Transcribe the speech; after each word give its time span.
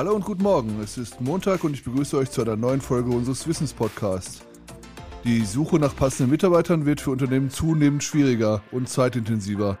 Hallo 0.00 0.14
und 0.14 0.24
guten 0.24 0.44
Morgen. 0.44 0.80
Es 0.82 0.96
ist 0.96 1.20
Montag 1.20 1.62
und 1.62 1.74
ich 1.74 1.84
begrüße 1.84 2.16
euch 2.16 2.30
zu 2.30 2.40
einer 2.40 2.56
neuen 2.56 2.80
Folge 2.80 3.10
unseres 3.10 3.46
Wissenspodcasts. 3.46 4.40
Die 5.24 5.44
Suche 5.44 5.78
nach 5.78 5.94
passenden 5.94 6.30
Mitarbeitern 6.30 6.86
wird 6.86 7.02
für 7.02 7.10
Unternehmen 7.10 7.50
zunehmend 7.50 8.02
schwieriger 8.02 8.62
und 8.72 8.88
zeitintensiver. 8.88 9.78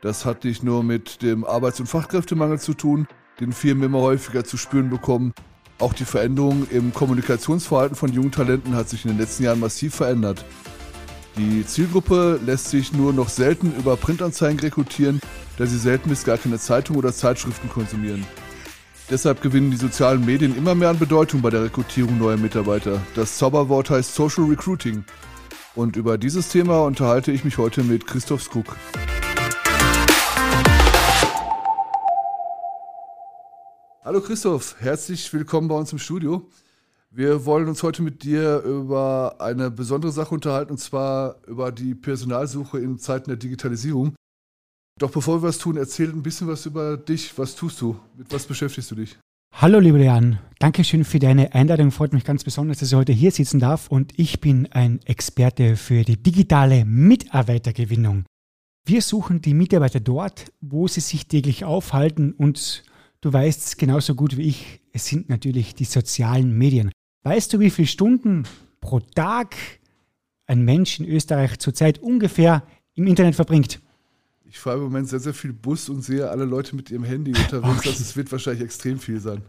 Das 0.00 0.24
hat 0.24 0.44
nicht 0.44 0.62
nur 0.62 0.82
mit 0.82 1.20
dem 1.20 1.44
Arbeits- 1.44 1.80
und 1.80 1.86
Fachkräftemangel 1.86 2.58
zu 2.58 2.72
tun, 2.72 3.08
den 3.40 3.52
Firmen 3.52 3.84
immer 3.84 4.00
häufiger 4.00 4.42
zu 4.42 4.56
spüren 4.56 4.88
bekommen. 4.88 5.34
Auch 5.80 5.92
die 5.92 6.06
Veränderung 6.06 6.66
im 6.70 6.94
Kommunikationsverhalten 6.94 7.94
von 7.94 8.10
jungen 8.10 8.32
Talenten 8.32 8.74
hat 8.74 8.88
sich 8.88 9.04
in 9.04 9.10
den 9.10 9.20
letzten 9.20 9.42
Jahren 9.42 9.60
massiv 9.60 9.96
verändert. 9.96 10.46
Die 11.36 11.66
Zielgruppe 11.66 12.40
lässt 12.42 12.70
sich 12.70 12.94
nur 12.94 13.12
noch 13.12 13.28
selten 13.28 13.74
über 13.78 13.98
Printanzeigen 13.98 14.60
rekrutieren, 14.60 15.20
da 15.58 15.66
sie 15.66 15.78
selten 15.78 16.08
bis 16.08 16.24
gar 16.24 16.38
keine 16.38 16.58
Zeitung 16.58 16.96
oder 16.96 17.12
Zeitschriften 17.12 17.68
konsumieren. 17.68 18.24
Deshalb 19.10 19.40
gewinnen 19.40 19.70
die 19.70 19.78
sozialen 19.78 20.22
Medien 20.22 20.54
immer 20.54 20.74
mehr 20.74 20.90
an 20.90 20.98
Bedeutung 20.98 21.40
bei 21.40 21.48
der 21.48 21.64
Rekrutierung 21.64 22.18
neuer 22.18 22.36
Mitarbeiter. 22.36 23.00
Das 23.14 23.38
Zauberwort 23.38 23.88
heißt 23.88 24.14
Social 24.14 24.44
Recruiting. 24.44 25.02
Und 25.74 25.96
über 25.96 26.18
dieses 26.18 26.50
Thema 26.50 26.84
unterhalte 26.84 27.32
ich 27.32 27.42
mich 27.42 27.56
heute 27.56 27.82
mit 27.84 28.06
Christoph 28.06 28.42
Skuk. 28.42 28.76
Hallo 34.04 34.20
Christoph, 34.20 34.76
herzlich 34.78 35.32
willkommen 35.32 35.68
bei 35.68 35.76
uns 35.76 35.90
im 35.90 35.98
Studio. 35.98 36.46
Wir 37.10 37.46
wollen 37.46 37.68
uns 37.68 37.82
heute 37.82 38.02
mit 38.02 38.22
dir 38.22 38.58
über 38.58 39.36
eine 39.38 39.70
besondere 39.70 40.12
Sache 40.12 40.34
unterhalten, 40.34 40.72
und 40.72 40.78
zwar 40.78 41.36
über 41.46 41.72
die 41.72 41.94
Personalsuche 41.94 42.78
in 42.78 42.98
Zeiten 42.98 43.30
der 43.30 43.38
Digitalisierung. 43.38 44.14
Doch 44.98 45.12
bevor 45.12 45.40
wir 45.40 45.48
was 45.48 45.58
tun, 45.58 45.76
erzähl 45.76 46.10
ein 46.10 46.24
bisschen 46.24 46.48
was 46.48 46.66
über 46.66 46.96
dich. 46.96 47.38
Was 47.38 47.54
tust 47.54 47.80
du? 47.80 47.96
Mit 48.16 48.32
was 48.32 48.46
beschäftigst 48.46 48.90
du 48.90 48.96
dich? 48.96 49.16
Hallo, 49.52 49.78
lieber 49.78 49.98
Jan. 49.98 50.40
Dankeschön 50.58 51.04
für 51.04 51.20
deine 51.20 51.54
Einladung. 51.54 51.92
Freut 51.92 52.12
mich 52.12 52.24
ganz 52.24 52.42
besonders, 52.42 52.78
dass 52.78 52.90
ich 52.90 52.96
heute 52.96 53.12
hier 53.12 53.30
sitzen 53.30 53.60
darf. 53.60 53.88
Und 53.88 54.18
ich 54.18 54.40
bin 54.40 54.66
ein 54.72 55.00
Experte 55.04 55.76
für 55.76 56.02
die 56.02 56.20
digitale 56.20 56.84
Mitarbeitergewinnung. 56.84 58.24
Wir 58.84 59.00
suchen 59.00 59.40
die 59.40 59.54
Mitarbeiter 59.54 60.00
dort, 60.00 60.52
wo 60.60 60.88
sie 60.88 61.00
sich 61.00 61.28
täglich 61.28 61.64
aufhalten. 61.64 62.32
Und 62.32 62.82
du 63.20 63.32
weißt 63.32 63.78
genauso 63.78 64.16
gut 64.16 64.36
wie 64.36 64.48
ich, 64.48 64.80
es 64.92 65.06
sind 65.06 65.28
natürlich 65.28 65.76
die 65.76 65.84
sozialen 65.84 66.58
Medien. 66.58 66.90
Weißt 67.22 67.52
du, 67.52 67.60
wie 67.60 67.70
viele 67.70 67.86
Stunden 67.86 68.44
pro 68.80 68.98
Tag 68.98 69.54
ein 70.48 70.64
Mensch 70.64 70.98
in 70.98 71.06
Österreich 71.06 71.60
zurzeit 71.60 72.00
ungefähr 72.00 72.64
im 72.94 73.06
Internet 73.06 73.36
verbringt? 73.36 73.80
Ich 74.50 74.58
fahre 74.58 74.78
im 74.78 74.84
Moment 74.84 75.08
sehr, 75.08 75.20
sehr 75.20 75.34
viel 75.34 75.52
Bus 75.52 75.90
und 75.90 76.02
sehe 76.02 76.30
alle 76.30 76.46
Leute 76.46 76.74
mit 76.74 76.90
ihrem 76.90 77.04
Handy 77.04 77.32
unterwegs. 77.32 77.78
Okay. 77.78 77.88
Also 77.90 78.02
es 78.02 78.16
wird 78.16 78.32
wahrscheinlich 78.32 78.64
extrem 78.64 78.98
viel 78.98 79.20
sein. 79.20 79.42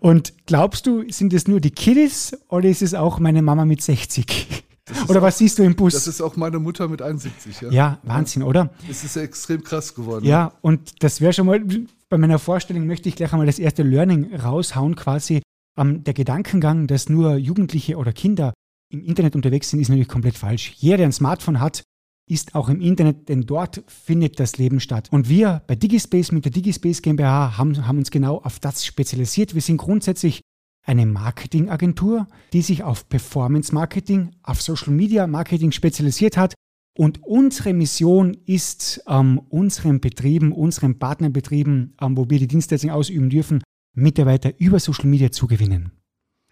Und 0.00 0.32
glaubst 0.46 0.86
du, 0.86 1.04
sind 1.10 1.34
es 1.34 1.46
nur 1.46 1.60
die 1.60 1.70
Kiddies 1.70 2.34
oder 2.48 2.68
ist 2.68 2.80
es 2.80 2.94
auch 2.94 3.18
meine 3.18 3.42
Mama 3.42 3.66
mit 3.66 3.82
60? 3.82 4.64
Oder 5.08 5.22
was 5.22 5.38
siehst 5.38 5.56
du 5.56 5.62
im 5.62 5.76
Bus? 5.76 5.92
Das 5.92 6.08
ist 6.08 6.20
auch 6.20 6.34
meine 6.34 6.58
Mutter 6.58 6.88
mit 6.88 7.00
71. 7.00 7.60
Ja, 7.60 7.70
ja 7.70 7.98
Wahnsinn, 8.02 8.42
oder? 8.42 8.70
Es 8.90 9.04
ist 9.04 9.14
ja 9.14 9.22
extrem 9.22 9.62
krass 9.62 9.94
geworden. 9.94 10.24
Ja, 10.24 10.52
und 10.62 11.04
das 11.04 11.20
wäre 11.20 11.32
schon 11.32 11.46
mal, 11.46 11.64
bei 12.08 12.18
meiner 12.18 12.40
Vorstellung 12.40 12.88
möchte 12.88 13.08
ich 13.08 13.14
gleich 13.14 13.32
einmal 13.32 13.46
das 13.46 13.60
erste 13.60 13.84
Learning 13.84 14.34
raushauen, 14.34 14.96
quasi. 14.96 15.42
Ähm, 15.78 16.02
der 16.02 16.12
Gedankengang, 16.12 16.88
dass 16.88 17.08
nur 17.08 17.36
Jugendliche 17.36 17.98
oder 17.98 18.12
Kinder 18.12 18.52
im 18.88 19.04
Internet 19.04 19.36
unterwegs 19.36 19.70
sind, 19.70 19.78
ist 19.78 19.90
natürlich 19.90 20.08
komplett 20.08 20.36
falsch. 20.36 20.72
Jeder, 20.78 20.96
der 20.96 21.06
ein 21.06 21.12
Smartphone 21.12 21.60
hat, 21.60 21.84
ist 22.30 22.54
auch 22.54 22.68
im 22.68 22.80
Internet, 22.80 23.28
denn 23.28 23.42
dort 23.42 23.82
findet 23.86 24.38
das 24.40 24.58
Leben 24.58 24.80
statt. 24.80 25.08
Und 25.10 25.28
wir 25.28 25.62
bei 25.66 25.74
Digispace 25.74 26.32
mit 26.32 26.44
der 26.44 26.52
Digispace 26.52 27.02
GmbH 27.02 27.58
haben, 27.58 27.86
haben 27.86 27.98
uns 27.98 28.10
genau 28.10 28.38
auf 28.38 28.58
das 28.58 28.84
spezialisiert. 28.84 29.54
Wir 29.54 29.62
sind 29.62 29.78
grundsätzlich 29.78 30.40
eine 30.84 31.06
Marketingagentur, 31.06 32.26
die 32.52 32.62
sich 32.62 32.82
auf 32.82 33.08
Performance 33.08 33.74
Marketing, 33.74 34.30
auf 34.42 34.62
Social 34.62 34.92
Media 34.92 35.26
Marketing 35.26 35.72
spezialisiert 35.72 36.36
hat. 36.36 36.54
Und 36.96 37.22
unsere 37.22 37.72
Mission 37.72 38.36
ist, 38.46 39.02
ähm, 39.06 39.38
unseren 39.48 40.00
Betrieben, 40.00 40.52
unseren 40.52 40.98
Partnerbetrieben, 40.98 41.96
ähm, 42.00 42.16
wo 42.16 42.28
wir 42.28 42.38
die 42.38 42.48
Dienstleistung 42.48 42.90
ausüben 42.90 43.30
dürfen, 43.30 43.62
Mitarbeiter 43.94 44.58
über 44.58 44.80
Social 44.80 45.06
Media 45.06 45.30
zu 45.30 45.46
gewinnen. 45.46 45.92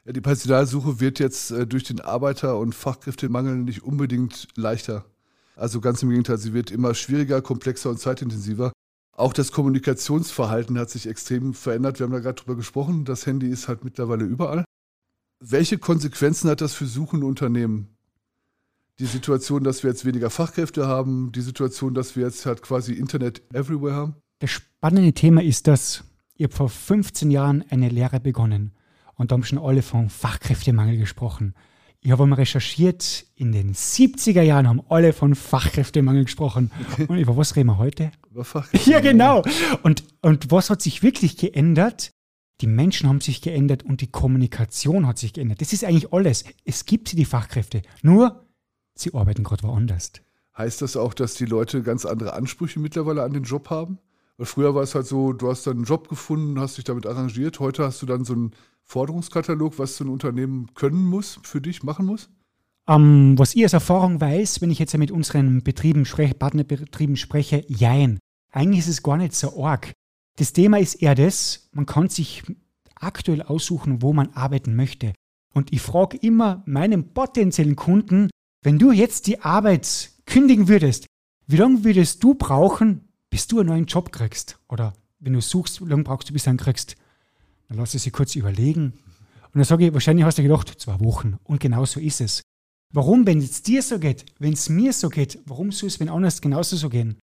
Die 0.05 0.21
Personalsuche 0.21 1.01
wird 1.01 1.19
jetzt 1.19 1.51
äh, 1.51 1.67
durch 1.67 1.85
den 1.85 2.01
Arbeiter- 2.01 2.59
und 2.59 2.75
Fachkräftemangel 2.75 3.57
nicht 3.57 3.83
unbedingt 3.83 4.49
leichter. 4.57 5.05
Also 5.59 5.81
ganz 5.81 6.03
im 6.05 6.11
Gegenteil, 6.11 6.39
sie 6.39 6.53
wird 6.53 6.71
immer 6.71 6.95
schwieriger, 6.95 7.43
komplexer 7.43 7.91
und 7.91 7.99
zeitintensiver. 7.99 8.73
Auch 9.13 9.33
das 9.33 9.51
Kommunikationsverhalten 9.51 10.79
hat 10.79 10.91
sich 10.91 11.09
extrem 11.09 11.53
verändert. 11.53 11.99
Wir 11.99 12.05
haben 12.05 12.13
da 12.13 12.21
gerade 12.21 12.41
drüber 12.41 12.55
gesprochen. 12.55 13.05
Das 13.05 13.27
Handy 13.27 13.49
ist 13.49 13.67
halt 13.67 13.83
mittlerweile 13.83 14.25
überall. 14.25 14.65
Welche 15.41 15.79
Konsequenzen 15.79 16.49
hat 16.49 16.61
das 16.61 16.75
für 16.75 16.87
suchende 16.87 17.27
Unternehmen? 17.27 17.89
Die 19.01 19.07
Situation, 19.07 19.65
dass 19.65 19.83
wir 19.83 19.91
jetzt 19.91 20.05
weniger 20.05 20.31
Fachkräfte 20.31 20.87
haben, 20.87 21.33
die 21.33 21.41
Situation, 21.41 21.93
dass 21.93 22.15
wir 22.15 22.25
jetzt 22.25 22.47
halt 22.47 22.63
quasi 22.63 22.93
Internet 22.93 23.43
everywhere 23.53 23.95
haben? 23.95 24.15
Das 24.39 24.51
spannende 24.51 25.13
Thema 25.13 25.43
ist, 25.43 25.67
dass 25.67 26.05
ihr 26.37 26.51
vor 26.51 26.69
15 26.69 27.33
Jahren 27.33 27.65
eine 27.69 27.89
Lehre 27.89 28.21
begonnen 28.21 28.73
und 29.17 29.31
da 29.31 29.35
haben 29.35 29.45
schon 29.45 29.59
alle 29.59 29.83
von 29.83 30.09
Fachkräftemangel 30.09 30.97
gesprochen. 30.97 31.55
Ich 32.01 32.13
habe 32.13 32.27
mal 32.27 32.37
recherchiert, 32.37 33.27
in 33.35 33.51
den 33.51 33.75
70er 33.75 34.43
Jahren 34.43 34.69
haben 34.69 34.83
alle 34.89 35.13
von 35.13 35.35
Fachkräftemangel 35.35 36.25
gesprochen. 36.25 36.71
Und 37.09 37.19
über 37.19 37.37
was 37.37 37.57
reden 37.57 37.69
wir 37.69 37.79
heute? 37.79 38.13
Über 38.31 38.45
Fachkräftemangel. 38.45 39.05
Ja, 39.05 39.13
genau. 39.13 39.43
Und, 39.83 40.05
und 40.23 40.51
was 40.51 40.71
hat 40.71 40.81
sich 40.81 41.03
wirklich 41.03 41.37
geändert? 41.37 42.13
Die 42.61 42.67
Menschen 42.67 43.09
haben 43.09 43.21
sich 43.21 43.41
geändert 43.41 43.85
und 43.85 44.01
die 44.01 44.11
Kommunikation 44.11 45.07
hat 45.07 45.17
sich 45.17 45.33
geändert. 45.33 45.61
Das 45.61 45.73
ist 45.73 45.85
eigentlich 45.85 46.13
alles. 46.13 46.45
Es 46.65 46.87
gibt 46.87 47.17
die 47.17 47.25
Fachkräfte, 47.25 47.83
nur 48.03 48.47
sie 48.97 49.15
arbeiten 49.15 49.45
gerade 49.45 49.63
woanders. 49.63 50.11
Heißt 50.57 50.83
das 50.83 50.97
auch, 50.97 51.15
dass 51.15 51.35
die 51.35 51.45
Leute 51.45 51.85
ganz 51.85 52.05
andere 52.05 52.33
Ansprüche 52.33 52.81
mittlerweile 52.81 53.23
an 53.23 53.33
den 53.33 53.45
Job 53.45 53.71
haben? 53.71 53.99
Weil 54.39 54.47
früher 54.47 54.75
war 54.75 54.83
es 54.83 54.97
halt 54.97 55.07
so, 55.07 55.33
du 55.33 55.49
hast 55.49 55.69
dann 55.69 55.77
einen 55.77 55.85
Job 55.85 56.09
gefunden, 56.09 56.59
hast 56.59 56.79
dich 56.79 56.85
damit 56.85 57.07
arrangiert. 57.07 57.61
Heute 57.61 57.85
hast 57.85 58.03
du 58.03 58.07
dann 58.07 58.25
so 58.25 58.33
einen 58.33 58.53
Forderungskatalog, 58.89 59.79
was 59.79 59.97
so 59.97 60.05
ein 60.05 60.11
Unternehmen 60.11 60.75
können 60.75 61.05
muss, 61.05 61.39
für 61.43 61.61
dich 61.61 61.83
machen 61.83 62.07
muss? 62.07 62.31
Um, 62.87 62.95
ähm, 62.95 63.39
was 63.39 63.55
ich 63.55 63.65
aus 63.67 63.75
Erfahrung 63.75 64.21
weiß, 64.21 64.63
wenn 64.63 64.71
ich 64.71 64.79
jetzt 64.79 64.97
mit 64.97 65.11
unseren 65.11 65.63
Betrieben 65.63 66.07
spreche, 66.07 66.35
Partnerbetrieben 66.35 67.17
spreche, 67.17 67.65
jein. 67.69 68.19
Eigentlich 68.51 68.81
ist 68.81 68.89
es 68.89 69.03
gar 69.03 69.19
nicht 69.19 69.35
so 69.35 69.63
arg. 69.63 69.93
Das 70.37 70.55
Thema 70.55 70.79
ist 70.79 70.95
eher 70.95 71.15
das, 71.15 71.69
man 71.73 71.85
kann 71.85 72.09
sich 72.09 72.45
aktuell 72.95 73.43
aussuchen, 73.43 74.01
wo 74.01 74.15
man 74.15 74.31
arbeiten 74.31 74.75
möchte. 74.75 75.13
Und 75.53 75.73
ich 75.73 75.83
frage 75.83 76.17
immer 76.17 76.63
meinen 76.65 77.13
potenziellen 77.13 77.77
Kunden, 77.77 78.31
wenn 78.63 78.79
du 78.79 78.91
jetzt 78.91 79.27
die 79.27 79.41
Arbeit 79.43 80.13
kündigen 80.25 80.69
würdest, 80.69 81.07
wie 81.47 81.57
lange 81.57 81.85
würdest 81.85 82.25
du 82.25 82.35
brauchen, 82.35 83.09
bis 83.29 83.47
du 83.47 83.61
einen 83.61 83.69
neuen 83.69 83.87
Job 83.87 84.13
kriegst? 84.13 84.59
Oder 84.69 84.95
wenn 85.19 85.35
du 85.35 85.41
suchst, 85.41 85.85
wie 85.85 85.91
lange 85.91 86.05
brauchst 86.05 86.31
du, 86.31 86.33
bis 86.33 86.45
du 86.45 86.51
einen 86.51 86.59
kriegst? 86.59 86.97
Dann 87.69 87.79
lass 87.79 87.95
ich 87.95 88.03
sie 88.03 88.11
kurz 88.11 88.35
überlegen. 88.35 88.95
Und 89.47 89.55
dann 89.55 89.65
sage 89.65 89.87
ich, 89.87 89.93
wahrscheinlich 89.93 90.25
hast 90.25 90.39
du 90.39 90.43
gedacht, 90.43 90.81
zwei 90.81 90.99
Wochen. 91.01 91.39
Und 91.45 91.61
genau 91.61 91.85
so 91.85 92.01
ist 92.01 92.21
es. 92.21 92.43
Warum, 92.93 93.27
wenn 93.27 93.39
es 93.39 93.63
dir 93.63 93.83
so 93.83 93.99
geht, 93.99 94.25
wenn 94.39 94.55
es 94.55 94.69
mir 94.69 94.93
so 94.93 95.11
geht, 95.11 95.39
warum 95.45 95.73
soll 95.73 95.89
es 95.89 96.01
wenn 96.01 96.09
anders 96.09 96.41
genauso 96.41 96.77
so 96.77 96.89
gehen? 96.89 97.19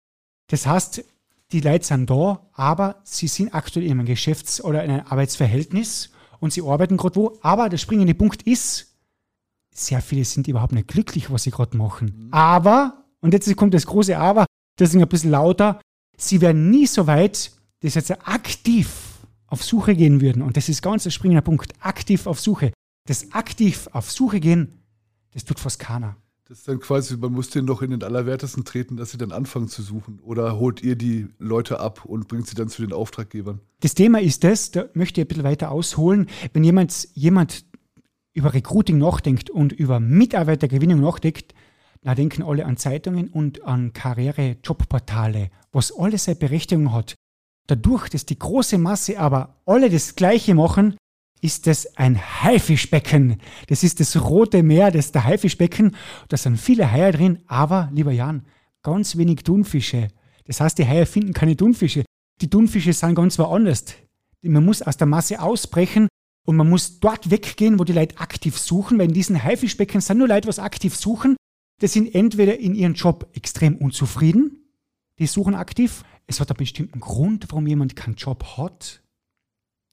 Das 0.49 0.67
heißt, 0.67 1.03
die 1.53 1.61
Leute 1.61 1.87
sind 1.87 2.11
da, 2.11 2.47
aber 2.53 3.01
sie 3.05 3.29
sind 3.29 3.55
aktuell 3.55 3.87
in 3.87 3.93
einem 3.93 4.07
Geschäfts- 4.07 4.63
oder 4.63 4.85
in 4.85 4.91
einem 4.91 5.07
Arbeitsverhältnis 5.07 6.11
und 6.41 6.53
sie 6.53 6.63
arbeiten 6.63 6.99
gerade 6.99 7.17
wo. 7.17 7.39
Aber 7.41 7.69
der 7.71 7.79
springende 7.79 8.15
Punkt 8.15 8.43
ist, 8.43 8.95
sehr 9.73 10.03
viele 10.03 10.25
sind 10.25 10.49
überhaupt 10.49 10.73
nicht 10.73 10.89
glücklich, 10.89 11.31
was 11.31 11.45
sie 11.45 11.51
gerade 11.51 11.77
machen. 11.77 12.29
Aber, 12.31 13.05
und 13.21 13.33
jetzt 13.33 13.55
kommt 13.57 13.73
das 13.73 13.87
große 13.87 14.19
Aber, 14.19 14.45
deswegen 14.79 15.03
ein 15.03 15.09
bisschen 15.09 15.31
lauter, 15.31 15.81
sie 16.17 16.41
werden 16.41 16.71
nie 16.71 16.87
so 16.87 17.07
weit, 17.07 17.53
das 17.81 17.95
jetzt 17.95 18.11
aktiv 18.27 19.14
auf 19.55 19.63
Suche 19.63 19.95
gehen 19.95 20.21
würden. 20.21 20.43
Und 20.43 20.57
das 20.57 20.69
ist 20.69 20.83
ganz 20.83 21.05
der 21.05 21.11
springende 21.11 21.41
Punkt. 21.41 21.73
Aktiv 21.79 22.27
auf 22.27 22.41
Suche. 22.41 22.73
Das 23.07 23.31
aktiv 23.31 23.89
auf 23.93 24.11
Suche 24.11 24.41
gehen, 24.41 24.81
das 25.33 25.45
tut 25.45 25.61
fast 25.61 25.79
keiner. 25.79 26.17
Das 26.49 26.59
ist 26.59 26.69
dann 26.69 26.81
quasi, 26.81 27.17
man 27.17 27.33
muss 27.33 27.51
denen 27.51 27.69
doch 27.69 27.81
in 27.81 27.93
den 27.93 28.03
Allerwertesten 28.03 28.65
treten, 28.65 28.97
dass 28.97 29.13
sie 29.13 29.17
dann 29.17 29.31
anfangen 29.31 29.69
zu 29.69 29.83
suchen. 29.83 30.19
Oder 30.25 30.59
holt 30.59 30.83
ihr 30.83 30.97
die 30.97 31.29
Leute 31.39 31.79
ab 31.79 32.05
und 32.05 32.27
bringt 32.27 32.49
sie 32.49 32.57
dann 32.57 32.69
zu 32.69 32.83
den 32.83 32.93
Auftraggebern? 32.93 33.61
Das 33.79 33.95
Thema 33.95 34.21
ist 34.21 34.43
das, 34.43 34.73
da 34.73 34.87
möchte 34.93 35.21
ich 35.21 35.25
ein 35.25 35.29
bisschen 35.29 35.45
weiter 35.45 35.71
ausholen. 35.71 36.27
Wenn 36.53 36.65
jemand, 36.65 37.09
jemand 37.15 37.65
über 38.33 38.53
Recruiting 38.53 38.99
nachdenkt 38.99 39.51
und 39.51 39.73
über 39.73 40.01
Mitarbeitergewinnung 40.01 41.01
nachdenkt, 41.01 41.55
da 42.03 42.17
denken 42.17 42.43
alle 42.43 42.67
an 42.67 42.77
Zeitungen 42.77 43.29
und 43.29 43.63
an 43.63 43.93
Karriere-Jobportale, 43.93 45.51
was 45.71 45.97
alles 45.97 46.25
seine 46.25 46.41
Berechtigung 46.41 46.93
hat. 46.93 47.15
Dadurch, 47.67 48.09
dass 48.09 48.27
die 48.27 48.39
große 48.39 48.79
Masse 48.79 49.19
aber 49.19 49.57
alle 49.65 49.89
das 49.89 50.17
Gleiche 50.17 50.55
machen, 50.55 50.97
ist 51.41 51.67
das 51.67 51.97
ein 51.97 52.19
Haifischbecken. 52.43 53.39
Das 53.69 53.83
ist 53.83 54.01
das 54.01 54.21
rote 54.21 54.63
Meer, 54.63 54.91
das 54.91 55.07
ist 55.07 55.15
der 55.15 55.25
Haifischbecken. 55.25 55.95
Da 56.29 56.37
sind 56.37 56.59
viele 56.59 56.91
Haie 56.91 57.13
drin, 57.13 57.41
aber, 57.47 57.91
lieber 57.93 58.13
Jan, 58.13 58.47
ganz 58.83 59.17
wenig 59.17 59.43
Thunfische. 59.45 60.09
Das 60.47 60.61
heißt, 60.61 60.79
die 60.79 60.87
Haie 60.87 61.07
finden 61.07 61.33
keine 61.33 61.57
Thunfische. 61.57 62.05
Die 62.41 62.51
Thunfische 62.51 62.93
sind 62.93 63.15
ganz 63.15 63.39
woanders. 63.39 63.85
Man 64.43 64.65
muss 64.65 64.83
aus 64.83 64.97
der 64.97 65.07
Masse 65.07 65.41
ausbrechen 65.41 66.09
und 66.47 66.57
man 66.57 66.69
muss 66.69 67.01
dort 67.01 67.31
weggehen, 67.31 67.79
wo 67.79 67.85
die 67.85 67.93
Leute 67.93 68.19
aktiv 68.19 68.59
suchen, 68.59 68.99
weil 68.99 69.09
in 69.09 69.15
diesen 69.15 69.43
Haifischbecken 69.43 70.01
sind 70.01 70.19
nur 70.19 70.29
Leute, 70.29 70.49
was 70.49 70.59
aktiv 70.59 70.97
suchen. 70.97 71.37
Die 71.81 71.87
sind 71.87 72.15
entweder 72.15 72.59
in 72.59 72.75
ihrem 72.75 72.95
Job 72.95 73.29
extrem 73.35 73.77
unzufrieden, 73.77 74.65
die 75.19 75.27
suchen 75.27 75.55
aktiv. 75.55 76.05
Es 76.27 76.41
hat 76.41 76.51
einen 76.51 76.57
bestimmten 76.57 77.01
Grund, 77.01 77.47
warum 77.51 77.67
jemand 77.67 77.97
keinen 77.97 78.15
Job 78.15 78.45
hat. 78.57 79.03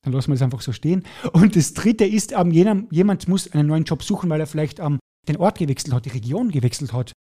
Dann 0.04 0.14
lassen 0.14 0.30
wir 0.30 0.36
das 0.36 0.42
einfach 0.42 0.62
so 0.62 0.72
stehen. 0.72 1.04
Und 1.34 1.56
das 1.56 1.74
dritte 1.74 2.06
ist, 2.06 2.32
ähm, 2.32 2.52
jemand 2.52 3.28
muss 3.28 3.52
einen 3.52 3.68
neuen 3.68 3.84
Job 3.84 4.04
suchen, 4.04 4.30
weil 4.30 4.40
er 4.40 4.48
vielleicht 4.48 4.80
ähm, 4.80 5.00
den 5.28 5.38
Ort 5.38 5.60
gewechselt 5.60 5.94
hat, 5.94 6.06
die 6.06 6.10
Region 6.10 6.50
gewechselt 6.50 6.94
hat. 6.94 7.14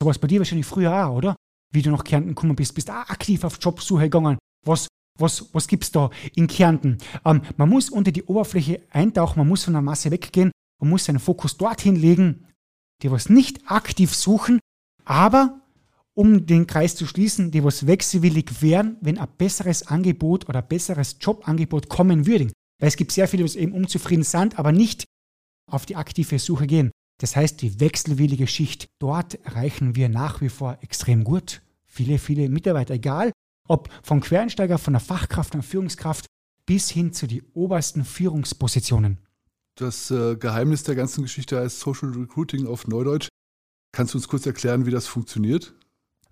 So 0.00 0.08
was 0.08 0.18
bei 0.18 0.28
dir 0.28 0.40
wahrscheinlich 0.40 0.66
früher 0.66 1.06
auch, 1.06 1.16
oder? 1.16 1.36
Wie 1.72 1.82
du 1.82 1.90
nach 1.90 2.04
Kärnten 2.04 2.30
gekommen 2.30 2.56
bist, 2.56 2.74
bist 2.74 2.90
auch 2.90 3.08
aktiv 3.08 3.44
auf 3.44 3.58
Jobsuche 3.60 4.04
gegangen. 4.04 4.38
Was, 4.66 4.88
was, 5.18 5.52
was 5.52 5.66
gibt 5.66 5.84
es 5.84 5.92
da 5.92 6.10
in 6.34 6.46
Kärnten? 6.46 6.98
Ähm, 7.24 7.42
man 7.56 7.68
muss 7.68 7.90
unter 7.90 8.12
die 8.12 8.24
Oberfläche 8.24 8.82
eintauchen, 8.90 9.38
man 9.38 9.48
muss 9.48 9.64
von 9.64 9.74
der 9.74 9.82
Masse 9.82 10.10
weggehen, 10.10 10.52
man 10.80 10.90
muss 10.90 11.04
seinen 11.04 11.18
Fokus 11.18 11.56
dorthin 11.56 11.96
legen, 11.96 12.46
die 13.02 13.10
was 13.10 13.28
nicht 13.28 13.70
aktiv 13.70 14.14
suchen, 14.14 14.60
aber 15.04 15.60
um 16.14 16.46
den 16.46 16.66
Kreis 16.66 16.96
zu 16.96 17.06
schließen, 17.06 17.50
die 17.50 17.62
was 17.64 17.86
wechselwillig 17.86 18.62
wären, 18.62 18.96
wenn 19.00 19.18
ein 19.18 19.28
besseres 19.38 19.86
Angebot 19.86 20.48
oder 20.48 20.60
ein 20.60 20.68
besseres 20.68 21.16
Jobangebot 21.20 21.88
kommen 21.88 22.26
würde. 22.26 22.52
Weil 22.78 22.88
es 22.88 22.96
gibt 22.96 23.12
sehr 23.12 23.28
viele, 23.28 23.44
die 23.44 23.58
eben 23.58 23.72
unzufrieden 23.72 24.24
sind, 24.24 24.58
aber 24.58 24.72
nicht 24.72 25.04
auf 25.70 25.86
die 25.86 25.96
aktive 25.96 26.38
Suche 26.38 26.66
gehen. 26.66 26.90
Das 27.20 27.36
heißt, 27.36 27.60
die 27.60 27.80
wechselwillige 27.80 28.46
Schicht, 28.46 28.88
dort 28.98 29.34
erreichen 29.44 29.94
wir 29.94 30.08
nach 30.08 30.40
wie 30.40 30.48
vor 30.48 30.78
extrem 30.80 31.22
gut. 31.22 31.62
Viele, 31.86 32.18
viele 32.18 32.48
Mitarbeiter, 32.48 32.94
egal 32.94 33.32
ob 33.68 33.88
vom 34.02 34.20
Quereinsteiger, 34.20 34.78
von 34.78 34.94
der 34.94 35.00
Fachkraft 35.00 35.54
und 35.54 35.62
Führungskraft 35.62 36.26
bis 36.66 36.90
hin 36.90 37.12
zu 37.12 37.26
den 37.26 37.42
obersten 37.54 38.04
Führungspositionen. 38.04 39.18
Das 39.76 40.10
äh, 40.10 40.36
Geheimnis 40.36 40.82
der 40.82 40.94
ganzen 40.94 41.22
Geschichte 41.22 41.58
heißt 41.58 41.80
Social 41.80 42.10
Recruiting 42.10 42.66
auf 42.66 42.86
Neudeutsch. 42.86 43.28
Kannst 43.92 44.14
du 44.14 44.18
uns 44.18 44.28
kurz 44.28 44.46
erklären, 44.46 44.86
wie 44.86 44.90
das 44.90 45.06
funktioniert? 45.06 45.74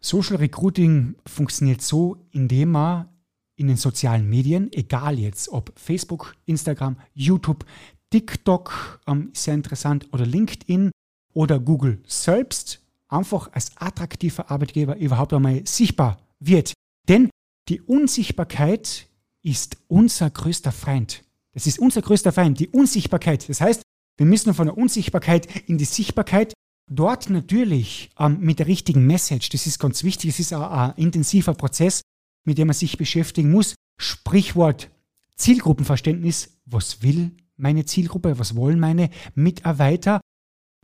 Social 0.00 0.36
Recruiting 0.36 1.16
funktioniert 1.26 1.82
so, 1.82 2.16
indem 2.30 2.72
man 2.72 3.08
in 3.56 3.66
den 3.66 3.76
sozialen 3.76 4.28
Medien, 4.28 4.72
egal 4.72 5.18
jetzt 5.18 5.48
ob 5.48 5.72
Facebook, 5.76 6.36
Instagram, 6.46 6.96
YouTube, 7.14 7.64
TikTok, 8.10 9.00
ähm, 9.06 9.30
sehr 9.34 9.54
interessant, 9.54 10.08
oder 10.12 10.24
LinkedIn 10.24 10.90
oder 11.34 11.58
Google 11.58 12.00
selbst, 12.06 12.80
einfach 13.08 13.50
als 13.52 13.76
attraktiver 13.76 14.50
Arbeitgeber 14.50 14.96
überhaupt 14.96 15.32
einmal 15.32 15.66
sichtbar 15.66 16.18
wird. 16.38 16.72
Denn 17.08 17.30
die 17.68 17.80
Unsichtbarkeit 17.80 19.08
ist 19.42 19.76
unser 19.88 20.30
größter 20.30 20.72
Feind. 20.72 21.24
Das 21.52 21.66
ist 21.66 21.78
unser 21.78 22.02
größter 22.02 22.32
Feind, 22.32 22.60
die 22.60 22.68
Unsichtbarkeit. 22.68 23.48
Das 23.48 23.60
heißt, 23.60 23.82
wir 24.16 24.26
müssen 24.26 24.54
von 24.54 24.66
der 24.66 24.78
Unsichtbarkeit 24.78 25.68
in 25.68 25.78
die 25.78 25.84
Sichtbarkeit 25.84 26.52
Dort 26.90 27.28
natürlich 27.28 28.10
ähm, 28.18 28.38
mit 28.40 28.58
der 28.58 28.66
richtigen 28.66 29.06
Message, 29.06 29.50
das 29.50 29.66
ist 29.66 29.78
ganz 29.78 30.04
wichtig, 30.04 30.30
es 30.30 30.40
ist 30.40 30.52
ein, 30.52 30.62
ein 30.62 30.94
intensiver 30.96 31.54
Prozess, 31.54 32.00
mit 32.44 32.58
dem 32.58 32.68
man 32.68 32.74
sich 32.74 32.96
beschäftigen 32.96 33.50
muss. 33.50 33.74
Sprichwort 34.00 34.90
Zielgruppenverständnis, 35.36 36.58
was 36.64 37.02
will 37.02 37.32
meine 37.56 37.84
Zielgruppe, 37.84 38.38
was 38.38 38.56
wollen 38.56 38.80
meine 38.80 39.10
Mitarbeiter? 39.34 40.20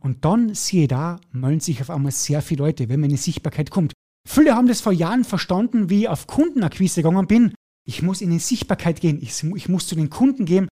Und 0.01 0.25
dann 0.25 0.53
siehe 0.53 0.87
da, 0.87 1.19
melden 1.31 1.59
sich 1.59 1.81
auf 1.81 1.89
einmal 1.89 2.11
sehr 2.11 2.41
viele 2.41 2.63
Leute, 2.63 2.89
wenn 2.89 2.99
man 2.99 3.09
in 3.09 3.15
die 3.15 3.21
Sichtbarkeit 3.21 3.71
kommt. 3.71 3.93
Viele 4.27 4.55
haben 4.55 4.67
das 4.67 4.81
vor 4.81 4.91
Jahren 4.91 5.23
verstanden, 5.23 5.89
wie 5.89 6.01
ich 6.01 6.09
auf 6.09 6.27
Kundenakquise 6.27 7.01
gegangen 7.01 7.27
bin. 7.27 7.53
Ich 7.87 8.01
muss 8.01 8.21
in 8.21 8.31
die 8.31 8.39
Sichtbarkeit 8.39 9.01
gehen, 9.01 9.21
ich, 9.21 9.43
ich 9.43 9.69
muss 9.69 9.87
zu 9.87 9.95
den 9.95 10.09
Kunden 10.09 10.45
gehen, 10.45 10.67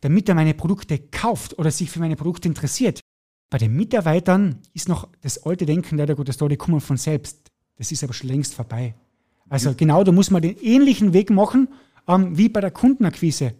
damit 0.00 0.28
er 0.28 0.34
meine 0.34 0.54
Produkte 0.54 0.98
kauft 0.98 1.58
oder 1.58 1.70
sich 1.70 1.90
für 1.90 2.00
meine 2.00 2.16
Produkte 2.16 2.48
interessiert. 2.48 3.00
Bei 3.48 3.58
den 3.58 3.74
Mitarbeitern 3.74 4.60
ist 4.74 4.88
noch 4.88 5.08
das 5.20 5.44
alte 5.44 5.66
Denken, 5.66 5.98
leider 5.98 6.14
Gottes, 6.16 6.36
da, 6.36 6.48
die 6.48 6.56
kommen 6.56 6.80
von 6.80 6.96
selbst. 6.96 7.50
Das 7.76 7.92
ist 7.92 8.02
aber 8.02 8.12
schon 8.12 8.28
längst 8.28 8.54
vorbei. 8.54 8.94
Also 9.48 9.70
mhm. 9.70 9.76
genau, 9.76 10.04
da 10.04 10.12
muss 10.12 10.30
man 10.30 10.42
den 10.42 10.56
ähnlichen 10.58 11.12
Weg 11.12 11.30
machen 11.30 11.68
ähm, 12.08 12.36
wie 12.36 12.48
bei 12.48 12.60
der 12.60 12.70
Kundenakquise. 12.70 13.54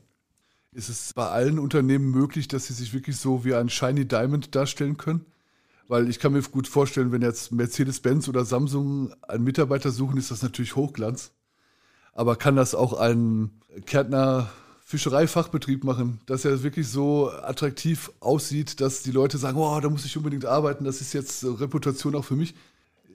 Ist 0.73 0.89
es 0.89 1.13
bei 1.15 1.27
allen 1.29 1.59
Unternehmen 1.59 2.11
möglich, 2.11 2.49
dass 2.49 2.67
sie 2.67 2.75
sich 2.75 2.93
wirklich 2.93 3.17
so 3.17 3.45
wie 3.45 3.55
ein 3.55 3.71
Shiny 3.71 4.07
Diamond 4.07 4.55
darstellen 4.55 4.97
können? 4.97 5.25
Weil 5.89 6.11
ich 6.11 6.19
kann 6.19 6.33
mir 6.33 6.43
gut 6.43 6.67
vorstellen, 6.67 7.13
wenn 7.13 7.23
jetzt 7.23 7.53
Mercedes-Benz 7.53 8.29
oder 8.29 8.45
Samsung 8.45 9.15
einen 9.23 9.45
Mitarbeiter 9.45 9.91
suchen, 9.91 10.19
ist 10.19 10.33
das 10.33 10.43
natürlich 10.43 10.75
Hochglanz. 10.75 11.31
Aber 12.13 12.35
kann 12.37 12.57
das 12.57 12.75
auch 12.75 12.93
ein 12.95 13.53
Kärntner 13.87 14.51
Fischereifachbetrieb 14.89 15.83
machen, 15.83 16.21
dass 16.27 16.45
er 16.45 16.63
wirklich 16.63 16.87
so 16.87 17.29
attraktiv 17.29 18.13
aussieht, 18.21 18.81
dass 18.81 19.03
die 19.03 19.11
Leute 19.11 19.37
sagen, 19.37 19.59
oh, 19.59 19.81
da 19.81 19.91
muss 19.91 20.05
ich 20.05 20.17
unbedingt 20.17 20.45
arbeiten, 20.45 20.85
das 20.85 21.01
ist 21.01 21.13
jetzt 21.13 21.45
Reputation 21.45 22.15
auch 22.15 22.25
für 22.25 22.37
mich. 22.37 22.55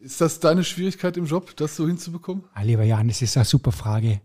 Ist 0.02 0.20
das 0.20 0.42
deine 0.42 0.66
Schwierigkeit 0.66 1.16
im 1.16 1.28
Job, 1.28 1.56
das 1.56 1.78
so 1.78 1.88
hinzubekommen? 1.88 2.44
Ah, 2.54 2.64
lieber 2.64 2.84
Jan, 2.84 3.08
das 3.08 3.22
ist 3.22 3.38
eine 3.38 3.46
super 3.46 3.72
Frage. 3.72 4.20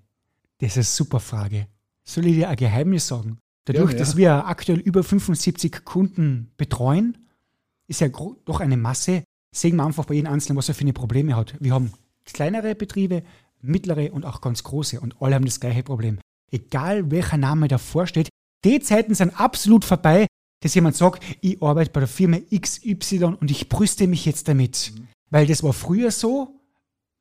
Das 0.59 0.71
ist 0.71 0.77
eine 0.77 0.85
super 0.85 1.21
Frage. 1.21 1.69
Soll 2.03 2.27
ich 2.27 2.35
dir 2.35 2.49
ein 2.49 2.57
Geheimnis 2.57 3.07
sagen? 3.07 3.39
Dadurch, 3.67 3.93
ja, 3.93 3.97
ja. 3.97 3.99
dass 4.01 4.17
wir 4.17 4.47
aktuell 4.47 4.81
über 4.81 5.05
75 5.05 5.85
Kunden 5.85 6.51
betreuen, 6.57 7.17
ist 7.87 8.01
ja 8.01 8.09
doch 8.09 8.59
eine 8.59 8.77
Masse, 8.77 9.23
sehen 9.55 9.77
wir 9.77 9.85
einfach 9.85 10.07
bei 10.07 10.15
jedem 10.15 10.33
Einzelnen, 10.33 10.59
was 10.59 10.69
er 10.69 10.75
für 10.75 10.81
eine 10.81 10.93
Probleme 10.93 11.37
hat. 11.37 11.55
Wir 11.61 11.75
haben 11.75 11.93
kleinere 12.25 12.75
Betriebe, 12.75 13.23
mittlere 13.61 14.13
und 14.13 14.25
auch 14.25 14.41
ganz 14.41 14.65
große 14.65 14.99
und 14.99 15.23
alle 15.23 15.37
haben 15.37 15.45
das 15.45 15.61
gleiche 15.61 15.85
Problem 15.85 16.19
egal 16.57 17.11
welcher 17.11 17.37
Name 17.37 17.69
davor 17.69 18.07
steht, 18.07 18.29
die 18.65 18.81
Zeiten 18.81 19.15
sind 19.15 19.39
absolut 19.39 19.85
vorbei, 19.85 20.27
dass 20.63 20.75
jemand 20.75 20.97
sagt, 20.97 21.23
ich 21.41 21.63
arbeite 21.63 21.91
bei 21.91 22.01
der 22.01 22.09
Firma 22.09 22.39
XY 22.39 23.37
und 23.41 23.51
ich 23.51 23.69
brüste 23.69 24.07
mich 24.07 24.25
jetzt 24.25 24.49
damit. 24.49 24.93
Mhm. 24.95 25.09
Weil 25.31 25.47
das 25.47 25.63
war 25.63 25.73
früher 25.73 26.11
so. 26.11 26.61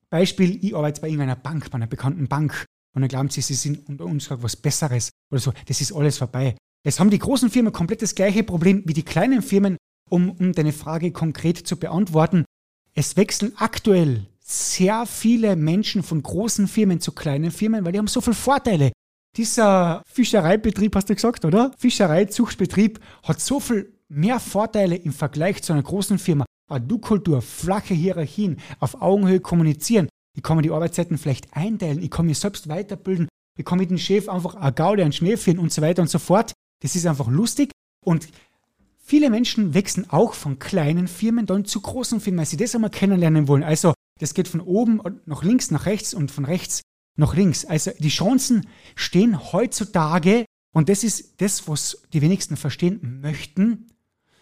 Beispiel, 0.10 0.64
ich 0.64 0.76
arbeite 0.76 1.02
bei 1.02 1.08
irgendeiner 1.08 1.36
Bank, 1.36 1.70
bei 1.70 1.76
einer 1.76 1.88
bekannten 1.88 2.28
Bank. 2.28 2.66
Und 2.96 3.02
dann 3.02 3.10
glauben 3.10 3.30
sie, 3.30 3.42
sie 3.42 3.56
sind 3.56 3.88
unter 3.90 4.06
uns 4.06 4.30
was 4.30 4.56
Besseres 4.56 5.10
oder 5.32 5.42
so. 5.42 5.54
Das 5.68 5.82
ist 5.82 5.92
alles 5.92 6.18
vorbei. 6.18 6.56
Jetzt 6.86 7.00
haben 7.00 7.10
die 7.10 7.20
großen 7.20 7.50
Firmen 7.50 7.74
komplett 7.74 8.02
das 8.02 8.16
gleiche 8.16 8.44
Problem 8.44 8.84
wie 8.86 8.94
die 8.94 9.04
kleinen 9.04 9.42
Firmen, 9.42 9.76
um, 10.10 10.32
um 10.32 10.54
deine 10.54 10.72
Frage 10.72 11.12
konkret 11.12 11.58
zu 11.68 11.78
beantworten. 11.78 12.46
Es 12.94 13.18
wechseln 13.18 13.54
aktuell 13.58 14.28
sehr 14.40 15.06
viele 15.08 15.56
Menschen 15.56 16.04
von 16.04 16.22
großen 16.22 16.68
Firmen 16.68 17.02
zu 17.02 17.12
kleinen 17.12 17.52
Firmen, 17.52 17.84
weil 17.84 17.92
die 17.92 17.98
haben 17.98 18.08
so 18.08 18.22
viele 18.22 18.36
Vorteile. 18.36 18.92
Dieser 19.38 20.02
Fischereibetrieb, 20.08 20.96
hast 20.96 21.10
du 21.10 21.16
gesagt, 21.16 21.44
oder? 21.44 21.72
Fischereizuchtbetrieb 21.78 23.02
hat 23.24 23.42
so 23.42 23.60
viel 23.60 23.94
mehr 24.08 24.40
Vorteile 24.40 24.96
im 24.96 25.12
Vergleich 25.12 25.62
zu 25.62 25.74
einer 25.74 25.84
großen 25.84 26.20
Firma. 26.20 26.46
Eine 26.72 26.86
Du-Kultur, 26.86 27.42
flache 27.42 27.94
Hierarchien, 27.94 28.62
auf 28.80 29.02
Augenhöhe 29.02 29.42
kommunizieren. 29.42 30.08
Ich 30.38 30.44
kann 30.44 30.56
mir 30.56 30.64
die 30.64 30.72
Arbeitszeiten 30.72 31.18
vielleicht 31.18 31.54
einteilen, 31.56 32.02
ich 32.02 32.10
kann 32.10 32.26
mich 32.26 32.40
selbst 32.40 32.70
weiterbilden, 32.70 33.28
ich 33.58 33.66
kann 33.66 33.78
mit 33.78 33.90
dem 33.90 33.98
Chef 33.98 34.30
einfach 34.30 34.56
eine 34.56 34.74
Gaule, 34.74 35.04
einen 35.04 35.12
Schnee 35.12 35.38
führen 35.38 35.60
und 35.60 35.72
so 35.72 35.82
weiter 35.82 36.02
und 36.02 36.10
so 36.10 36.20
fort. 36.20 36.54
Das 36.82 36.96
ist 36.96 37.06
einfach 37.06 37.28
lustig 37.28 37.72
und 38.06 38.30
viele 38.98 39.30
Menschen 39.30 39.74
wechseln 39.74 40.10
auch 40.10 40.34
von 40.34 40.60
kleinen 40.60 41.08
Firmen 41.08 41.46
dann 41.46 41.66
zu 41.66 41.82
großen 41.82 42.22
Firmen, 42.22 42.40
weil 42.40 42.46
sie 42.46 42.58
das 42.58 42.74
einmal 42.74 42.90
kennenlernen 42.90 43.50
wollen. 43.50 43.64
Also 43.64 43.94
das 44.20 44.34
geht 44.34 44.48
von 44.48 44.62
oben 44.62 45.02
nach 45.26 45.44
links, 45.44 45.72
nach 45.72 45.86
rechts 45.86 46.14
und 46.14 46.32
von 46.32 46.46
rechts 46.46 46.82
nach 47.16 47.36
links. 47.36 47.66
Also 47.66 47.92
die 47.98 48.10
Chancen 48.10 48.68
stehen 48.96 49.52
heutzutage, 49.52 50.46
und 50.74 50.90
das 50.90 51.04
ist 51.04 51.42
das, 51.42 51.68
was 51.68 52.04
die 52.12 52.22
wenigsten 52.22 52.58
verstehen 52.58 53.22
möchten, 53.22 53.88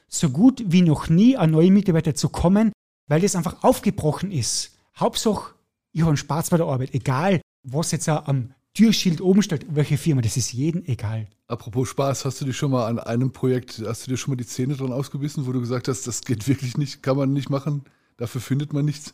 so 0.07 0.29
gut 0.29 0.63
wie 0.65 0.81
noch 0.81 1.09
nie 1.09 1.37
an 1.37 1.51
neue 1.51 1.71
Mitarbeiter 1.71 2.15
zu 2.15 2.29
kommen, 2.29 2.71
weil 3.07 3.21
das 3.21 3.35
einfach 3.35 3.63
aufgebrochen 3.63 4.31
ist. 4.31 4.77
Hauptsache, 4.95 5.55
ich 5.91 6.01
habe 6.01 6.09
einen 6.09 6.17
Spaß 6.17 6.49
bei 6.49 6.57
der 6.57 6.67
Arbeit, 6.67 6.93
egal 6.93 7.41
was 7.63 7.91
jetzt 7.91 8.09
am 8.09 8.53
Türschild 8.73 9.21
oben 9.21 9.43
steht, 9.43 9.65
welche 9.69 9.97
Firma, 9.97 10.21
das 10.21 10.35
ist 10.35 10.51
jedem 10.51 10.83
egal. 10.85 11.27
Apropos 11.47 11.89
Spaß, 11.89 12.25
hast 12.25 12.41
du 12.41 12.45
dich 12.45 12.57
schon 12.57 12.71
mal 12.71 12.87
an 12.87 12.99
einem 12.99 13.31
Projekt, 13.31 13.81
hast 13.85 14.05
du 14.05 14.11
dir 14.11 14.17
schon 14.17 14.31
mal 14.31 14.35
die 14.35 14.45
Zähne 14.45 14.75
dran 14.75 14.91
ausgebissen, 14.91 15.45
wo 15.45 15.51
du 15.51 15.59
gesagt 15.59 15.87
hast, 15.87 16.07
das 16.07 16.23
geht 16.23 16.47
wirklich 16.47 16.77
nicht, 16.77 17.03
kann 17.03 17.15
man 17.15 17.31
nicht 17.31 17.49
machen, 17.49 17.83
dafür 18.17 18.41
findet 18.41 18.73
man 18.73 18.85
nichts? 18.85 19.13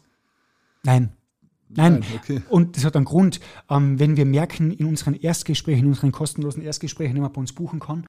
Nein, 0.83 1.11
Nein, 1.69 1.99
Nein 1.99 2.03
okay. 2.15 2.41
und 2.49 2.75
das 2.75 2.83
hat 2.83 2.95
einen 2.95 3.05
Grund, 3.05 3.39
ähm, 3.69 3.99
wenn 3.99 4.17
wir 4.17 4.25
merken 4.25 4.71
in 4.71 4.85
unseren 4.85 5.13
Erstgesprächen, 5.13 5.83
in 5.83 5.89
unseren 5.89 6.11
kostenlosen 6.11 6.63
Erstgesprächen, 6.63 7.15
die 7.15 7.21
man 7.21 7.31
bei 7.31 7.39
uns 7.39 7.53
buchen 7.53 7.79
kann, 7.79 8.05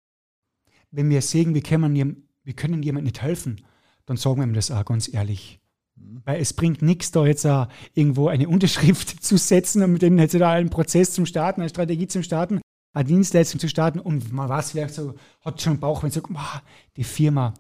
wenn 0.91 1.11
wir 1.11 1.23
sehen, 1.23 1.55
wir 1.55 1.63
können, 1.63 2.25
wir 2.43 2.55
können 2.55 2.83
jemandem 2.83 3.05
nicht 3.05 3.23
helfen, 3.23 3.61
dann 4.07 4.17
sagen 4.17 4.39
wir 4.39 4.45
ihm 4.45 4.55
das 4.55 4.71
auch 4.71 4.85
ganz 4.85 5.13
ehrlich. 5.13 5.61
Mhm. 5.97 6.23
Weil 6.25 6.41
es 6.41 6.55
bringt 6.55 6.83
nichts, 6.83 7.11
da 7.11 7.27
jetzt 7.27 7.45
uh, 7.45 7.67
irgendwo 7.95 8.29
eine 8.29 8.49
Unterschrift 8.49 9.09
zu 9.23 9.37
setzen 9.37 9.83
und 9.83 9.93
mit 9.93 10.03
dem 10.03 10.19
jetzt 10.19 10.35
da 10.35 10.53
einen 10.53 10.71
Prozess 10.71 11.13
zum 11.13 11.27
Starten, 11.27 11.61
eine 11.61 11.71
Strategie 11.71 12.09
zum 12.09 12.23
Starten, 12.23 12.61
eine 12.93 13.05
Dienstleistung 13.05 13.61
zu 13.61 13.69
starten 13.69 14.01
und 14.01 14.33
man 14.33 14.49
weiß 14.49 14.73
vielleicht 14.73 14.95
so, 14.95 15.15
hat 15.43 15.61
schon 15.61 15.75
einen 15.75 15.81
Bauch, 15.81 16.03
wenn 16.03 16.11
sagt, 16.11 16.29
oh, 16.33 16.59
die 16.97 17.05
Firma, 17.05 17.55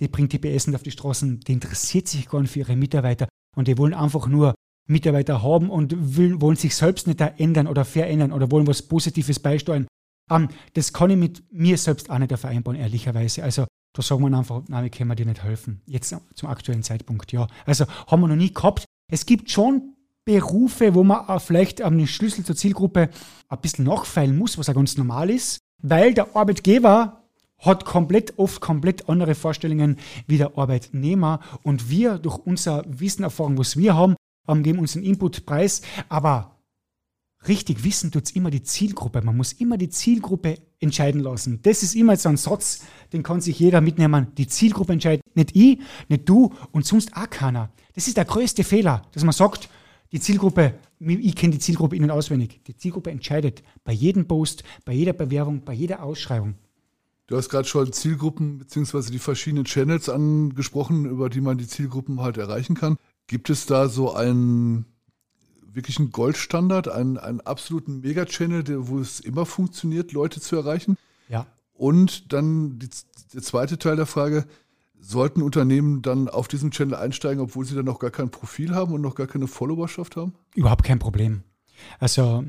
die 0.00 0.08
bringt 0.08 0.32
die 0.32 0.38
PS 0.38 0.72
auf 0.74 0.82
die 0.82 0.90
Straßen, 0.90 1.40
die 1.40 1.52
interessiert 1.52 2.08
sich 2.08 2.28
gar 2.28 2.40
nicht 2.40 2.50
für 2.50 2.60
ihre 2.60 2.76
Mitarbeiter 2.76 3.28
und 3.56 3.68
die 3.68 3.78
wollen 3.78 3.94
einfach 3.94 4.26
nur 4.26 4.54
Mitarbeiter 4.90 5.42
haben 5.42 5.70
und 5.70 6.16
will, 6.16 6.40
wollen 6.40 6.56
sich 6.56 6.74
selbst 6.74 7.06
nicht 7.06 7.20
ändern 7.20 7.66
oder 7.66 7.84
verändern 7.84 8.32
oder 8.32 8.50
wollen 8.50 8.66
was 8.66 8.82
Positives 8.82 9.38
beisteuern. 9.38 9.86
Ähm, 10.30 10.48
das 10.74 10.92
kann 10.92 11.10
ich 11.10 11.16
mit 11.16 11.42
mir 11.52 11.78
selbst 11.78 12.10
auch 12.10 12.18
nicht 12.18 12.36
vereinbaren, 12.36 12.78
ehrlicherweise. 12.78 13.42
Also 13.42 13.66
da 13.94 14.02
sagen 14.02 14.22
wir 14.22 14.36
einfach, 14.36 14.62
nein, 14.68 14.84
wir 14.84 14.90
können 14.90 15.14
dir 15.16 15.26
nicht 15.26 15.42
helfen. 15.42 15.82
Jetzt 15.86 16.14
zum 16.34 16.48
aktuellen 16.48 16.82
Zeitpunkt, 16.82 17.32
ja. 17.32 17.46
Also 17.66 17.86
haben 18.06 18.20
wir 18.20 18.28
noch 18.28 18.36
nie 18.36 18.52
gehabt. 18.52 18.84
Es 19.10 19.26
gibt 19.26 19.50
schon 19.50 19.94
Berufe, 20.24 20.94
wo 20.94 21.02
man 21.02 21.28
auch 21.28 21.40
vielleicht 21.40 21.82
am 21.82 22.06
Schlüssel 22.06 22.44
zur 22.44 22.54
Zielgruppe 22.54 23.10
ein 23.48 23.60
bisschen 23.60 23.84
nachfeilen 23.84 24.36
muss, 24.36 24.58
was 24.58 24.66
ja 24.68 24.74
ganz 24.74 24.96
normal 24.96 25.30
ist, 25.30 25.58
weil 25.82 26.14
der 26.14 26.36
Arbeitgeber 26.36 27.22
hat 27.58 27.84
komplett, 27.84 28.38
oft 28.38 28.60
komplett 28.60 29.08
andere 29.08 29.34
Vorstellungen 29.34 29.98
wie 30.26 30.38
der 30.38 30.56
Arbeitnehmer 30.56 31.40
und 31.62 31.90
wir 31.90 32.18
durch 32.18 32.38
unser 32.38 32.84
Wissen, 32.86 33.22
Erfahrung, 33.22 33.58
was 33.58 33.76
wir 33.76 33.94
haben, 33.94 34.14
geben 34.46 34.78
uns 34.78 34.96
einen 34.96 35.04
Inputpreis, 35.04 35.82
aber 36.08 36.60
richtig 37.46 37.84
wissen 37.84 38.10
tut 38.10 38.24
es 38.24 38.32
immer 38.32 38.50
die 38.50 38.62
Zielgruppe. 38.62 39.22
Man 39.22 39.36
muss 39.36 39.52
immer 39.52 39.78
die 39.78 39.88
Zielgruppe 39.88 40.58
entscheiden 40.78 41.20
lassen. 41.20 41.60
Das 41.62 41.82
ist 41.82 41.94
immer 41.94 42.16
so 42.16 42.28
ein 42.28 42.36
Satz, 42.36 42.82
den 43.12 43.22
kann 43.22 43.40
sich 43.40 43.58
jeder 43.58 43.80
mitnehmen. 43.80 44.28
Die 44.36 44.46
Zielgruppe 44.46 44.92
entscheidet, 44.92 45.24
nicht 45.34 45.54
ich, 45.54 45.78
nicht 46.08 46.28
du 46.28 46.52
und 46.72 46.84
sonst 46.84 47.16
auch 47.16 47.30
keiner. 47.30 47.70
Das 47.94 48.08
ist 48.08 48.16
der 48.16 48.24
größte 48.24 48.64
Fehler, 48.64 49.02
dass 49.12 49.24
man 49.24 49.32
sagt, 49.32 49.68
die 50.12 50.20
Zielgruppe, 50.20 50.74
ich 50.98 51.36
kenne 51.36 51.52
die 51.52 51.60
Zielgruppe 51.60 51.96
innen 51.96 52.10
auswendig. 52.10 52.60
Die 52.66 52.76
Zielgruppe 52.76 53.10
entscheidet 53.10 53.62
bei 53.84 53.92
jedem 53.92 54.26
Post, 54.26 54.64
bei 54.84 54.92
jeder 54.92 55.12
Bewerbung, 55.12 55.62
bei 55.64 55.72
jeder 55.72 56.02
Ausschreibung. 56.02 56.54
Du 57.28 57.36
hast 57.36 57.48
gerade 57.48 57.68
schon 57.68 57.92
Zielgruppen 57.92 58.58
bzw. 58.58 59.12
die 59.12 59.20
verschiedenen 59.20 59.64
Channels 59.64 60.08
angesprochen, 60.08 61.04
über 61.04 61.30
die 61.30 61.40
man 61.40 61.58
die 61.58 61.68
Zielgruppen 61.68 62.20
halt 62.20 62.38
erreichen 62.38 62.74
kann. 62.74 62.96
Gibt 63.30 63.48
es 63.48 63.64
da 63.64 63.88
so 63.88 64.12
einen 64.12 64.86
wirklichen 65.62 66.10
Goldstandard, 66.10 66.88
einen, 66.88 67.16
einen 67.16 67.40
absoluten 67.40 68.00
Mega-Channel, 68.00 68.88
wo 68.88 68.98
es 68.98 69.20
immer 69.20 69.46
funktioniert, 69.46 70.10
Leute 70.10 70.40
zu 70.40 70.56
erreichen? 70.56 70.96
Ja. 71.28 71.46
Und 71.72 72.32
dann 72.32 72.80
die, 72.80 72.88
der 73.32 73.40
zweite 73.42 73.78
Teil 73.78 73.94
der 73.94 74.06
Frage, 74.06 74.46
sollten 74.98 75.42
Unternehmen 75.42 76.02
dann 76.02 76.28
auf 76.28 76.48
diesen 76.48 76.72
Channel 76.72 76.96
einsteigen, 76.96 77.40
obwohl 77.40 77.64
sie 77.64 77.76
dann 77.76 77.84
noch 77.84 78.00
gar 78.00 78.10
kein 78.10 78.32
Profil 78.32 78.74
haben 78.74 78.92
und 78.92 79.00
noch 79.00 79.14
gar 79.14 79.28
keine 79.28 79.46
Followerschaft 79.46 80.16
haben? 80.16 80.34
Überhaupt 80.56 80.82
kein 80.82 80.98
Problem. 80.98 81.44
Also 82.00 82.42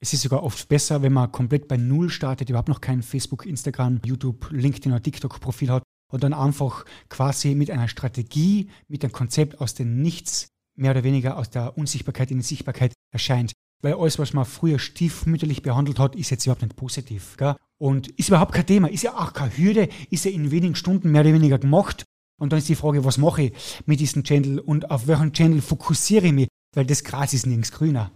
es 0.00 0.14
ist 0.14 0.22
sogar 0.22 0.42
oft 0.42 0.70
besser, 0.70 1.02
wenn 1.02 1.12
man 1.12 1.30
komplett 1.32 1.68
bei 1.68 1.76
Null 1.76 2.08
startet, 2.08 2.48
überhaupt 2.48 2.70
noch 2.70 2.80
kein 2.80 3.02
Facebook, 3.02 3.44
Instagram, 3.44 4.00
YouTube, 4.06 4.50
LinkedIn 4.52 4.90
oder 4.90 5.02
TikTok-Profil 5.02 5.68
hat 5.68 5.82
und 6.10 6.22
dann 6.24 6.32
einfach 6.32 6.84
quasi 7.08 7.54
mit 7.54 7.70
einer 7.70 7.88
Strategie, 7.88 8.70
mit 8.88 9.04
einem 9.04 9.12
Konzept 9.12 9.60
aus 9.60 9.74
dem 9.74 10.00
Nichts, 10.02 10.48
mehr 10.76 10.92
oder 10.92 11.04
weniger 11.04 11.36
aus 11.36 11.50
der 11.50 11.76
Unsichtbarkeit 11.76 12.30
in 12.30 12.38
die 12.38 12.44
Sichtbarkeit 12.44 12.92
erscheint. 13.12 13.52
Weil 13.80 13.94
alles, 13.94 14.18
was 14.18 14.32
man 14.32 14.44
früher 14.44 14.78
stiefmütterlich 14.78 15.62
behandelt 15.62 15.98
hat, 15.98 16.16
ist 16.16 16.30
jetzt 16.30 16.46
überhaupt 16.46 16.62
nicht 16.62 16.76
positiv. 16.76 17.36
Gell? 17.36 17.54
Und 17.78 18.08
ist 18.08 18.28
überhaupt 18.28 18.52
kein 18.52 18.66
Thema, 18.66 18.90
ist 18.90 19.02
ja 19.02 19.16
auch 19.16 19.32
keine 19.32 19.56
Hürde, 19.56 19.88
ist 20.10 20.24
ja 20.24 20.32
in 20.32 20.50
wenigen 20.50 20.74
Stunden 20.74 21.12
mehr 21.12 21.20
oder 21.20 21.32
weniger 21.32 21.58
gemacht. 21.58 22.04
Und 22.40 22.52
dann 22.52 22.58
ist 22.58 22.68
die 22.68 22.74
Frage, 22.74 23.04
was 23.04 23.18
mache 23.18 23.42
ich 23.42 23.82
mit 23.86 24.00
diesem 24.00 24.24
Channel 24.24 24.58
und 24.60 24.90
auf 24.90 25.06
welchen 25.06 25.32
Channel 25.32 25.60
fokussiere 25.60 26.26
ich 26.26 26.32
mich, 26.32 26.48
weil 26.74 26.86
das 26.86 27.04
Gras 27.04 27.34
ist 27.34 27.46
nirgends 27.46 27.72
grüner. 27.72 28.10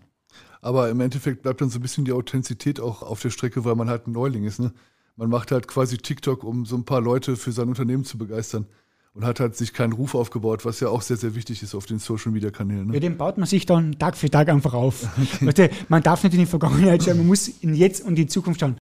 Aber 0.60 0.88
im 0.90 1.00
Endeffekt 1.00 1.42
bleibt 1.42 1.60
dann 1.60 1.70
so 1.70 1.78
ein 1.78 1.82
bisschen 1.82 2.04
die 2.04 2.12
Authentizität 2.12 2.78
auch 2.78 3.02
auf 3.02 3.20
der 3.20 3.30
Strecke, 3.30 3.64
weil 3.64 3.74
man 3.74 3.90
halt 3.90 4.06
ein 4.06 4.12
Neuling 4.12 4.44
ist. 4.44 4.60
Ne? 4.60 4.72
Man 5.16 5.28
macht 5.28 5.52
halt 5.52 5.68
quasi 5.68 5.98
TikTok, 5.98 6.44
um 6.44 6.64
so 6.64 6.76
ein 6.76 6.84
paar 6.84 7.00
Leute 7.00 7.36
für 7.36 7.52
sein 7.52 7.68
Unternehmen 7.68 8.04
zu 8.04 8.18
begeistern. 8.18 8.66
Und 9.14 9.26
hat 9.26 9.40
halt 9.40 9.54
sich 9.54 9.74
keinen 9.74 9.92
Ruf 9.92 10.14
aufgebaut, 10.14 10.64
was 10.64 10.80
ja 10.80 10.88
auch 10.88 11.02
sehr, 11.02 11.18
sehr 11.18 11.34
wichtig 11.34 11.62
ist 11.62 11.74
auf 11.74 11.84
den 11.84 11.98
Social 11.98 12.32
Media 12.32 12.50
Kanälen. 12.50 12.86
Ne? 12.86 12.94
Ja, 12.94 13.00
den 13.00 13.18
baut 13.18 13.36
man 13.36 13.46
sich 13.46 13.66
dann 13.66 13.98
Tag 13.98 14.16
für 14.16 14.30
Tag 14.30 14.48
einfach 14.48 14.72
auf. 14.72 15.06
Okay. 15.16 15.46
Weißt 15.46 15.58
du, 15.58 15.68
man 15.88 16.02
darf 16.02 16.22
nicht 16.24 16.32
in 16.32 16.40
die 16.40 16.46
Vergangenheit 16.46 17.02
schauen, 17.02 17.18
man 17.18 17.26
muss 17.26 17.46
in 17.46 17.74
jetzt 17.74 18.00
und 18.00 18.10
in 18.10 18.16
die 18.16 18.26
Zukunft 18.26 18.60
schauen. 18.60 18.78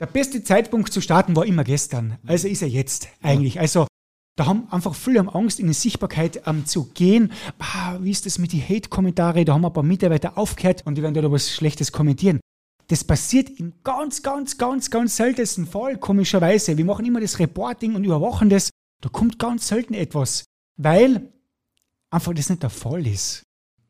Der 0.00 0.06
beste 0.06 0.42
Zeitpunkt 0.42 0.92
zu 0.92 1.00
starten 1.00 1.36
war 1.36 1.46
immer 1.46 1.62
gestern. 1.62 2.18
Also 2.26 2.48
ist 2.48 2.62
er 2.62 2.68
jetzt 2.68 3.08
eigentlich. 3.22 3.54
Ja. 3.54 3.60
Also 3.60 3.86
da 4.36 4.46
haben 4.46 4.66
einfach 4.70 4.94
viele 4.94 5.20
Angst, 5.34 5.60
in 5.60 5.66
die 5.66 5.74
Sichtbarkeit 5.74 6.42
ähm, 6.46 6.64
zu 6.64 6.86
gehen. 6.94 7.30
Ah, 7.58 7.98
wie 8.00 8.10
ist 8.10 8.24
das 8.24 8.38
mit 8.38 8.54
den 8.54 8.66
Hate-Kommentaren? 8.66 9.44
Da 9.44 9.52
haben 9.52 9.64
ein 9.64 9.72
paar 9.72 9.82
Mitarbeiter 9.82 10.38
aufgehört 10.38 10.86
und 10.86 10.96
die 10.96 11.02
werden 11.02 11.12
da 11.12 11.30
was 11.30 11.50
Schlechtes 11.50 11.92
kommentieren. 11.92 12.40
Das 12.90 13.04
passiert 13.04 13.50
im 13.60 13.72
ganz, 13.84 14.20
ganz, 14.20 14.58
ganz, 14.58 14.90
ganz 14.90 15.16
seltensten 15.16 15.64
Fall, 15.64 15.96
komischerweise. 15.98 16.76
Wir 16.76 16.84
machen 16.84 17.04
immer 17.04 17.20
das 17.20 17.38
Reporting 17.38 17.94
und 17.94 18.02
überwachen 18.02 18.50
das. 18.50 18.70
Da 19.00 19.08
kommt 19.08 19.38
ganz 19.38 19.68
selten 19.68 19.94
etwas, 19.94 20.44
weil 20.76 21.32
einfach 22.10 22.34
das 22.34 22.50
nicht 22.50 22.64
der 22.64 22.70
Fall 22.70 23.06
ist. 23.06 23.44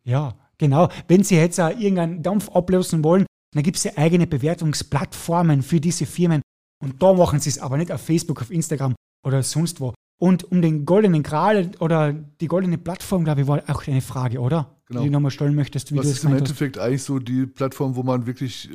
Ja, 0.04 0.36
genau. 0.58 0.90
Wenn 1.08 1.24
Sie 1.24 1.36
jetzt 1.36 1.58
auch 1.58 1.70
irgendeinen 1.70 2.22
Dampf 2.22 2.50
ablösen 2.50 3.02
wollen, 3.02 3.24
dann 3.54 3.62
gibt 3.62 3.78
es 3.78 3.84
ja 3.84 3.92
eigene 3.96 4.26
Bewertungsplattformen 4.26 5.62
für 5.62 5.80
diese 5.80 6.04
Firmen. 6.04 6.42
Und 6.82 7.02
da 7.02 7.14
machen 7.14 7.40
Sie 7.40 7.48
es 7.48 7.58
aber 7.58 7.78
nicht 7.78 7.92
auf 7.92 8.02
Facebook, 8.02 8.42
auf 8.42 8.50
Instagram 8.50 8.94
oder 9.26 9.42
sonst 9.42 9.80
wo. 9.80 9.94
Und 10.20 10.44
um 10.52 10.60
den 10.60 10.84
goldenen 10.84 11.22
Gral 11.22 11.70
oder 11.80 12.12
die 12.12 12.48
goldene 12.48 12.76
Plattform, 12.76 13.24
glaube 13.24 13.40
ich, 13.40 13.46
war 13.46 13.62
auch 13.66 13.86
eine 13.86 14.02
Frage, 14.02 14.40
oder? 14.40 14.76
Genau. 14.90 15.02
Die 15.02 15.06
du 15.06 15.12
nochmal 15.12 15.30
stellen 15.30 15.54
möchtest. 15.54 15.92
Wie 15.92 15.98
Was 15.98 16.06
ist 16.06 16.24
im 16.24 16.34
Endeffekt 16.34 16.76
hast. 16.76 16.84
eigentlich 16.84 17.04
so 17.04 17.20
die 17.20 17.46
Plattform, 17.46 17.94
wo 17.94 18.02
man 18.02 18.26
wirklich 18.26 18.68
äh, 18.72 18.74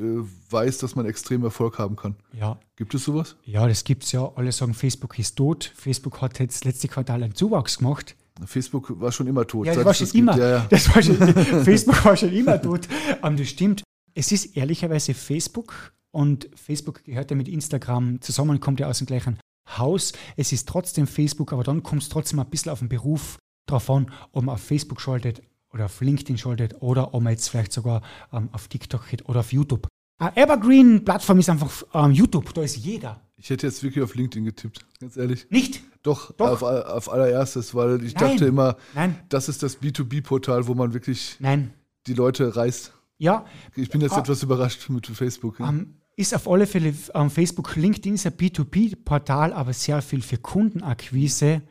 weiß, 0.50 0.78
dass 0.78 0.96
man 0.96 1.06
extrem 1.06 1.44
Erfolg 1.44 1.78
haben 1.78 1.98
kann? 1.98 2.16
Ja. 2.32 2.58
Gibt 2.78 2.96
es 2.96 3.04
sowas? 3.04 3.36
Ja, 3.44 3.68
das 3.68 3.84
gibt 3.84 4.06
es 4.06 4.14
ja. 4.14 4.32
Alle 4.34 4.54
sagen, 4.54 4.74
Facebook 4.74 5.20
ist 5.20 5.36
tot. 5.36 5.74
Facebook 5.76 6.22
hat 6.22 6.40
jetzt 6.40 6.64
letzte 6.64 6.88
Quartal 6.88 7.22
einen 7.22 7.36
Zuwachs 7.36 7.80
gemacht. 7.80 8.16
Facebook 8.46 8.98
war 9.02 9.12
schon 9.12 9.28
immer 9.28 9.46
tot. 9.46 9.68
Ja, 9.68 9.76
das 9.76 9.84
war 9.84 9.94
schon 9.94 10.08
immer. 10.12 10.38
Ja, 10.38 10.50
ja. 10.50 10.66
Das 10.70 10.96
war 10.96 11.04
schon, 11.04 11.18
Facebook 11.66 12.06
war 12.06 12.16
schon 12.16 12.32
immer 12.32 12.62
tot. 12.62 12.88
Um, 13.22 13.36
das 13.36 13.50
stimmt. 13.50 13.84
Es 14.14 14.32
ist 14.32 14.56
ehrlicherweise 14.56 15.14
Facebook 15.14 15.92
und 16.12 16.48
Facebook 16.56 17.04
gehört 17.04 17.30
ja 17.30 17.36
mit 17.36 17.50
Instagram 17.50 18.22
zusammen, 18.22 18.62
kommt 18.62 18.80
ja 18.80 18.88
aus 18.88 19.00
dem 19.00 19.08
gleichen 19.08 19.38
Haus. 19.78 20.14
Es 20.38 20.54
ist 20.54 20.70
trotzdem 20.70 21.08
Facebook, 21.08 21.52
aber 21.52 21.66
dann 21.66 21.84
kommt 21.84 22.04
es 22.04 22.08
trotzdem 22.08 22.40
ein 22.40 22.50
bisschen 22.50 22.72
auf 22.72 22.80
den 22.80 22.88
Beruf 22.88 23.38
drauf 23.68 23.90
an, 23.90 24.10
ob 24.32 24.46
man 24.46 24.56
auf 24.56 24.62
Facebook 24.62 25.02
schaltet 25.02 25.42
oder 25.76 25.86
auf 25.86 26.02
LinkedIn 26.02 26.38
schaltet 26.38 26.82
oder 26.82 27.14
ob 27.14 27.22
man 27.22 27.34
jetzt 27.34 27.50
vielleicht 27.50 27.74
sogar 27.74 28.02
ähm, 28.34 28.50
auf 28.54 28.68
TikTok 28.68 29.08
geht 29.10 29.28
oder 29.28 29.42
auf 29.42 29.54
YouTube. 29.54 29.88
Eine 30.18 30.36
Evergreen-Plattform 30.38 31.40
ist 31.40 31.50
einfach 31.50 31.84
ähm, 31.94 32.12
YouTube, 32.12 32.54
da 32.54 32.64
ist 32.64 32.78
jeder. 32.78 33.22
Ich 33.36 33.50
hätte 33.50 33.68
jetzt 33.68 33.84
wirklich 33.84 34.02
auf 34.04 34.16
LinkedIn 34.16 34.46
getippt, 34.46 34.86
ganz 35.02 35.18
ehrlich. 35.18 35.46
Nicht? 35.50 35.84
Doch, 36.02 36.32
Doch. 36.32 36.62
Auf, 36.62 36.64
auf 36.64 37.12
allererstes, 37.12 37.76
weil 37.76 38.04
ich 38.04 38.16
Nein. 38.16 38.32
dachte 38.32 38.46
immer, 38.46 38.78
Nein. 38.94 39.20
das 39.28 39.50
ist 39.50 39.62
das 39.62 39.82
B2B-Portal, 39.82 40.68
wo 40.68 40.74
man 40.74 40.94
wirklich 40.94 41.36
Nein. 41.40 41.74
die 42.08 42.14
Leute 42.14 42.56
reißt. 42.56 42.94
Ja. 43.18 43.46
Ich 43.76 43.90
bin 43.90 44.00
jetzt 44.02 44.14
ah, 44.14 44.20
etwas 44.20 44.42
überrascht 44.42 44.90
mit 44.90 45.08
Facebook. 45.08 45.60
Ja. 45.60 45.68
Um, 45.68 45.96
ist 46.16 46.34
auf 46.34 46.48
alle 46.48 46.66
Fälle 46.68 46.94
um, 47.14 47.30
Facebook, 47.30 47.76
LinkedIn 47.76 48.16
ist 48.16 48.26
ein 48.26 48.34
B2B-Portal, 48.34 49.52
aber 49.52 49.74
sehr 49.74 50.02
viel 50.02 50.22
für 50.22 50.38
Kundenakquise, 50.38 51.62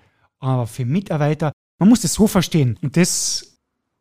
aber 0.41 0.67
für 0.67 0.85
Mitarbeiter. 0.85 1.53
Man 1.79 1.89
muss 1.89 2.03
das 2.03 2.13
so 2.13 2.27
verstehen. 2.27 2.79
Und 2.83 2.99
das, 2.99 3.54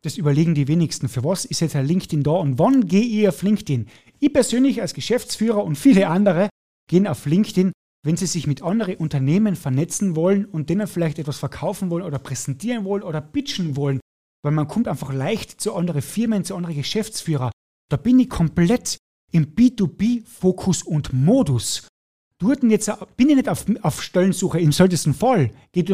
das 0.04 0.18
überlegen 0.18 0.54
die 0.54 0.68
wenigsten. 0.68 1.08
Für 1.08 1.24
was 1.24 1.44
ist 1.46 1.60
jetzt 1.60 1.76
ein 1.76 1.86
LinkedIn 1.86 2.22
da 2.22 2.32
und 2.32 2.58
wann 2.58 2.86
gehe 2.86 3.02
ich 3.02 3.26
auf 3.26 3.42
LinkedIn? 3.42 3.88
Ich 4.20 4.32
persönlich 4.32 4.82
als 4.82 4.92
Geschäftsführer 4.92 5.64
und 5.64 5.76
viele 5.76 6.08
andere 6.08 6.50
gehen 6.90 7.06
auf 7.06 7.24
LinkedIn, 7.24 7.72
wenn 8.04 8.16
sie 8.16 8.26
sich 8.26 8.46
mit 8.46 8.62
anderen 8.62 8.96
Unternehmen 8.96 9.56
vernetzen 9.56 10.14
wollen 10.14 10.44
und 10.44 10.68
denen 10.68 10.86
vielleicht 10.86 11.18
etwas 11.18 11.38
verkaufen 11.38 11.88
wollen 11.88 12.04
oder 12.04 12.18
präsentieren 12.18 12.84
wollen 12.84 13.02
oder 13.02 13.22
pitchen 13.22 13.76
wollen. 13.76 14.00
Weil 14.42 14.52
man 14.52 14.68
kommt 14.68 14.88
einfach 14.88 15.10
leicht 15.10 15.58
zu 15.58 15.74
anderen 15.74 16.02
Firmen, 16.02 16.44
zu 16.44 16.54
anderen 16.54 16.76
Geschäftsführern. 16.76 17.50
Da 17.90 17.96
bin 17.96 18.18
ich 18.18 18.28
komplett 18.28 18.98
im 19.32 19.54
B2B-Fokus 19.54 20.82
und 20.82 21.14
Modus. 21.14 21.88
Jetzt, 22.62 22.92
bin 23.16 23.30
ich 23.30 23.36
nicht 23.36 23.48
auf, 23.48 23.64
auf 23.80 24.02
Stellensuche, 24.02 24.60
im 24.60 24.72
seltensten 24.72 25.14
Fall 25.14 25.50
gehe 25.72 25.84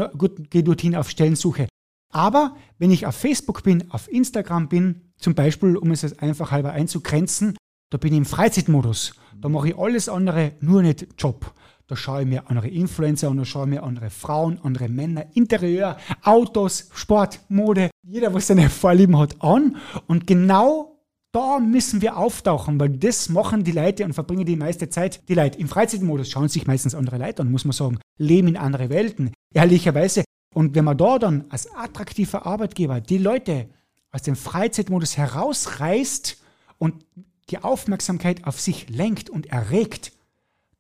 geh 0.51 0.63
dorthin 0.63 0.97
auf 0.97 1.09
Stellensuche. 1.09 1.69
Aber 2.11 2.57
wenn 2.79 2.91
ich 2.91 3.07
auf 3.07 3.15
Facebook 3.15 3.63
bin, 3.63 3.91
auf 3.91 4.11
Instagram 4.11 4.69
bin, 4.69 5.13
zum 5.17 5.35
Beispiel, 5.35 5.77
um 5.77 5.91
es 5.91 6.19
einfach 6.19 6.51
halber 6.51 6.73
einzugrenzen, 6.73 7.57
da 7.91 7.99
bin 7.99 8.13
ich 8.13 8.19
im 8.19 8.25
Freizeitmodus. 8.25 9.15
Da 9.41 9.49
mache 9.49 9.71
ich 9.71 9.79
alles 9.79 10.09
andere, 10.09 10.53
nur 10.61 10.83
nicht 10.83 11.07
Job. 11.19 11.55
Da 11.87 11.97
schaue 11.97 12.23
ich 12.23 12.29
mir 12.29 12.49
andere 12.49 12.69
Influencer 12.69 13.29
an, 13.29 13.37
da 13.37 13.45
schaue 13.45 13.65
ich 13.65 13.71
mir 13.71 13.83
andere 13.83 14.11
Frauen, 14.11 14.61
andere 14.63 14.89
Männer, 14.89 15.27
Interieur, 15.35 15.97
Autos, 16.23 16.89
Sport, 16.95 17.41
Mode, 17.49 17.91
jeder, 18.07 18.33
was 18.33 18.47
seine 18.47 18.71
Vorlieben 18.71 19.19
hat, 19.19 19.43
an. 19.43 19.77
Und 20.07 20.27
genau 20.27 21.01
da 21.33 21.59
müssen 21.59 22.01
wir 22.01 22.17
auftauchen, 22.17 22.79
weil 22.79 22.91
das 22.91 23.29
machen 23.29 23.65
die 23.65 23.73
Leute 23.73 24.05
und 24.05 24.15
verbringen 24.15 24.47
die 24.47 24.57
meiste 24.57 24.89
Zeit. 24.89 25.29
Die 25.29 25.35
Leute 25.35 25.59
im 25.59 25.69
Freizeitmodus 25.69 26.31
schauen 26.31 26.49
sich 26.49 26.67
meistens 26.67 26.95
andere 26.95 27.19
Leute 27.19 27.43
an, 27.43 27.51
muss 27.51 27.65
man 27.65 27.73
sagen, 27.73 27.99
leben 28.19 28.49
in 28.49 28.57
andere 28.57 28.89
Welten, 28.89 29.33
ehrlicherweise. 29.53 30.25
Und 30.53 30.75
wenn 30.75 30.85
man 30.85 30.99
da 30.99 31.19
dann 31.19 31.45
als 31.49 31.73
attraktiver 31.75 32.47
Arbeitgeber 32.47 33.01
die 33.01 33.19
Leute 33.19 33.69
aus 34.11 34.23
dem 34.23 34.37
Freizeitmodus 34.37 35.17
herausreißt 35.17 36.39
und 36.79 37.05
die 37.51 37.59
Aufmerksamkeit 37.59 38.47
auf 38.47 38.61
sich 38.61 38.89
lenkt 38.89 39.31
und 39.31 39.47
erregt, 39.47 40.13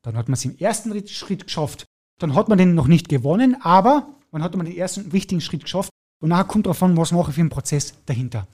dann 0.02 0.16
hat 0.16 0.28
man 0.28 0.34
es 0.34 0.44
im 0.44 0.56
ersten 0.56 1.06
Schritt 1.08 1.44
geschafft. 1.44 1.84
Dann 2.18 2.34
hat 2.34 2.48
man 2.48 2.58
den 2.58 2.74
noch 2.74 2.86
nicht 2.86 3.08
gewonnen, 3.08 3.56
aber 3.62 4.08
man 4.30 4.42
hat 4.42 4.56
man 4.56 4.66
den 4.66 4.76
ersten 4.76 5.12
wichtigen 5.12 5.40
Schritt 5.40 5.64
geschafft. 5.64 5.90
Und 6.20 6.30
nachher 6.30 6.44
kommt 6.44 6.66
an, 6.66 6.96
was 6.96 7.12
mache 7.12 7.30
ich 7.30 7.34
für 7.34 7.40
einen 7.40 7.50
Prozess 7.50 7.94
dahinter. 8.06 8.46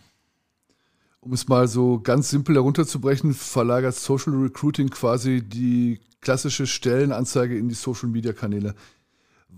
Um 1.21 1.33
es 1.33 1.49
mal 1.49 1.67
so 1.67 1.99
ganz 1.99 2.31
simpel 2.31 2.55
herunterzubrechen, 2.55 3.35
verlagert 3.35 3.97
Social 3.97 4.35
Recruiting 4.35 4.89
quasi 4.91 5.43
die 5.43 5.99
klassische 6.21 6.67
Stellenanzeige 6.67 7.59
in 7.59 7.69
die 7.69 7.75
Social 7.75 8.09
Media 8.09 8.33
Kanäle. 8.33 8.75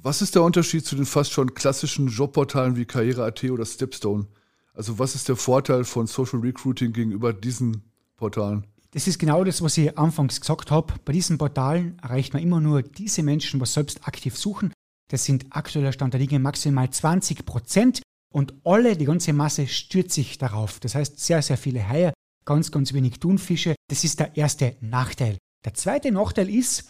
Was 0.01 0.23
ist 0.23 0.37
der 0.37 0.43
Unterschied 0.43 0.87
zu 0.87 0.95
den 0.95 1.07
fast 1.07 1.33
schon 1.33 1.55
klassischen 1.55 2.07
Jobportalen 2.07 2.77
wie 2.77 2.85
Karriere.at 2.85 3.43
oder 3.45 3.67
Stepstone? 3.67 4.29
Also 4.73 5.01
was 5.01 5.17
ist 5.17 5.29
der 5.29 5.35
Vorteil 5.35 5.83
von 5.83 6.07
Social 6.07 6.39
Recruiting 6.39 6.93
gegenüber 6.93 7.33
diesen 7.33 7.83
Portalen? 8.17 8.65
Das 8.93 9.09
ist 9.09 9.19
genau 9.19 9.43
das, 9.43 9.61
was 9.61 9.77
ich 9.77 9.99
anfangs 9.99 10.41
gesagt 10.41 10.71
habe. 10.71 10.95
Bei 11.05 11.13
diesen 11.13 11.37
Portalen 11.37 11.99
erreicht 11.99 12.33
man 12.33 12.43
immer 12.43 12.61
nur 12.61 12.83
diese 12.83 13.25
Menschen, 13.25 13.61
was 13.61 13.75
selbst 13.75 14.07
aktiv 14.07 14.37
suchen. 14.37 14.73
Das 15.11 15.25
sind 15.25 15.47
aktueller 15.51 15.93
Stand 15.93 16.15
der 16.15 16.21
Dinge 16.21 16.39
maximal 16.39 16.89
20 16.89 17.45
Prozent 17.45 18.01
und 18.33 18.55
alle, 18.65 18.97
die 18.97 19.05
ganze 19.05 19.33
Masse 19.33 19.67
stürzt 19.67 20.13
sich 20.13 20.39
darauf. 20.39 20.79
Das 20.79 20.95
heißt, 20.95 21.19
sehr, 21.19 21.43
sehr 21.43 21.59
viele 21.59 21.89
Haie, 21.89 22.13
ganz, 22.45 22.71
ganz 22.71 22.93
wenig 22.93 23.19
Thunfische. 23.19 23.75
Das 23.89 24.05
ist 24.05 24.21
der 24.21 24.37
erste 24.37 24.77
Nachteil. 24.81 25.39
Der 25.65 25.75
zweite 25.75 26.13
Nachteil 26.13 26.49
ist, 26.49 26.89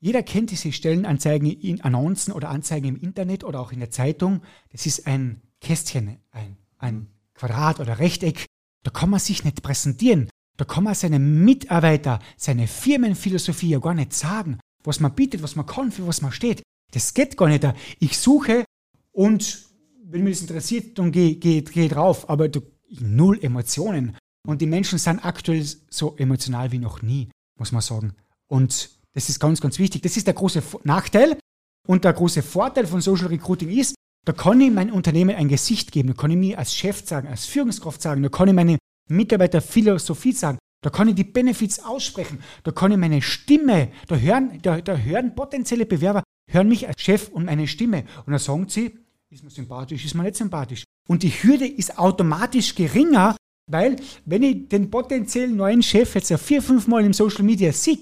jeder 0.00 0.22
kennt 0.22 0.50
diese 0.50 0.72
Stellenanzeigen 0.72 1.46
in 1.50 1.82
Annoncen 1.82 2.32
oder 2.32 2.48
Anzeigen 2.48 2.88
im 2.88 2.96
Internet 2.96 3.44
oder 3.44 3.60
auch 3.60 3.70
in 3.70 3.80
der 3.80 3.90
Zeitung. 3.90 4.42
Das 4.72 4.86
ist 4.86 5.06
ein 5.06 5.42
Kästchen, 5.60 6.18
ein, 6.30 6.56
ein 6.78 7.08
Quadrat 7.34 7.80
oder 7.80 7.98
Rechteck. 7.98 8.46
Da 8.82 8.90
kann 8.90 9.10
man 9.10 9.20
sich 9.20 9.44
nicht 9.44 9.62
präsentieren. 9.62 10.30
Da 10.56 10.64
kann 10.64 10.84
man 10.84 10.94
seinem 10.94 11.44
Mitarbeiter, 11.44 12.18
seine 12.36 12.66
Firmenphilosophie 12.66 13.70
ja 13.70 13.78
gar 13.78 13.94
nicht 13.94 14.14
sagen, 14.14 14.58
was 14.82 15.00
man 15.00 15.14
bietet, 15.14 15.42
was 15.42 15.56
man 15.56 15.66
kann, 15.66 15.92
für 15.92 16.06
was 16.06 16.22
man 16.22 16.32
steht. 16.32 16.62
Das 16.92 17.12
geht 17.12 17.36
gar 17.36 17.48
nicht. 17.48 17.66
Ich 17.98 18.16
suche 18.18 18.64
und 19.12 19.68
wenn 20.02 20.24
mich 20.24 20.38
das 20.38 20.48
interessiert, 20.48 20.98
dann 20.98 21.12
gehe 21.12 21.36
geh, 21.36 21.60
geh 21.60 21.88
drauf. 21.88 22.28
Aber 22.28 22.48
du, 22.48 22.62
null 22.88 23.38
Emotionen. 23.42 24.16
Und 24.46 24.60
die 24.62 24.66
Menschen 24.66 24.98
sind 24.98 25.24
aktuell 25.24 25.64
so 25.90 26.16
emotional 26.16 26.72
wie 26.72 26.78
noch 26.78 27.02
nie, 27.02 27.28
muss 27.58 27.72
man 27.72 27.82
sagen. 27.82 28.14
Und 28.48 28.99
das 29.14 29.28
ist 29.28 29.40
ganz, 29.40 29.60
ganz 29.60 29.78
wichtig. 29.78 30.02
Das 30.02 30.16
ist 30.16 30.26
der 30.26 30.34
große 30.34 30.62
Nachteil. 30.84 31.38
Und 31.86 32.04
der 32.04 32.12
große 32.12 32.42
Vorteil 32.42 32.86
von 32.86 33.00
Social 33.00 33.28
Recruiting 33.28 33.70
ist, 33.70 33.94
da 34.26 34.32
kann 34.32 34.60
ich 34.60 34.70
mein 34.70 34.92
Unternehmen 34.92 35.34
ein 35.34 35.48
Gesicht 35.48 35.92
geben. 35.92 36.08
Da 36.08 36.14
kann 36.14 36.30
ich 36.30 36.36
mir 36.36 36.58
als 36.58 36.74
Chef 36.74 37.06
sagen, 37.06 37.28
als 37.28 37.46
Führungskraft 37.46 38.02
sagen. 38.02 38.22
Da 38.22 38.28
kann 38.28 38.48
ich 38.48 38.54
meine 38.54 38.78
Mitarbeiter 39.08 39.60
Philosophie 39.60 40.32
sagen. 40.32 40.58
Da 40.82 40.90
kann 40.90 41.08
ich 41.08 41.14
die 41.14 41.24
Benefits 41.24 41.80
aussprechen. 41.80 42.38
Da 42.62 42.70
kann 42.70 42.92
ich 42.92 42.98
meine 42.98 43.20
Stimme, 43.20 43.92
da 44.08 44.16
hören, 44.16 44.58
da, 44.62 44.80
da 44.80 44.96
hören 44.96 45.34
potenzielle 45.34 45.84
Bewerber, 45.84 46.22
hören 46.50 46.68
mich 46.68 46.86
als 46.86 47.00
Chef 47.00 47.28
und 47.28 47.46
meine 47.46 47.66
Stimme. 47.66 48.04
Und 48.24 48.32
dann 48.32 48.38
sagen 48.38 48.68
sie, 48.68 48.98
ist 49.30 49.44
mir 49.44 49.50
sympathisch, 49.50 50.04
ist 50.04 50.14
mir 50.14 50.22
nicht 50.22 50.36
sympathisch. 50.36 50.84
Und 51.08 51.22
die 51.22 51.30
Hürde 51.30 51.66
ist 51.66 51.98
automatisch 51.98 52.74
geringer, 52.74 53.36
weil 53.70 53.96
wenn 54.24 54.42
ich 54.42 54.68
den 54.68 54.90
potenziellen 54.90 55.56
neuen 55.56 55.82
Chef 55.82 56.14
jetzt 56.14 56.30
ja 56.30 56.38
vier, 56.38 56.62
fünf 56.62 56.86
Mal 56.86 57.04
im 57.04 57.12
Social 57.12 57.44
Media 57.44 57.72
sehe, 57.72 57.98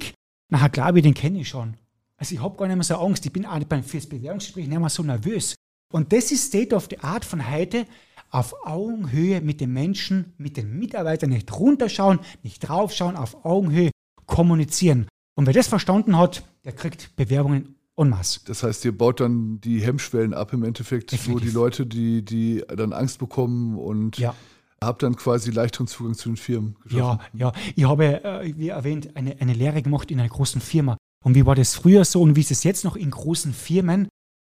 nachher 0.48 0.68
glaube 0.68 0.98
ich, 0.98 1.02
den 1.02 1.14
kenne 1.14 1.40
ich 1.40 1.48
schon. 1.48 1.74
Also 2.16 2.34
ich 2.34 2.42
habe 2.42 2.56
gar 2.56 2.66
nicht 2.66 2.76
mehr 2.76 2.84
so 2.84 2.96
Angst. 2.96 3.24
Ich 3.24 3.32
bin 3.32 3.46
auch 3.46 3.58
beim 3.64 3.84
fürs 3.84 4.06
Bewerbungsgespräch 4.06 4.66
nicht 4.66 4.78
mehr 4.78 4.88
so 4.88 5.02
nervös. 5.02 5.54
Und 5.92 6.12
das 6.12 6.32
ist 6.32 6.46
State 6.46 6.74
of 6.74 6.88
the 6.90 6.98
Art 6.98 7.24
von 7.24 7.50
heute, 7.50 7.86
auf 8.30 8.54
Augenhöhe 8.66 9.40
mit 9.40 9.60
den 9.60 9.72
Menschen, 9.72 10.34
mit 10.36 10.56
den 10.56 10.78
Mitarbeitern 10.78 11.30
nicht 11.30 11.52
runterschauen, 11.58 12.20
nicht 12.42 12.60
draufschauen, 12.60 13.16
auf 13.16 13.44
Augenhöhe 13.44 13.90
kommunizieren. 14.26 15.06
Und 15.34 15.46
wer 15.46 15.54
das 15.54 15.68
verstanden 15.68 16.16
hat, 16.16 16.42
der 16.64 16.72
kriegt 16.72 17.16
Bewerbungen 17.16 17.76
en 17.96 18.10
masse. 18.10 18.40
Das 18.44 18.62
heißt, 18.62 18.84
ihr 18.84 18.96
baut 18.96 19.20
dann 19.20 19.60
die 19.60 19.80
Hemmschwellen 19.80 20.34
ab 20.34 20.52
im 20.52 20.62
Endeffekt, 20.62 21.12
Definitiv. 21.12 21.34
wo 21.34 21.38
die 21.46 21.50
Leute, 21.54 21.86
die, 21.86 22.24
die 22.24 22.62
dann 22.68 22.92
Angst 22.92 23.18
bekommen 23.18 23.78
und 23.78 24.18
ja. 24.18 24.34
Habt 24.82 25.02
dann 25.02 25.16
quasi 25.16 25.50
leichteren 25.50 25.86
Zugang 25.86 26.14
zu 26.14 26.28
den 26.30 26.36
Firmen. 26.36 26.76
Geschaffen. 26.84 27.20
Ja, 27.32 27.48
ja. 27.48 27.52
Ich 27.74 27.84
habe, 27.84 28.24
äh, 28.24 28.52
wie 28.56 28.68
erwähnt, 28.68 29.16
eine, 29.16 29.40
eine 29.40 29.52
Lehre 29.52 29.82
gemacht 29.82 30.10
in 30.10 30.20
einer 30.20 30.28
großen 30.28 30.60
Firma. 30.60 30.96
Und 31.24 31.34
wie 31.34 31.46
war 31.46 31.54
das 31.54 31.74
früher 31.74 32.04
so 32.04 32.22
und 32.22 32.36
wie 32.36 32.40
ist 32.40 32.50
es 32.50 32.64
jetzt 32.64 32.84
noch 32.84 32.96
in 32.96 33.10
großen 33.10 33.52
Firmen, 33.52 34.08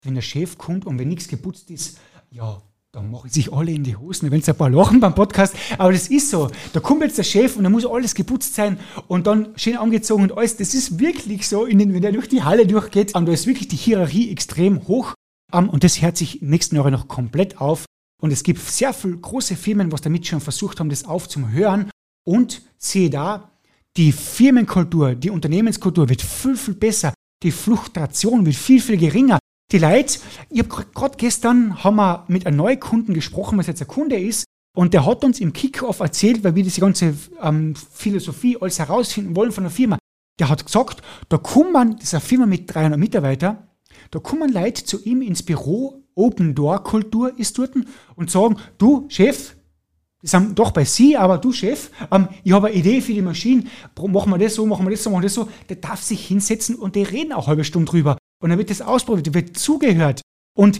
wenn 0.05 0.15
der 0.15 0.21
Chef 0.21 0.57
kommt 0.57 0.85
und 0.85 0.97
wenn 0.97 1.09
nichts 1.09 1.27
geputzt 1.27 1.69
ist, 1.69 1.99
ja, 2.31 2.61
da 2.93 3.01
machen 3.01 3.29
sich 3.29 3.51
alle 3.51 3.71
in 3.71 3.83
die 3.83 3.95
Hosen, 3.95 4.29
wenn 4.29 4.39
es 4.39 4.47
ein 4.47 4.55
paar 4.55 4.69
lachen 4.69 4.99
beim 4.99 5.15
Podcast, 5.15 5.55
aber 5.77 5.91
das 5.91 6.09
ist 6.09 6.29
so. 6.29 6.49
Da 6.73 6.79
kommt 6.79 7.01
jetzt 7.01 7.17
der 7.17 7.23
Chef 7.23 7.57
und 7.57 7.63
da 7.63 7.69
muss 7.69 7.85
alles 7.85 8.13
geputzt 8.13 8.53
sein 8.53 8.79
und 9.07 9.25
dann 9.25 9.49
schön 9.55 9.77
angezogen 9.77 10.23
und 10.23 10.37
alles. 10.37 10.57
Das 10.57 10.73
ist 10.73 10.99
wirklich 10.99 11.47
so, 11.47 11.65
den, 11.65 11.93
wenn 11.93 12.03
er 12.03 12.11
durch 12.11 12.29
die 12.29 12.43
Halle 12.43 12.67
durchgeht, 12.67 13.15
und 13.15 13.25
da 13.25 13.31
ist 13.31 13.47
wirklich 13.47 13.67
die 13.67 13.77
Hierarchie 13.77 14.31
extrem 14.31 14.87
hoch 14.87 15.15
und 15.51 15.83
das 15.83 16.01
hört 16.01 16.17
sich 16.17 16.41
nächsten 16.41 16.75
Jahre 16.75 16.91
noch 16.91 17.07
komplett 17.07 17.59
auf. 17.59 17.85
Und 18.23 18.31
es 18.31 18.43
gibt 18.43 18.61
sehr 18.61 18.93
viele 18.93 19.17
große 19.17 19.55
Firmen, 19.55 19.91
was 19.91 20.01
damit 20.01 20.25
schon 20.25 20.39
versucht 20.39 20.79
haben, 20.79 20.89
das 20.89 21.03
aufzuhören. 21.05 21.91
Und 22.25 22.61
sehe 22.77 23.09
da, 23.09 23.51
die 23.97 24.13
Firmenkultur, 24.13 25.15
die 25.15 25.29
Unternehmenskultur 25.29 26.07
wird 26.07 26.21
viel, 26.21 26.55
viel 26.55 26.75
besser. 26.75 27.13
Die 27.43 27.51
Fluktuation 27.51 28.45
wird 28.45 28.55
viel, 28.55 28.81
viel 28.81 28.97
geringer 28.97 29.39
die 29.73 29.79
Leute, 29.79 30.19
ich 30.51 30.59
habe 30.59 30.85
gerade 30.93 31.17
gestern 31.17 31.83
haben 31.83 31.95
wir 31.95 32.25
mit 32.27 32.45
einem 32.45 32.57
neuen 32.57 32.79
Kunden 32.79 33.15
gesprochen, 33.15 33.57
was 33.57 33.65
jetzt 33.65 33.81
ein 33.81 33.87
Kunde 33.87 34.19
ist, 34.19 34.45
und 34.75 34.93
der 34.93 35.05
hat 35.05 35.23
uns 35.23 35.39
im 35.39 35.51
Kickoff 35.51 35.99
erzählt, 35.99 36.43
weil 36.43 36.53
wir 36.53 36.63
diese 36.63 36.79
ganze 36.79 37.15
ähm, 37.41 37.75
Philosophie 37.75 38.57
alles 38.61 38.77
herausfinden 38.77 39.35
wollen 39.35 39.51
von 39.51 39.63
der 39.63 39.71
Firma. 39.71 39.97
Der 40.39 40.49
hat 40.49 40.63
gesagt, 40.63 41.01
da 41.29 41.37
kommen, 41.37 41.95
das 41.95 42.05
ist 42.05 42.13
eine 42.13 42.21
Firma 42.21 42.45
mit 42.45 42.73
300 42.73 42.99
Mitarbeitern, 42.99 43.67
da 44.11 44.19
kommen 44.19 44.53
Leute 44.53 44.85
zu 44.85 45.03
ihm 45.03 45.23
ins 45.23 45.41
Büro, 45.41 46.02
Open 46.15 46.55
Door 46.55 46.83
Kultur 46.83 47.37
ist 47.37 47.57
dort, 47.57 47.71
und 48.15 48.31
sagen, 48.31 48.57
du 48.77 49.05
Chef, 49.09 49.55
die 50.21 50.27
sind 50.27 50.57
doch 50.57 50.71
bei 50.71 50.85
Sie, 50.85 51.17
aber 51.17 51.37
du 51.37 51.51
Chef, 51.51 51.89
ähm, 52.11 52.29
ich 52.43 52.53
habe 52.53 52.67
eine 52.67 52.75
Idee 52.75 53.01
für 53.01 53.13
die 53.13 53.21
Maschine, 53.21 53.63
machen 54.07 54.31
wir 54.31 54.37
das 54.37 54.55
so, 54.55 54.65
machen 54.65 54.85
wir 54.85 54.91
das 54.91 55.03
so, 55.03 55.09
machen 55.09 55.21
wir 55.21 55.27
das 55.27 55.33
so. 55.33 55.49
Der 55.67 55.75
darf 55.75 56.01
sich 56.01 56.25
hinsetzen 56.25 56.75
und 56.75 56.95
die 56.95 57.03
reden 57.03 57.33
auch 57.33 57.39
eine 57.39 57.47
halbe 57.47 57.63
Stunde 57.65 57.91
drüber. 57.91 58.17
Und 58.41 58.49
dann 58.49 58.57
wird 58.57 58.69
das 58.69 58.81
ausprobiert, 58.81 59.33
wird 59.33 59.57
zugehört. 59.57 60.21
Und 60.55 60.79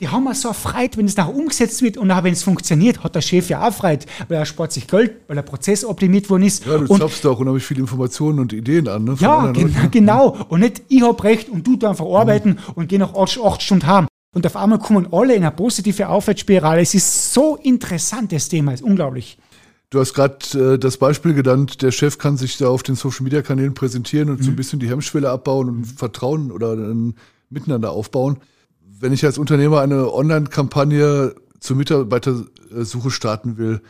die 0.00 0.08
haben 0.08 0.26
auch 0.26 0.34
so 0.34 0.52
Freude, 0.54 0.96
wenn 0.96 1.04
es 1.04 1.16
nachher 1.16 1.34
umgesetzt 1.34 1.82
wird 1.82 1.98
und 1.98 2.10
auch 2.10 2.24
wenn 2.24 2.32
es 2.32 2.42
funktioniert, 2.42 3.04
hat 3.04 3.14
der 3.14 3.20
Chef 3.20 3.50
ja 3.50 3.68
auch 3.68 3.72
Freude, 3.72 4.06
weil 4.28 4.38
er 4.38 4.46
spart 4.46 4.72
sich 4.72 4.86
Geld, 4.86 5.16
weil 5.26 5.36
der 5.36 5.42
Prozess 5.42 5.84
optimiert 5.84 6.30
worden 6.30 6.44
ist. 6.44 6.64
Ja, 6.64 6.78
du 6.78 6.86
zapfst 6.86 7.26
auch 7.26 7.38
unheimlich 7.38 7.64
viele 7.64 7.80
Informationen 7.80 8.40
und 8.40 8.52
Ideen 8.54 8.88
an. 8.88 9.04
Ne, 9.04 9.16
ja, 9.20 9.52
gen 9.52 9.74
Leuten. 9.74 9.90
genau. 9.90 10.36
Und 10.48 10.60
nicht, 10.60 10.82
ich 10.88 11.02
habe 11.02 11.22
recht 11.22 11.50
und 11.50 11.66
du 11.66 11.76
da 11.76 11.90
einfach 11.90 12.06
arbeiten 12.06 12.50
mhm. 12.50 12.72
und 12.76 12.88
geh 12.88 12.96
nach 12.96 13.14
acht, 13.14 13.38
acht 13.44 13.62
Stunden 13.62 13.86
haben. 13.86 14.06
Und 14.32 14.46
auf 14.46 14.56
einmal 14.56 14.78
kommen 14.78 15.08
alle 15.10 15.34
in 15.34 15.42
eine 15.42 15.50
positive 15.50 16.08
Aufwärtsspirale. 16.08 16.82
Es 16.82 16.94
ist 16.94 17.34
so 17.34 17.56
interessant, 17.56 18.32
das 18.32 18.48
Thema, 18.48 18.72
ist 18.72 18.82
unglaublich. 18.82 19.38
Du 19.90 19.98
hast 19.98 20.14
gerade 20.14 20.74
äh, 20.74 20.78
das 20.78 20.98
Beispiel 20.98 21.34
genannt, 21.34 21.82
der 21.82 21.90
Chef 21.90 22.16
kann 22.18 22.36
sich 22.36 22.56
da 22.56 22.68
auf 22.68 22.84
den 22.84 22.94
Social 22.94 23.24
Media 23.24 23.42
Kanälen 23.42 23.74
präsentieren 23.74 24.30
und 24.30 24.38
mhm. 24.38 24.42
so 24.44 24.50
ein 24.50 24.52
mhm. 24.52 24.56
bisschen 24.56 24.78
die 24.78 24.88
Hemmschwelle 24.88 25.28
abbauen 25.28 25.68
und 25.68 25.84
Vertrauen 25.84 26.52
oder 26.52 26.74
ein 26.74 27.14
Miteinander 27.48 27.90
aufbauen. 27.90 28.38
Wenn 28.80 29.12
ich 29.12 29.24
als 29.24 29.36
Unternehmer 29.36 29.80
eine 29.80 30.12
Online-Kampagne 30.12 31.34
zur 31.58 31.76
Mitarbeitersuche 31.76 33.10
starten 33.10 33.58
will, 33.58 33.80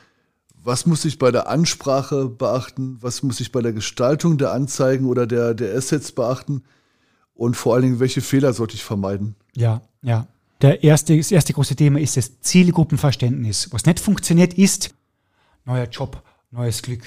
was 0.63 0.87
muss 0.87 1.05
ich 1.05 1.19
bei 1.19 1.31
der 1.31 1.49
Ansprache 1.49 2.29
beachten? 2.29 2.99
Was 3.01 3.23
muss 3.23 3.41
ich 3.41 3.53
bei 3.53 3.61
der 3.61 3.73
Gestaltung 3.73 4.39
der 4.39 4.53
Anzeigen 4.53 5.07
oder 5.07 5.27
der, 5.27 5.55
der 5.55 5.75
Assets 5.75 6.13
beachten? 6.13 6.63
Und 7.41 7.57
vor 7.57 7.73
allen 7.73 7.85
Dingen, 7.85 8.01
welche 8.01 8.21
Fehler 8.21 8.53
sollte 8.53 8.75
ich 8.75 8.85
vermeiden? 8.85 9.35
Ja, 9.57 9.81
ja. 10.03 10.27
Der 10.61 10.85
erste, 10.85 11.17
das 11.17 11.33
erste 11.33 11.55
große 11.55 11.75
Thema 11.75 11.99
ist 11.99 12.19
das 12.19 12.39
Zielgruppenverständnis. 12.43 13.73
Was 13.73 13.87
nicht 13.87 13.99
funktioniert, 13.99 14.53
ist, 14.53 14.91
neuer 15.65 15.87
Job, 15.87 16.23
neues 16.51 16.83
Glück. 16.83 17.01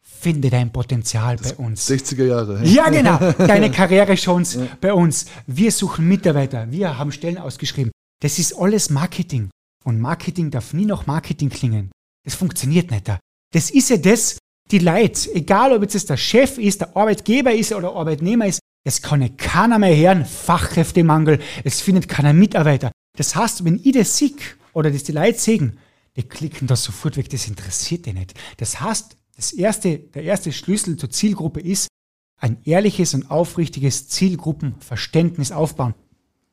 Finde 0.00 0.50
dein 0.50 0.72
Potenzial 0.72 1.34
das 1.34 1.54
bei 1.54 1.64
uns. 1.64 1.90
60er 1.90 2.24
Jahre. 2.24 2.64
Ja, 2.64 2.90
genau. 2.90 3.18
Deine 3.38 3.72
Karrierechance 3.72 4.60
ja. 4.60 4.68
bei 4.80 4.94
uns. 4.94 5.26
Wir 5.48 5.72
suchen 5.72 6.06
Mitarbeiter. 6.06 6.70
Wir 6.70 6.96
haben 6.96 7.10
Stellen 7.10 7.38
ausgeschrieben. 7.38 7.90
Das 8.20 8.38
ist 8.38 8.52
alles 8.52 8.88
Marketing. 8.88 9.50
Und 9.84 9.98
Marketing 9.98 10.52
darf 10.52 10.74
nie 10.74 10.86
noch 10.86 11.08
Marketing 11.08 11.50
klingen. 11.50 11.90
Das 12.24 12.36
funktioniert 12.36 12.92
nicht. 12.92 13.10
Das 13.52 13.70
ist 13.70 13.90
ja 13.90 13.96
das, 13.96 14.38
die 14.70 14.78
Leute, 14.78 15.34
egal 15.34 15.72
ob 15.72 15.82
jetzt 15.82 16.08
der 16.08 16.16
Chef 16.16 16.56
ist, 16.58 16.82
der 16.82 16.96
Arbeitgeber 16.96 17.52
ist 17.52 17.72
oder 17.72 17.96
Arbeitnehmer 17.96 18.46
ist, 18.46 18.60
es 18.84 19.02
kann 19.02 19.36
keiner 19.36 19.78
mehr 19.78 19.96
hören, 19.96 20.24
Fachkräftemangel, 20.24 21.40
es 21.64 21.80
findet 21.80 22.08
keiner 22.08 22.32
Mitarbeiter. 22.32 22.90
Das 23.16 23.36
heißt, 23.36 23.64
wenn 23.64 23.80
ich 23.82 23.92
das 23.92 24.16
sehe 24.16 24.32
oder 24.72 24.90
das 24.90 25.04
die 25.04 25.12
Leute 25.12 25.38
sehen, 25.38 25.78
die 26.16 26.22
klicken 26.22 26.66
das 26.66 26.84
sofort 26.84 27.16
weg, 27.16 27.30
das 27.30 27.46
interessiert 27.46 28.06
die 28.06 28.12
nicht. 28.12 28.34
Das 28.56 28.80
heißt, 28.80 29.16
das 29.36 29.52
erste, 29.52 29.98
der 29.98 30.24
erste 30.24 30.52
Schlüssel 30.52 30.96
zur 30.96 31.10
Zielgruppe 31.10 31.60
ist, 31.60 31.88
ein 32.38 32.58
ehrliches 32.64 33.14
und 33.14 33.30
aufrichtiges 33.30 34.08
Zielgruppenverständnis 34.08 35.52
aufbauen. 35.52 35.94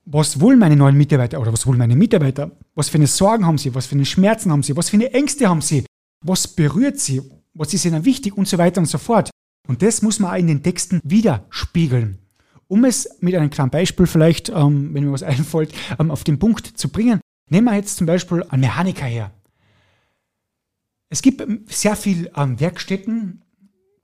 Was 0.05 0.39
wollen 0.39 0.59
meine 0.59 0.75
neuen 0.75 0.97
Mitarbeiter 0.97 1.39
oder 1.39 1.51
was 1.51 1.65
wollen 1.65 1.77
meine 1.77 1.95
Mitarbeiter? 1.95 2.51
Was 2.75 2.89
für 2.89 2.97
eine 2.97 3.07
Sorgen 3.07 3.45
haben 3.45 3.57
sie? 3.57 3.73
Was 3.75 3.87
für 3.87 3.95
eine 3.95 4.05
Schmerzen 4.05 4.51
haben 4.51 4.63
sie? 4.63 4.75
Was 4.75 4.89
für 4.89 4.97
eine 4.97 5.13
Ängste 5.13 5.49
haben 5.49 5.61
sie? 5.61 5.85
Was 6.23 6.47
berührt 6.47 6.99
sie? 6.99 7.21
Was 7.53 7.73
ist 7.73 7.85
ihnen 7.85 8.05
wichtig? 8.05 8.37
Und 8.37 8.47
so 8.47 8.57
weiter 8.57 8.79
und 8.79 8.87
so 8.87 8.97
fort. 8.97 9.29
Und 9.69 9.83
das 9.83 10.01
muss 10.01 10.17
man 10.19 10.31
auch 10.31 10.39
in 10.39 10.47
den 10.47 10.63
Texten 10.63 10.99
widerspiegeln. 11.03 12.17
Um 12.67 12.85
es 12.85 13.07
mit 13.19 13.35
einem 13.35 13.51
kleinen 13.51 13.69
Beispiel 13.69 14.07
vielleicht, 14.07 14.49
ähm, 14.49 14.95
wenn 14.95 15.05
mir 15.05 15.11
was 15.11 15.21
einfällt, 15.35 15.75
ähm, 15.99 16.09
auf 16.09 16.23
den 16.23 16.39
Punkt 16.39 16.65
zu 16.65 16.89
bringen, 16.89 17.21
nehmen 17.51 17.65
wir 17.65 17.75
jetzt 17.75 17.97
zum 17.97 18.07
Beispiel 18.07 18.43
einen 18.49 18.61
Mechaniker 18.61 19.05
her. 19.05 19.31
Es 21.09 21.21
gibt 21.21 21.41
ähm, 21.41 21.65
sehr 21.67 21.95
viele 21.95 22.31
ähm, 22.35 22.59
Werkstätten, 22.59 23.43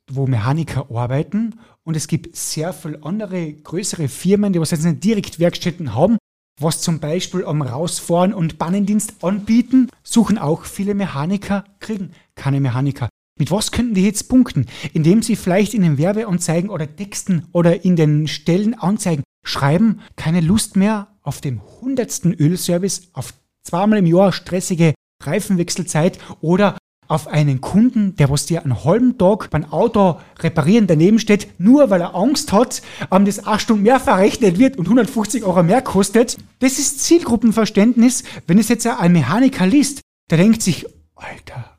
wo 0.08 0.28
Mechaniker 0.28 0.86
arbeiten 0.92 1.56
und 1.84 1.98
es 1.98 2.08
gibt 2.08 2.36
sehr 2.36 2.72
viele 2.72 3.02
andere 3.02 3.52
größere 3.52 4.08
Firmen, 4.08 4.54
die 4.54 4.62
was 4.62 4.70
jetzt 4.70 4.84
nicht 4.84 5.04
direkt 5.04 5.40
Werkstätten 5.40 5.96
haben, 5.96 6.20
was 6.62 6.82
zum 6.82 7.00
Beispiel 7.00 7.44
am 7.44 7.64
Rausfahren 7.64 8.36
und 8.36 8.60
Bannendienst 8.60 9.24
anbieten, 9.24 9.90
suchen 10.04 10.38
auch 10.38 10.66
viele 10.66 10.94
Mechaniker, 10.94 11.66
kriegen 11.80 12.12
keine 12.36 12.60
Mechaniker. 12.60 13.10
Mit 13.38 13.52
was 13.52 13.72
könnten 13.72 13.96
die 13.96 14.06
jetzt 14.06 14.30
punkten? 14.30 14.66
Indem 14.94 15.22
sie 15.22 15.36
vielleicht 15.36 15.74
in 15.74 15.82
den 15.82 15.98
Werbeanzeigen 15.98 16.70
oder 16.70 16.96
Texten 16.96 17.48
oder 17.52 17.84
in 17.84 17.98
den 17.98 18.28
Stellenanzeigen 18.28 19.26
schreiben, 19.44 20.00
keine 20.16 20.40
Lust 20.40 20.78
mehr 20.78 21.08
auf 21.22 21.42
den 21.42 21.62
hundertsten 21.82 22.34
Ölservice, 22.34 23.10
auf 23.12 23.34
zweimal 23.62 24.00
im 24.00 24.06
Jahr 24.06 24.32
stressige 24.32 24.94
Reifenwechselzeit 25.22 26.18
oder 26.40 26.78
auf 27.08 27.28
einen 27.28 27.60
Kunden, 27.60 28.16
der 28.16 28.30
was 28.30 28.46
dir 28.46 28.64
einen 28.64 28.84
halben 28.84 29.18
Tag 29.18 29.50
beim 29.50 29.66
Auto 29.66 30.20
reparieren 30.40 30.88
daneben 30.88 31.20
steht, 31.20 31.60
nur 31.60 31.90
weil 31.90 32.02
er 32.02 32.16
Angst 32.16 32.54
hat, 32.54 32.82
um 33.10 33.26
das 33.26 33.46
acht 33.46 33.62
Stunden 33.62 33.84
mehr 33.84 34.00
verrechnet 34.00 34.60
wird 34.60 34.78
und 34.78 34.86
150 34.86 35.44
Euro 35.44 35.62
mehr 35.62 35.82
kostet. 35.82 36.38
Das 36.60 36.80
ist 36.80 37.02
Zielgruppenverständnis. 37.02 38.24
Wenn 38.48 38.60
es 38.60 38.70
jetzt 38.70 38.88
ein 38.88 39.12
Mechaniker 39.12 39.68
liest, 39.68 40.02
der 40.32 40.38
denkt 40.38 40.62
sich, 40.64 40.86
Alter, 41.16 41.75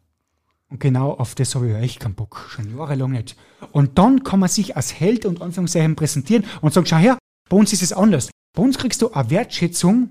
und 0.71 0.81
genau 0.81 1.13
auf 1.13 1.35
das 1.35 1.55
habe 1.55 1.67
ich 1.67 1.73
ja 1.73 1.79
echt 1.79 2.01
keinen 2.01 2.15
Bock, 2.15 2.47
schon 2.49 2.77
jahrelang 2.77 3.13
nicht. 3.13 3.37
Und 3.73 3.99
dann 3.99 4.25
kann 4.25 4.41
man 4.41 4.49
sich 4.49 4.77
als 4.77 4.99
Held 4.99 5.25
und 5.25 5.41
Anführungszeichen 5.41 5.97
präsentieren 5.97 6.45
und 6.61 6.75
sagen, 6.75 6.87
schau 6.87 6.97
her, 6.97 7.19
bei 7.49 7.57
uns 7.57 7.73
ist 7.73 7.83
es 7.83 7.93
anders. 7.93 8.31
Bei 8.55 8.63
uns 8.63 8.79
kriegst 8.79 9.03
du 9.03 9.13
eine 9.13 9.31
Wertschätzung, 9.31 10.09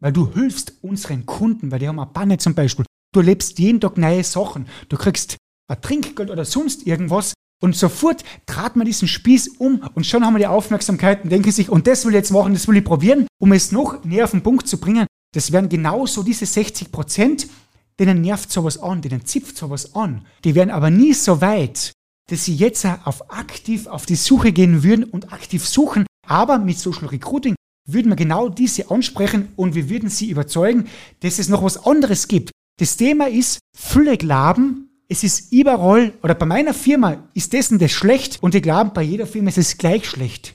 weil 0.00 0.12
du 0.12 0.32
hilfst 0.32 0.74
unseren 0.82 1.24
Kunden, 1.24 1.70
weil 1.70 1.78
die 1.78 1.88
haben 1.88 1.98
eine 1.98 2.10
Panne 2.10 2.38
zum 2.38 2.54
Beispiel. 2.54 2.84
Du 3.14 3.20
erlebst 3.20 3.58
jeden 3.58 3.80
Tag 3.80 3.96
neue 3.96 4.24
Sachen. 4.24 4.66
Du 4.88 4.96
kriegst 4.96 5.36
ein 5.68 5.80
Trinkgeld 5.80 6.30
oder 6.30 6.44
sonst 6.44 6.86
irgendwas. 6.86 7.32
Und 7.62 7.74
sofort 7.74 8.24
trat 8.44 8.76
man 8.76 8.84
diesen 8.84 9.08
Spieß 9.08 9.56
um 9.58 9.80
und 9.94 10.04
schon 10.04 10.22
haben 10.24 10.34
wir 10.34 10.40
die 10.40 10.46
Aufmerksamkeit 10.46 11.24
und 11.24 11.30
denken 11.30 11.50
sich, 11.50 11.70
und 11.70 11.86
das 11.86 12.04
will 12.04 12.12
ich 12.12 12.16
jetzt 12.16 12.30
machen, 12.30 12.52
das 12.52 12.68
will 12.68 12.76
ich 12.76 12.84
probieren, 12.84 13.26
um 13.40 13.52
es 13.52 13.72
noch 13.72 14.04
näher 14.04 14.24
auf 14.24 14.32
den 14.32 14.42
Punkt 14.42 14.68
zu 14.68 14.78
bringen. 14.78 15.06
Das 15.34 15.50
wären 15.50 15.70
genauso 15.70 16.22
diese 16.22 16.44
60 16.44 16.92
Prozent, 16.92 17.48
denen 17.98 18.20
nervt 18.20 18.50
sowas 18.50 18.78
an, 18.78 19.02
denen 19.02 19.24
zipft 19.24 19.56
sowas 19.56 19.94
an. 19.94 20.26
Die 20.44 20.54
wären 20.54 20.70
aber 20.70 20.90
nie 20.90 21.14
so 21.14 21.40
weit, 21.40 21.92
dass 22.28 22.44
sie 22.44 22.54
jetzt 22.54 22.86
auf 23.04 23.30
aktiv 23.30 23.86
auf 23.86 24.06
die 24.06 24.16
Suche 24.16 24.52
gehen 24.52 24.82
würden 24.82 25.04
und 25.04 25.32
aktiv 25.32 25.66
suchen. 25.66 26.06
Aber 26.26 26.58
mit 26.58 26.78
Social 26.78 27.08
Recruiting 27.08 27.54
würden 27.86 28.10
wir 28.10 28.16
genau 28.16 28.48
diese 28.48 28.90
ansprechen 28.90 29.48
und 29.56 29.74
wir 29.74 29.90
würden 29.90 30.08
sie 30.08 30.30
überzeugen, 30.30 30.88
dass 31.20 31.38
es 31.38 31.48
noch 31.48 31.62
was 31.62 31.84
anderes 31.84 32.28
gibt. 32.28 32.50
Das 32.78 32.96
Thema 32.96 33.28
ist, 33.28 33.60
viele 33.76 34.16
glauben, 34.16 34.88
es 35.08 35.22
ist 35.22 35.52
überall, 35.52 36.12
oder 36.22 36.34
bei 36.34 36.46
meiner 36.46 36.74
Firma 36.74 37.28
ist 37.34 37.52
dessen 37.52 37.78
das 37.78 37.92
schlecht 37.92 38.42
und 38.42 38.54
die 38.54 38.62
glauben, 38.62 38.92
bei 38.94 39.02
jeder 39.02 39.26
Firma 39.26 39.50
ist 39.50 39.58
es 39.58 39.76
gleich 39.76 40.08
schlecht. 40.08 40.54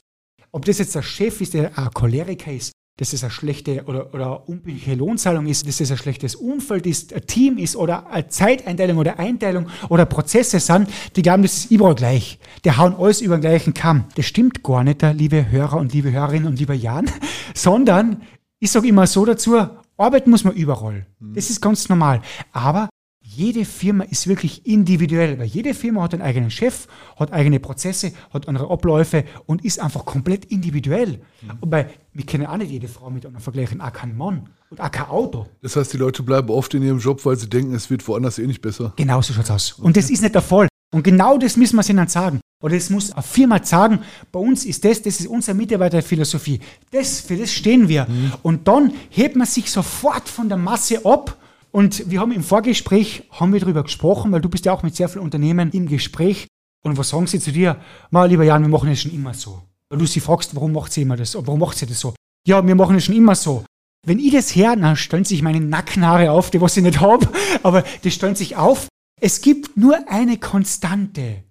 Ob 0.52 0.66
das 0.66 0.80
jetzt 0.80 0.96
der 0.96 1.04
Chef 1.04 1.40
ist, 1.42 1.54
der 1.54 1.78
ein 1.78 1.92
Choleriker 1.92 2.52
ist, 2.52 2.72
dass 3.00 3.14
es 3.14 3.24
eine 3.24 3.32
schlechte 3.32 3.86
oder, 3.86 4.14
oder 4.14 4.50
unbillige 4.50 4.94
Lohnzahlung 4.94 5.48
ist, 5.48 5.66
dass 5.66 5.80
es 5.80 5.90
ein 5.90 5.98
schlechtes 5.98 6.36
Umfeld 6.36 6.86
ist, 6.86 7.14
ein 7.14 7.26
Team 7.26 7.58
ist 7.58 7.78
oder 7.78 8.12
eine 8.12 8.28
Zeiteinteilung 8.28 8.98
oder 8.98 9.18
Einteilung 9.18 9.68
oder 9.88 10.06
Prozesse 10.06 10.60
sind, 10.60 10.90
die 11.16 11.22
glauben, 11.22 11.44
das 11.44 11.58
ist 11.58 11.72
überall 11.72 11.96
gleich. 11.96 12.40
Die 12.66 12.72
hauen 12.72 12.96
alles 12.96 13.22
über 13.22 13.38
den 13.38 13.42
gleichen 13.42 13.74
Kamm. 13.74 14.06
Das 14.16 14.26
stimmt 14.26 14.64
gar 14.64 14.84
nicht, 14.84 15.02
liebe 15.14 15.50
Hörer 15.50 15.78
und 15.78 15.94
liebe 15.94 16.12
Hörerinnen 16.12 16.48
und 16.48 16.60
lieber 16.60 16.74
Jan, 16.74 17.10
sondern 17.54 18.22
ich 18.60 18.70
sage 18.70 18.90
immer 18.90 19.08
so 19.08 19.24
dazu, 19.24 19.58
arbeiten 19.96 20.30
muss 20.30 20.44
man 20.44 20.54
überall. 20.54 21.06
Das 21.20 21.50
ist 21.50 21.62
ganz 21.62 21.88
normal. 21.88 22.22
Aber 22.52 22.90
jede 23.36 23.64
Firma 23.64 24.04
ist 24.06 24.28
wirklich 24.28 24.66
individuell, 24.66 25.38
weil 25.38 25.46
jede 25.46 25.74
Firma 25.76 26.02
hat 26.02 26.14
einen 26.14 26.24
eigenen 26.24 26.50
Chef, 26.50 26.88
hat 27.16 27.32
eigene 27.32 27.60
Prozesse, 27.60 28.12
hat 28.34 28.48
andere 28.48 28.72
Abläufe 28.72 29.24
und 29.46 29.64
ist 29.64 29.80
einfach 29.80 30.04
komplett 30.04 30.46
individuell. 30.46 31.22
Mhm. 31.42 31.52
Und 31.62 31.70
bei, 31.70 31.90
wir 32.12 32.26
kennen 32.26 32.48
auch 32.48 32.58
nicht 32.58 32.72
jede 32.72 32.88
Frau 32.88 33.10
mit 33.12 33.26
einer 33.26 33.40
vergleichen, 33.40 33.82
auch 33.82 33.94
kein 33.94 34.18
Mann 34.18 34.50
und 34.72 34.82
auch 34.82 34.92
kein 34.92 35.08
Auto. 35.08 35.46
Das 35.62 35.76
heißt, 35.76 35.94
die 35.94 35.98
Leute 35.98 36.24
bleiben 36.24 36.50
oft 36.50 36.74
in 36.74 36.82
ihrem 36.82 36.98
Job, 36.98 37.24
weil 37.24 37.38
sie 37.38 37.48
denken, 37.48 37.76
es 37.76 37.90
wird 37.92 38.08
woanders 38.08 38.40
eh 38.40 38.48
nicht 38.48 38.62
besser. 38.62 38.94
Genau 38.96 39.22
so 39.22 39.34
schaut 39.34 39.46
es 39.46 39.52
aus. 39.52 39.72
Und 39.74 39.96
das 39.96 40.10
ist 40.10 40.22
nicht 40.24 40.34
der 40.34 40.42
Fall. 40.42 40.68
Und 40.92 41.04
genau 41.04 41.38
das 41.38 41.56
müssen 41.56 41.76
wir 41.76 41.88
ihnen 41.88 42.08
sagen. 42.08 42.42
Oder 42.64 42.76
das 42.76 42.90
muss 42.90 43.12
eine 43.12 43.22
Firma 43.22 43.64
sagen, 43.64 44.00
bei 44.32 44.40
uns 44.40 44.66
ist 44.66 44.84
das, 44.84 45.04
das 45.04 45.20
ist 45.20 45.28
unsere 45.28 45.56
Mitarbeiterphilosophie. 45.56 46.60
Das, 46.92 47.22
für 47.22 47.38
das 47.38 47.54
stehen 47.54 47.88
wir. 47.88 48.06
Mhm. 48.10 48.34
Und 48.42 48.68
dann 48.68 48.92
hebt 49.10 49.36
man 49.36 49.46
sich 49.46 49.70
sofort 49.72 50.28
von 50.28 50.50
der 50.50 50.58
Masse 50.58 51.06
ab 51.06 51.38
und 51.72 52.10
wir 52.10 52.20
haben 52.20 52.32
im 52.32 52.44
Vorgespräch, 52.44 53.24
haben 53.32 53.54
wir 53.54 53.60
darüber 53.60 53.84
gesprochen, 53.84 54.32
weil 54.32 54.42
du 54.42 54.50
bist 54.50 54.66
ja 54.66 54.74
auch 54.74 54.84
mit 54.84 54.96
sehr 54.96 55.10
vielen 55.10 55.24
Unternehmen 55.24 55.72
im 55.72 55.88
Gespräch. 55.88 56.48
Und 56.84 56.98
was 56.98 57.10
sagen 57.10 57.28
sie 57.28 57.40
zu 57.40 57.52
dir? 57.52 57.80
Mal, 58.10 58.30
lieber 58.30 58.44
Jan, 58.44 58.62
wir 58.62 58.70
machen 58.70 58.90
das 58.90 59.02
schon 59.02 59.14
immer 59.14 59.34
so. 59.34 59.62
Weil 59.90 60.00
du 60.00 60.06
sie 60.06 60.20
fragst, 60.20 60.56
warum 60.56 60.72
macht 60.72 60.94
sie 60.94 61.02
immer 61.04 61.18
das? 61.18 61.36
Warum 61.36 61.60
macht 61.60 61.78
sie 61.78 61.86
das 61.86 62.00
so? 62.00 62.14
Ja, 62.48 62.66
wir 62.66 62.76
machen 62.76 62.96
das 62.96 63.06
schon 63.06 63.16
immer 63.16 63.36
so. 63.36 63.66
Wenn 64.06 64.20
ich 64.20 64.32
das 64.32 64.56
her, 64.56 64.76
dann 64.76 64.96
stellen 64.96 65.26
sich 65.26 65.42
meine 65.42 65.60
Nackenhaare 65.60 66.32
auf, 66.32 66.52
die 66.52 66.62
was 66.62 66.78
ich 66.78 66.84
nicht 66.84 67.02
habe, 67.02 67.28
aber 67.64 67.84
die 68.04 68.12
stellen 68.12 68.36
sich 68.36 68.56
auf. 68.56 68.88
Es 69.20 69.42
gibt 69.42 69.76
nur 69.76 69.98
eine 70.10 70.38
Konstante. 70.38 71.44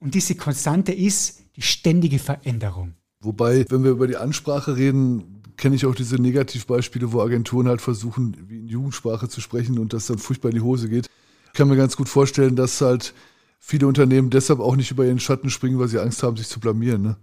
Und 0.00 0.14
diese 0.14 0.34
Konstante 0.34 0.92
ist 0.92 1.42
die 1.56 1.62
ständige 1.62 2.18
Veränderung. 2.18 2.94
Wobei, 3.20 3.64
wenn 3.68 3.84
wir 3.84 3.92
über 3.92 4.08
die 4.08 4.16
Ansprache 4.16 4.76
reden, 4.76 5.41
kenne 5.62 5.76
ich 5.76 5.86
auch 5.86 5.94
diese 5.94 6.16
Negativbeispiele, 6.16 7.12
wo 7.12 7.20
Agenturen 7.20 7.68
halt 7.68 7.80
versuchen, 7.80 8.36
wie 8.48 8.58
in 8.58 8.66
Jugendsprache 8.66 9.28
zu 9.28 9.40
sprechen 9.40 9.78
und 9.78 9.92
das 9.92 10.08
dann 10.08 10.18
furchtbar 10.18 10.48
in 10.48 10.56
die 10.56 10.60
Hose 10.60 10.88
geht. 10.88 11.08
Ich 11.46 11.52
kann 11.52 11.68
mir 11.68 11.76
ganz 11.76 11.96
gut 11.96 12.08
vorstellen, 12.08 12.56
dass 12.56 12.80
halt 12.80 13.14
viele 13.60 13.86
Unternehmen 13.86 14.28
deshalb 14.28 14.58
auch 14.58 14.74
nicht 14.74 14.90
über 14.90 15.06
ihren 15.06 15.20
Schatten 15.20 15.50
springen, 15.50 15.78
weil 15.78 15.86
sie 15.86 16.00
Angst 16.00 16.24
haben, 16.24 16.36
sich 16.36 16.48
zu 16.48 16.58
blamieren. 16.58 17.02
Ne? 17.02 17.16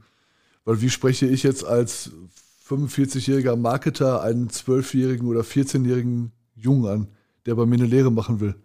Weil 0.63 0.79
wie 0.79 0.89
spreche 0.89 1.25
ich 1.25 1.43
jetzt 1.43 1.65
als 1.65 2.11
45-jähriger 2.65 3.57
Marketer 3.57 4.23
einen 4.23 4.47
12-jährigen 4.47 5.27
oder 5.27 5.41
14-jährigen 5.41 6.31
Jungen 6.55 6.87
an, 6.87 7.07
der 7.45 7.55
bei 7.55 7.65
mir 7.65 7.75
eine 7.75 7.87
Lehre 7.87 8.09
machen 8.09 8.39
will? 8.39 8.55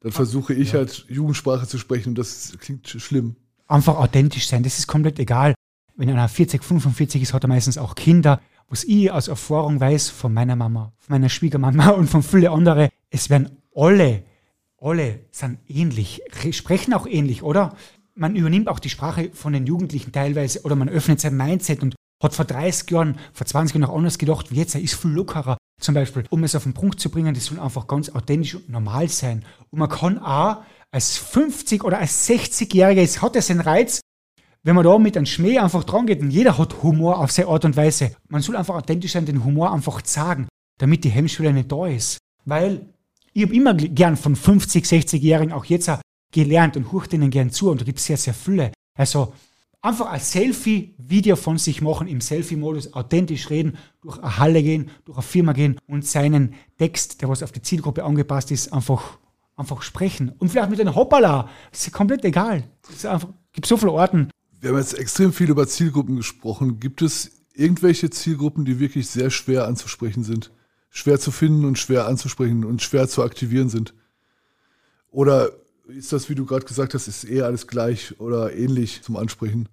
Dann 0.00 0.12
versuche 0.12 0.52
ich 0.52 0.72
ja. 0.72 0.80
halt 0.80 1.06
Jugendsprache 1.08 1.66
zu 1.66 1.78
sprechen 1.78 2.10
und 2.10 2.18
das 2.18 2.52
klingt 2.60 2.86
schlimm. 2.86 3.36
Einfach 3.66 3.96
authentisch 3.96 4.46
sein, 4.46 4.62
das 4.62 4.78
ist 4.78 4.86
komplett 4.86 5.18
egal. 5.18 5.54
Wenn 5.94 6.10
einer 6.10 6.28
40, 6.28 6.62
45 6.62 7.22
ist, 7.22 7.32
hat 7.32 7.44
er 7.44 7.48
meistens 7.48 7.78
auch 7.78 7.94
Kinder 7.94 8.42
was 8.68 8.84
ich 8.84 9.10
aus 9.10 9.28
Erfahrung 9.28 9.80
weiß 9.80 10.10
von 10.10 10.32
meiner 10.32 10.56
Mama, 10.56 10.92
von 10.98 11.14
meiner 11.14 11.28
Schwiegermama 11.28 11.90
und 11.90 12.08
von 12.08 12.22
vielen 12.22 12.48
anderen, 12.48 12.88
es 13.10 13.30
werden 13.30 13.62
alle, 13.74 14.24
alle 14.80 15.20
sind 15.30 15.58
ähnlich, 15.68 16.22
sprechen 16.52 16.94
auch 16.94 17.06
ähnlich, 17.06 17.42
oder? 17.42 17.76
Man 18.14 18.34
übernimmt 18.34 18.68
auch 18.68 18.78
die 18.78 18.88
Sprache 18.88 19.30
von 19.32 19.52
den 19.52 19.66
Jugendlichen 19.66 20.10
teilweise 20.10 20.62
oder 20.62 20.74
man 20.74 20.88
öffnet 20.88 21.20
sein 21.20 21.36
Mindset 21.36 21.82
und 21.82 21.94
hat 22.22 22.34
vor 22.34 22.46
30 22.46 22.90
Jahren, 22.90 23.18
vor 23.32 23.46
20 23.46 23.74
Jahren 23.74 23.82
noch 23.82 23.94
anders 23.94 24.16
gedacht 24.16 24.50
wie 24.50 24.56
jetzt. 24.56 24.74
Er 24.74 24.80
ist 24.80 24.94
viel 24.94 25.10
lockerer. 25.10 25.58
Zum 25.78 25.94
Beispiel, 25.94 26.24
um 26.30 26.42
es 26.42 26.54
auf 26.54 26.62
den 26.62 26.72
Punkt 26.72 26.98
zu 26.98 27.10
bringen, 27.10 27.34
das 27.34 27.44
soll 27.44 27.60
einfach 27.60 27.86
ganz 27.86 28.08
authentisch 28.08 28.54
und 28.54 28.70
normal 28.70 29.08
sein. 29.08 29.44
Und 29.70 29.78
man 29.78 29.90
kann 29.90 30.18
auch 30.18 30.62
als 30.90 31.18
50 31.18 31.84
oder 31.84 31.98
als 31.98 32.26
60-Jähriger, 32.28 33.02
es 33.02 33.20
hat 33.20 33.34
ja 33.34 33.42
seinen 33.42 33.60
Reiz, 33.60 34.00
wenn 34.66 34.74
man 34.74 34.84
da 34.84 34.98
mit 34.98 35.16
einem 35.16 35.26
Schmäh 35.26 35.60
einfach 35.60 35.84
dran 35.84 36.06
geht 36.06 36.20
und 36.20 36.32
jeder 36.32 36.58
hat 36.58 36.82
Humor 36.82 37.20
auf 37.20 37.30
seine 37.30 37.50
Art 37.50 37.64
und 37.64 37.76
Weise, 37.76 38.16
man 38.28 38.42
soll 38.42 38.56
einfach 38.56 38.74
authentisch 38.74 39.12
sein, 39.12 39.24
den 39.24 39.44
Humor 39.44 39.72
einfach 39.72 40.04
sagen, 40.04 40.48
damit 40.78 41.04
die 41.04 41.08
Hemmschwelle 41.08 41.52
nicht 41.52 41.70
da 41.70 41.86
ist. 41.86 42.18
Weil 42.44 42.84
ich 43.32 43.44
habe 43.44 43.54
immer 43.54 43.74
gern 43.74 44.16
von 44.16 44.34
50, 44.34 44.84
60-Jährigen 44.84 45.52
auch 45.52 45.66
jetzt 45.66 45.88
auch 45.88 46.00
gelernt 46.32 46.76
und 46.76 46.90
hucht 46.90 47.12
ihnen 47.12 47.30
gern 47.30 47.50
zu 47.50 47.70
und 47.70 47.80
da 47.80 47.84
gibt 47.84 48.00
es 48.00 48.06
sehr, 48.06 48.16
sehr 48.16 48.34
viele. 48.34 48.72
Also 48.98 49.34
einfach 49.82 50.06
ein 50.06 50.18
Selfie-Video 50.18 51.36
von 51.36 51.58
sich 51.58 51.80
machen, 51.80 52.08
im 52.08 52.20
Selfie-Modus 52.20 52.92
authentisch 52.92 53.50
reden, 53.50 53.78
durch 54.02 54.18
eine 54.18 54.36
Halle 54.38 54.62
gehen, 54.64 54.90
durch 55.04 55.18
eine 55.18 55.22
Firma 55.22 55.52
gehen 55.52 55.78
und 55.86 56.04
seinen 56.04 56.54
Text, 56.76 57.22
der 57.22 57.28
was 57.28 57.44
auf 57.44 57.52
die 57.52 57.62
Zielgruppe 57.62 58.02
angepasst 58.02 58.50
ist, 58.50 58.72
einfach, 58.72 59.18
einfach 59.54 59.82
sprechen. 59.82 60.32
Und 60.40 60.48
vielleicht 60.48 60.70
mit 60.70 60.80
einem 60.80 60.96
Hoppala, 60.96 61.48
das 61.70 61.86
ist 61.86 61.92
komplett 61.92 62.24
egal. 62.24 62.64
Es 62.92 63.06
gibt 63.52 63.66
so 63.66 63.76
viele 63.76 63.92
Orten, 63.92 64.28
wir 64.60 64.70
haben 64.70 64.78
jetzt 64.78 64.98
extrem 64.98 65.32
viel 65.32 65.50
über 65.50 65.66
Zielgruppen 65.66 66.16
gesprochen. 66.16 66.80
Gibt 66.80 67.02
es 67.02 67.30
irgendwelche 67.54 68.10
Zielgruppen, 68.10 68.64
die 68.64 68.78
wirklich 68.78 69.08
sehr 69.08 69.30
schwer 69.30 69.66
anzusprechen 69.66 70.24
sind? 70.24 70.50
Schwer 70.90 71.20
zu 71.20 71.30
finden 71.30 71.64
und 71.64 71.78
schwer 71.78 72.06
anzusprechen 72.06 72.64
und 72.64 72.82
schwer 72.82 73.08
zu 73.08 73.22
aktivieren 73.22 73.68
sind? 73.68 73.94
Oder 75.10 75.50
ist 75.88 76.12
das, 76.12 76.28
wie 76.28 76.34
du 76.34 76.46
gerade 76.46 76.66
gesagt 76.66 76.94
hast, 76.94 77.06
ist 77.08 77.24
eher 77.24 77.46
alles 77.46 77.66
gleich 77.66 78.18
oder 78.20 78.54
ähnlich 78.54 79.02
zum 79.02 79.16
Ansprechen? 79.16 79.68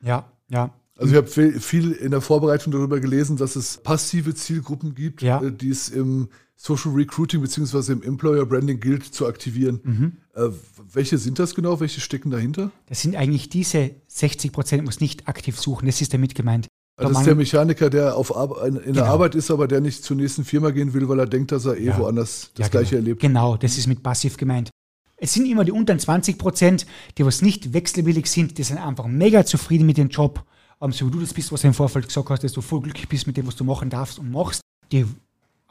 Ja, 0.00 0.30
ja. 0.48 0.74
Also 0.96 1.12
ich 1.12 1.16
habe 1.16 1.60
viel 1.60 1.92
in 1.92 2.10
der 2.10 2.20
Vorbereitung 2.20 2.72
darüber 2.72 3.00
gelesen, 3.00 3.36
dass 3.36 3.56
es 3.56 3.78
passive 3.78 4.34
Zielgruppen 4.34 4.94
gibt, 4.94 5.22
ja. 5.22 5.42
Äh, 5.42 5.52
die 5.52 5.70
es 5.70 5.88
im 5.88 6.28
Social 6.64 6.92
Recruiting 6.92 7.42
bzw. 7.42 7.90
im 7.90 8.02
Employer 8.04 8.46
Branding 8.46 8.78
gilt 8.78 9.04
zu 9.04 9.26
aktivieren. 9.26 9.80
Mhm. 9.82 10.12
Äh, 10.36 10.50
welche 10.92 11.18
sind 11.18 11.40
das 11.40 11.56
genau? 11.56 11.80
Welche 11.80 12.00
stecken 12.00 12.30
dahinter? 12.30 12.70
Das 12.86 13.02
sind 13.02 13.16
eigentlich 13.16 13.48
diese 13.48 13.96
60 14.06 14.52
Prozent, 14.52 14.84
muss 14.84 15.00
nicht 15.00 15.26
aktiv 15.26 15.58
suchen. 15.58 15.86
Das 15.86 16.00
ist 16.00 16.14
damit 16.14 16.36
gemeint. 16.36 16.68
Also 16.96 17.14
das 17.14 17.22
ist 17.22 17.26
der 17.26 17.34
Mechaniker, 17.34 17.90
der 17.90 18.16
auf 18.16 18.36
Ar 18.36 18.64
in 18.64 18.74
genau. 18.76 18.92
der 18.92 19.06
Arbeit 19.06 19.34
ist, 19.34 19.50
aber 19.50 19.66
der 19.66 19.80
nicht 19.80 20.04
zur 20.04 20.16
nächsten 20.16 20.44
Firma 20.44 20.70
gehen 20.70 20.94
will, 20.94 21.08
weil 21.08 21.18
er 21.18 21.26
denkt, 21.26 21.50
dass 21.50 21.64
er 21.64 21.76
eh 21.76 21.86
ja. 21.86 21.98
woanders 21.98 22.52
das 22.54 22.66
ja, 22.66 22.70
Gleiche 22.70 22.90
genau. 22.90 23.00
erlebt. 23.00 23.20
Genau, 23.20 23.56
das 23.56 23.76
ist 23.76 23.88
mit 23.88 24.04
passiv 24.04 24.36
gemeint. 24.36 24.70
Es 25.16 25.34
sind 25.34 25.46
immer 25.46 25.64
die 25.64 25.72
unteren 25.72 25.98
20 25.98 26.38
Prozent, 26.38 26.86
die 27.18 27.26
was 27.26 27.42
nicht 27.42 27.72
wechselwillig 27.72 28.28
sind, 28.28 28.56
die 28.58 28.62
sind 28.62 28.78
einfach 28.78 29.08
mega 29.08 29.44
zufrieden 29.44 29.84
mit 29.84 29.96
dem 29.96 30.10
Job. 30.10 30.44
Um, 30.78 30.92
so 30.92 31.08
wie 31.08 31.10
du 31.10 31.18
das 31.18 31.34
bist, 31.34 31.50
was 31.50 31.62
du 31.62 31.68
im 31.68 31.74
Vorfeld 31.74 32.06
gesagt 32.06 32.30
hast, 32.30 32.44
dass 32.44 32.52
du 32.52 32.60
voll 32.60 32.82
glücklich 32.82 33.08
bist 33.08 33.26
mit 33.26 33.36
dem, 33.36 33.48
was 33.48 33.56
du 33.56 33.64
machen 33.64 33.90
darfst 33.90 34.20
und 34.20 34.30
machst. 34.30 34.60
Die, 34.92 35.06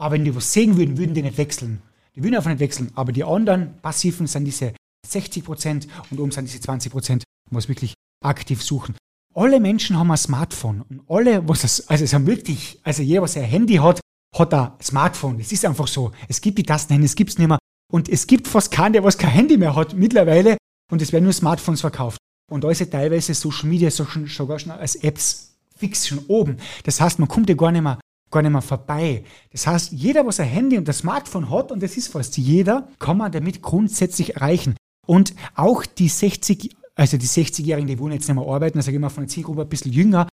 aber 0.01 0.15
wenn 0.15 0.25
die 0.25 0.35
was 0.35 0.51
sehen 0.51 0.77
würden, 0.77 0.97
würden 0.97 1.13
die 1.13 1.21
nicht 1.21 1.37
wechseln. 1.37 1.79
Die 2.15 2.23
würden 2.23 2.35
einfach 2.35 2.49
nicht 2.49 2.59
wechseln. 2.59 2.91
Aber 2.95 3.11
die 3.11 3.23
anderen 3.23 3.79
Passiven 3.81 4.25
sind 4.25 4.45
diese 4.45 4.73
60 5.07 5.43
Prozent 5.45 5.87
und 6.09 6.19
oben 6.19 6.31
sind 6.31 6.45
diese 6.45 6.59
20 6.59 6.91
Prozent, 6.91 7.23
was 7.51 7.69
wirklich 7.69 7.93
aktiv 8.23 8.63
suchen. 8.63 8.95
Alle 9.35 9.59
Menschen 9.59 9.99
haben 9.99 10.09
ein 10.09 10.17
Smartphone 10.17 10.81
und 10.89 11.03
alle, 11.07 11.47
was 11.47 11.61
das, 11.61 11.87
also 11.87 12.03
es 12.03 12.13
haben 12.13 12.25
wirklich, 12.25 12.79
also 12.83 13.03
jeder, 13.03 13.21
was 13.21 13.37
ein 13.37 13.43
Handy 13.43 13.75
hat, 13.75 14.01
hat 14.35 14.53
ein 14.53 14.71
Smartphone. 14.81 15.39
Es 15.39 15.51
ist 15.51 15.65
einfach 15.65 15.87
so. 15.87 16.11
Es 16.27 16.41
gibt 16.41 16.57
die 16.57 16.63
Tasten, 16.63 17.03
es 17.03 17.15
gibt 17.15 17.29
es 17.29 17.37
nicht 17.37 17.47
mehr. 17.47 17.59
Und 17.91 18.09
es 18.09 18.25
gibt 18.25 18.47
fast 18.47 18.71
keinen, 18.71 18.93
der 18.93 19.03
was 19.03 19.19
kein 19.19 19.29
Handy 19.29 19.55
mehr 19.57 19.75
hat 19.75 19.93
mittlerweile. 19.93 20.57
Und 20.91 21.03
es 21.03 21.13
werden 21.13 21.25
nur 21.25 21.33
Smartphones 21.33 21.81
verkauft. 21.81 22.17
Und 22.49 22.63
da 22.63 22.71
ist 22.71 22.79
ja 22.79 22.87
teilweise 22.87 23.35
Social 23.35 23.69
Media 23.69 23.91
sogar 23.91 24.57
schon 24.57 24.71
als 24.71 24.95
Apps 24.95 25.59
fix 25.77 26.07
schon 26.07 26.25
oben. 26.27 26.57
Das 26.85 26.99
heißt, 26.99 27.19
man 27.19 27.27
kommt 27.27 27.49
ja 27.49 27.55
gar 27.55 27.71
nicht 27.71 27.83
mehr, 27.83 27.99
gar 28.31 28.41
nicht 28.41 28.51
mehr 28.51 28.61
vorbei. 28.61 29.23
Das 29.51 29.67
heißt, 29.67 29.91
jeder, 29.91 30.25
was 30.25 30.39
ein 30.39 30.47
Handy 30.47 30.77
und 30.77 30.87
ein 30.87 30.93
Smartphone 30.93 31.49
hat, 31.49 31.71
und 31.71 31.83
das 31.83 31.97
ist 31.97 32.07
fast 32.07 32.37
jeder, 32.37 32.87
kann 32.99 33.17
man 33.17 33.31
damit 33.31 33.61
grundsätzlich 33.61 34.35
erreichen. 34.35 34.75
Und 35.05 35.33
auch 35.55 35.85
die 35.85 36.07
60, 36.07 36.75
also 36.95 37.17
die 37.17 37.27
60-Jährigen, 37.27 37.87
die 37.87 37.99
wollen 37.99 38.13
jetzt 38.13 38.27
nicht 38.27 38.35
mehr 38.35 38.47
arbeiten, 38.47 38.77
also 38.77 38.91
gehen 38.91 39.01
wir 39.01 39.09
von 39.09 39.23
der 39.23 39.29
Zielgruppe 39.29 39.61
ein 39.61 39.69
bisschen 39.69 39.91
jünger, 39.91 40.27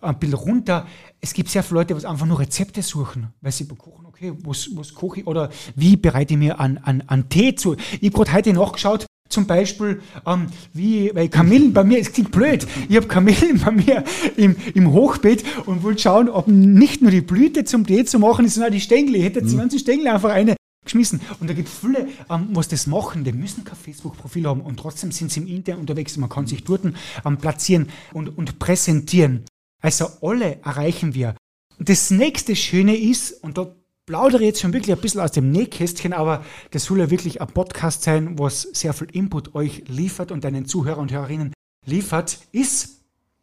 ein 0.00 0.18
bisschen 0.18 0.34
runter. 0.34 0.86
Es 1.20 1.32
gibt 1.32 1.48
sehr 1.48 1.62
viele 1.62 1.80
Leute, 1.80 1.94
die 1.94 2.06
einfach 2.06 2.26
nur 2.26 2.40
Rezepte 2.40 2.82
suchen, 2.82 3.32
weil 3.40 3.52
sie 3.52 3.66
kochen, 3.66 4.06
okay, 4.06 4.32
was, 4.44 4.68
was 4.74 4.94
koche 4.94 5.20
ich 5.20 5.26
oder 5.26 5.50
wie 5.76 5.96
bereite 5.96 6.34
ich 6.34 6.38
mir 6.38 6.58
an, 6.60 6.78
an, 6.78 7.02
an 7.06 7.28
Tee 7.28 7.54
zu. 7.54 7.76
Ich 8.00 8.12
habe 8.12 8.24
gerade 8.24 8.32
heute 8.32 8.52
nachgeschaut, 8.52 9.06
zum 9.32 9.46
Beispiel, 9.46 10.00
ähm, 10.26 10.46
wie, 10.72 11.10
weil 11.14 11.28
Kamillen 11.28 11.72
bei 11.72 11.84
mir, 11.84 11.98
es 11.98 12.12
klingt 12.12 12.30
blöd, 12.30 12.66
ich 12.88 12.96
habe 12.96 13.08
Kamillen 13.08 13.60
bei 13.64 13.70
mir 13.72 14.04
im, 14.36 14.56
im 14.74 14.92
Hochbeet 14.92 15.44
und 15.66 15.82
wollte 15.82 16.02
schauen, 16.02 16.28
ob 16.28 16.48
nicht 16.48 17.02
nur 17.02 17.10
die 17.10 17.20
Blüte 17.20 17.64
zum 17.64 17.86
Tee 17.86 18.04
zu 18.04 18.18
machen 18.18 18.44
ist, 18.44 18.54
sondern 18.54 18.70
auch 18.70 18.74
die 18.74 18.80
Stängel. 18.80 19.16
Ich 19.16 19.24
hätte 19.24 19.40
jetzt 19.40 19.52
die 19.52 19.56
ganzen 19.56 19.78
Stängel 19.78 20.06
einfach 20.08 20.30
eine 20.30 20.56
geschmissen. 20.84 21.20
Und 21.40 21.48
da 21.48 21.54
gibt 21.54 21.68
es 21.68 21.74
viele, 21.74 22.08
ähm, 22.28 22.48
was 22.52 22.68
das 22.68 22.86
machen, 22.86 23.24
die 23.24 23.32
müssen 23.32 23.64
kein 23.64 23.76
Facebook-Profil 23.76 24.46
haben 24.46 24.60
und 24.60 24.78
trotzdem 24.78 25.12
sind 25.12 25.30
sie 25.30 25.40
im 25.40 25.46
Internet 25.46 25.80
unterwegs. 25.80 26.16
Man 26.16 26.28
kann 26.28 26.46
sich 26.46 26.64
dort 26.64 26.84
ähm, 26.84 27.38
platzieren 27.38 27.88
und, 28.12 28.36
und 28.36 28.58
präsentieren. 28.58 29.44
Also 29.80 30.06
alle 30.20 30.60
erreichen 30.64 31.14
wir. 31.14 31.34
Das 31.78 32.10
nächste 32.10 32.54
Schöne 32.54 32.96
ist, 32.96 33.42
und 33.42 33.58
da 33.58 33.74
plaudere 34.12 34.44
jetzt 34.44 34.60
schon 34.60 34.74
wirklich 34.74 34.94
ein 34.94 35.00
bisschen 35.00 35.22
aus 35.22 35.32
dem 35.32 35.50
Nähkästchen, 35.50 36.12
aber 36.12 36.44
das 36.70 36.84
soll 36.84 36.98
ja 36.98 37.10
wirklich 37.10 37.40
ein 37.40 37.48
Podcast 37.48 38.02
sein, 38.02 38.38
was 38.38 38.60
sehr 38.60 38.92
viel 38.92 39.08
Input 39.10 39.54
euch 39.54 39.84
liefert 39.88 40.30
und 40.30 40.44
deinen 40.44 40.66
Zuhörer 40.66 40.98
und 40.98 41.10
Hörerinnen 41.10 41.54
liefert, 41.86 42.38
ist, 42.52 43.00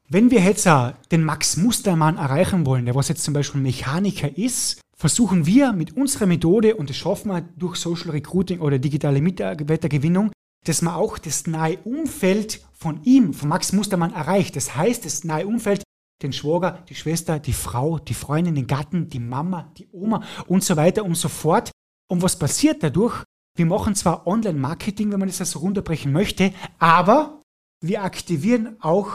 wenn 0.10 0.30
wir 0.30 0.42
jetzt 0.42 0.70
den 1.12 1.24
Max 1.24 1.58
Mustermann 1.58 2.18
erreichen 2.18 2.68
wollen, 2.68 2.86
der 2.86 2.94
was 2.94 3.08
jetzt 3.08 3.24
zum 3.24 3.34
Beispiel 3.34 3.62
Mechaniker 3.62 4.38
ist, 4.38 4.80
versuchen 4.96 5.48
wir 5.48 5.74
mit 5.74 5.98
unserer 5.98 6.28
Methode, 6.28 6.76
und 6.76 6.92
das 6.92 6.98
schaffen 6.98 7.32
wir 7.32 7.42
durch 7.58 7.78
Social 7.78 8.12
Recruiting 8.12 8.60
oder 8.60 8.78
digitale 8.78 9.22
Mitarbeitergewinnung, 9.22 10.32
dass 10.68 10.84
man 10.84 10.94
auch 10.94 11.18
das 11.18 11.48
nahe 11.48 11.80
Umfeld 11.84 12.62
von 12.74 13.02
ihm, 13.06 13.34
von 13.34 13.50
Max 13.50 13.74
Mustermann 13.74 14.14
erreicht. 14.14 14.56
Das 14.56 14.76
heißt, 14.76 15.04
das 15.04 15.24
nahe 15.24 15.48
Umfeld 15.48 15.82
den 16.22 16.34
Schwager, 16.34 16.84
die 16.90 16.96
Schwester, 16.96 17.40
die 17.40 17.54
Frau, 17.54 18.00
die 18.00 18.14
Freundin, 18.14 18.56
den 18.56 18.68
Gatten, 18.68 19.10
die 19.10 19.20
Mama, 19.20 19.72
die 19.78 19.88
Oma 19.92 20.24
und 20.48 20.64
so 20.64 20.76
weiter 20.76 21.06
und 21.06 21.16
so 21.16 21.30
fort. 21.30 21.72
Und 22.10 22.22
was 22.22 22.38
passiert 22.38 22.84
dadurch? 22.84 23.24
Wir 23.56 23.66
machen 23.66 23.96
zwar 23.96 24.28
Online-Marketing, 24.28 25.12
wenn 25.12 25.20
man 25.20 25.28
das 25.28 25.38
so 25.38 25.44
also 25.44 25.60
runterbrechen 25.60 26.12
möchte, 26.12 26.54
aber 26.78 27.42
wir 27.82 28.04
aktivieren 28.04 28.78
auch 28.82 29.10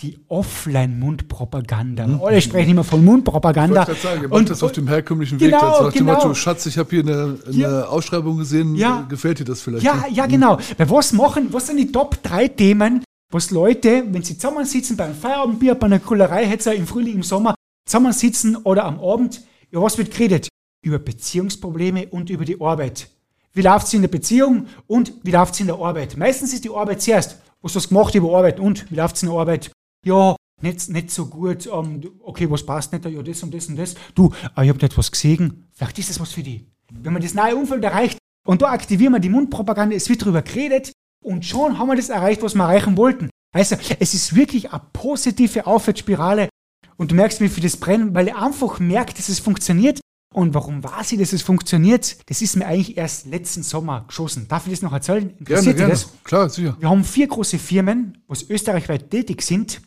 die 0.00 0.16
Offline-Mundpropaganda. 0.28 2.06
Mhm. 2.06 2.22
Alle 2.22 2.40
sprechen 2.40 2.70
immer 2.70 2.84
von 2.84 3.04
Mundpropaganda. 3.04 3.88
Ich 3.90 4.00
sagen, 4.00 4.22
ihr 4.22 4.28
macht 4.28 4.48
das 4.48 4.62
auf 4.62 4.70
dem 4.70 4.86
herkömmlichen 4.86 5.40
Weg. 5.40 5.50
Genau, 5.50 5.82
nach 5.82 5.92
genau. 5.92 5.92
dem 5.92 6.06
Motto, 6.06 6.34
Schatz, 6.34 6.66
ich 6.66 6.78
habe 6.78 6.90
hier 6.90 7.00
eine, 7.00 7.38
eine 7.46 7.56
ja. 7.56 7.84
Ausschreibung 7.86 8.38
gesehen, 8.38 8.76
ja. 8.76 9.04
gefällt 9.08 9.40
dir 9.40 9.44
das 9.44 9.60
vielleicht? 9.62 9.84
Ja, 9.84 10.04
ja, 10.08 10.26
genau. 10.26 10.58
Weil 10.76 10.90
was 10.90 11.12
machen, 11.12 11.52
was 11.52 11.66
sind 11.66 11.78
die 11.78 11.90
Top 11.90 12.22
3 12.22 12.48
Themen, 12.48 13.02
was 13.30 13.50
Leute, 13.50 14.04
wenn 14.08 14.22
sie 14.22 14.38
zusammensitzen 14.38 14.96
bei 14.96 15.04
einem 15.04 15.14
Feierabendbier, 15.14 15.74
bei 15.74 15.86
einer 15.86 16.00
Kullerei, 16.00 16.46
hätte 16.46 16.72
im 16.72 16.86
Frühling, 16.86 17.16
im 17.16 17.22
Sommer, 17.22 17.54
zusammensitzen 17.86 18.56
oder 18.56 18.84
am 18.84 19.00
Abend, 19.00 19.42
ja, 19.70 19.82
was 19.82 19.98
wird 19.98 20.10
geredet? 20.10 20.48
Über 20.82 20.98
Beziehungsprobleme 20.98 22.08
und 22.08 22.30
über 22.30 22.44
die 22.44 22.60
Arbeit. 22.60 23.10
Wie 23.52 23.62
läuft 23.62 23.88
es 23.88 23.94
in 23.94 24.02
der 24.02 24.08
Beziehung 24.08 24.66
und 24.86 25.12
wie 25.22 25.30
läuft 25.30 25.54
es 25.54 25.60
in 25.60 25.66
der 25.66 25.76
Arbeit? 25.76 26.16
Meistens 26.16 26.54
ist 26.54 26.64
die 26.64 26.70
Arbeit 26.70 27.02
zuerst. 27.02 27.38
Was 27.60 27.74
hast 27.74 27.86
du 27.86 27.88
gemacht 27.88 28.14
über 28.14 28.36
Arbeit 28.36 28.60
und 28.60 28.90
wie 28.90 28.94
läuft 28.94 29.16
es 29.16 29.22
in 29.22 29.30
der 29.30 29.38
Arbeit? 29.38 29.72
Ja, 30.04 30.36
nicht, 30.60 30.88
nicht 30.88 31.10
so 31.10 31.26
gut. 31.26 31.66
Um, 31.66 32.02
ähm, 32.02 32.10
okay, 32.22 32.50
was 32.50 32.64
passt 32.64 32.92
nicht? 32.92 33.04
Ja, 33.04 33.22
das 33.22 33.42
und 33.42 33.52
das 33.52 33.66
und 33.68 33.76
das. 33.76 33.94
Du, 34.14 34.30
ah, 34.54 34.62
ich 34.62 34.68
habe 34.68 34.80
etwas 34.84 35.10
gesehen. 35.10 35.68
Vielleicht 35.72 35.98
ist 35.98 36.10
das 36.10 36.20
was 36.20 36.32
für 36.32 36.42
dich. 36.42 36.64
Wenn 36.92 37.12
man 37.12 37.22
das 37.22 37.34
neue 37.34 37.56
Umfeld 37.56 37.82
erreicht 37.84 38.18
und 38.46 38.62
da 38.62 38.70
aktivieren 38.70 39.12
wir 39.12 39.20
die 39.20 39.28
Mundpropaganda, 39.28 39.94
es 39.94 40.08
wird 40.08 40.22
darüber 40.22 40.42
geredet, 40.42 40.92
und 41.24 41.44
schon 41.44 41.78
haben 41.78 41.88
wir 41.88 41.96
das 41.96 42.08
erreicht, 42.08 42.42
was 42.42 42.54
wir 42.54 42.64
erreichen 42.64 42.96
wollten. 42.96 43.30
Also, 43.54 43.76
es 43.98 44.14
ist 44.14 44.34
wirklich 44.34 44.72
eine 44.72 44.82
positive 44.92 45.66
Aufwärtsspirale. 45.66 46.48
Und 46.96 47.10
du 47.10 47.14
merkst, 47.14 47.40
wie 47.40 47.48
viel 47.48 47.62
das 47.62 47.76
brennt, 47.76 48.14
weil 48.14 48.28
er 48.28 48.42
einfach 48.42 48.80
merkt, 48.80 49.18
dass 49.18 49.28
es 49.28 49.38
funktioniert. 49.38 50.00
Und 50.34 50.52
warum 50.52 50.84
weiß 50.84 51.12
ich, 51.12 51.18
dass 51.18 51.32
es 51.32 51.42
funktioniert? 51.42 52.18
Das 52.28 52.42
ist 52.42 52.56
mir 52.56 52.66
eigentlich 52.66 52.96
erst 52.96 53.26
letzten 53.26 53.62
Sommer 53.62 54.04
geschossen. 54.06 54.46
Darf 54.48 54.66
ich 54.66 54.72
das 54.72 54.82
noch 54.82 54.92
erzählen? 54.92 55.30
Interessiert 55.30 55.76
gerne, 55.76 55.76
gerne. 55.76 55.92
Das? 55.92 56.12
Klar, 56.22 56.50
sicher. 56.50 56.76
Wir 56.78 56.90
haben 56.90 57.04
vier 57.04 57.28
große 57.28 57.58
Firmen, 57.58 58.22
was 58.26 58.48
österreichweit 58.48 59.10
tätig 59.10 59.42
sind. 59.42 59.80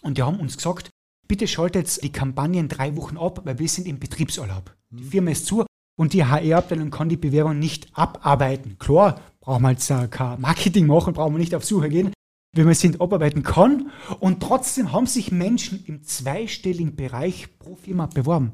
Und 0.00 0.18
die 0.18 0.22
haben 0.22 0.40
uns 0.40 0.56
gesagt, 0.56 0.90
bitte 1.28 1.46
schaltet 1.46 2.02
die 2.02 2.10
Kampagnen 2.10 2.68
drei 2.68 2.96
Wochen 2.96 3.16
ab, 3.16 3.42
weil 3.44 3.58
wir 3.58 3.68
sind 3.68 3.86
im 3.86 4.00
Betriebsurlaub. 4.00 4.74
Die 4.90 5.04
Firma 5.04 5.30
ist 5.30 5.46
zu 5.46 5.64
und 5.96 6.14
die 6.14 6.24
HR-Abteilung 6.24 6.90
kann 6.90 7.08
die 7.08 7.16
Bewerbung 7.16 7.58
nicht 7.58 7.88
abarbeiten. 7.92 8.78
Klar, 8.78 9.20
brauchen 9.40 9.62
wir 9.62 9.70
jetzt 9.70 9.92
kein 10.10 10.40
Marketing 10.40 10.86
machen, 10.86 11.14
brauchen 11.14 11.34
wir 11.34 11.38
nicht 11.38 11.54
auf 11.54 11.64
Suche 11.64 11.88
gehen, 11.88 12.12
wenn 12.52 12.64
man 12.64 12.72
es 12.72 13.00
abarbeiten 13.00 13.42
kann. 13.42 13.90
Und 14.20 14.42
trotzdem 14.42 14.92
haben 14.92 15.06
sich 15.06 15.32
Menschen 15.32 15.84
im 15.86 16.02
zweistelligen 16.02 16.96
Bereich 16.96 17.48
pro 17.58 17.76
Firma 17.76 18.06
beworben. 18.06 18.52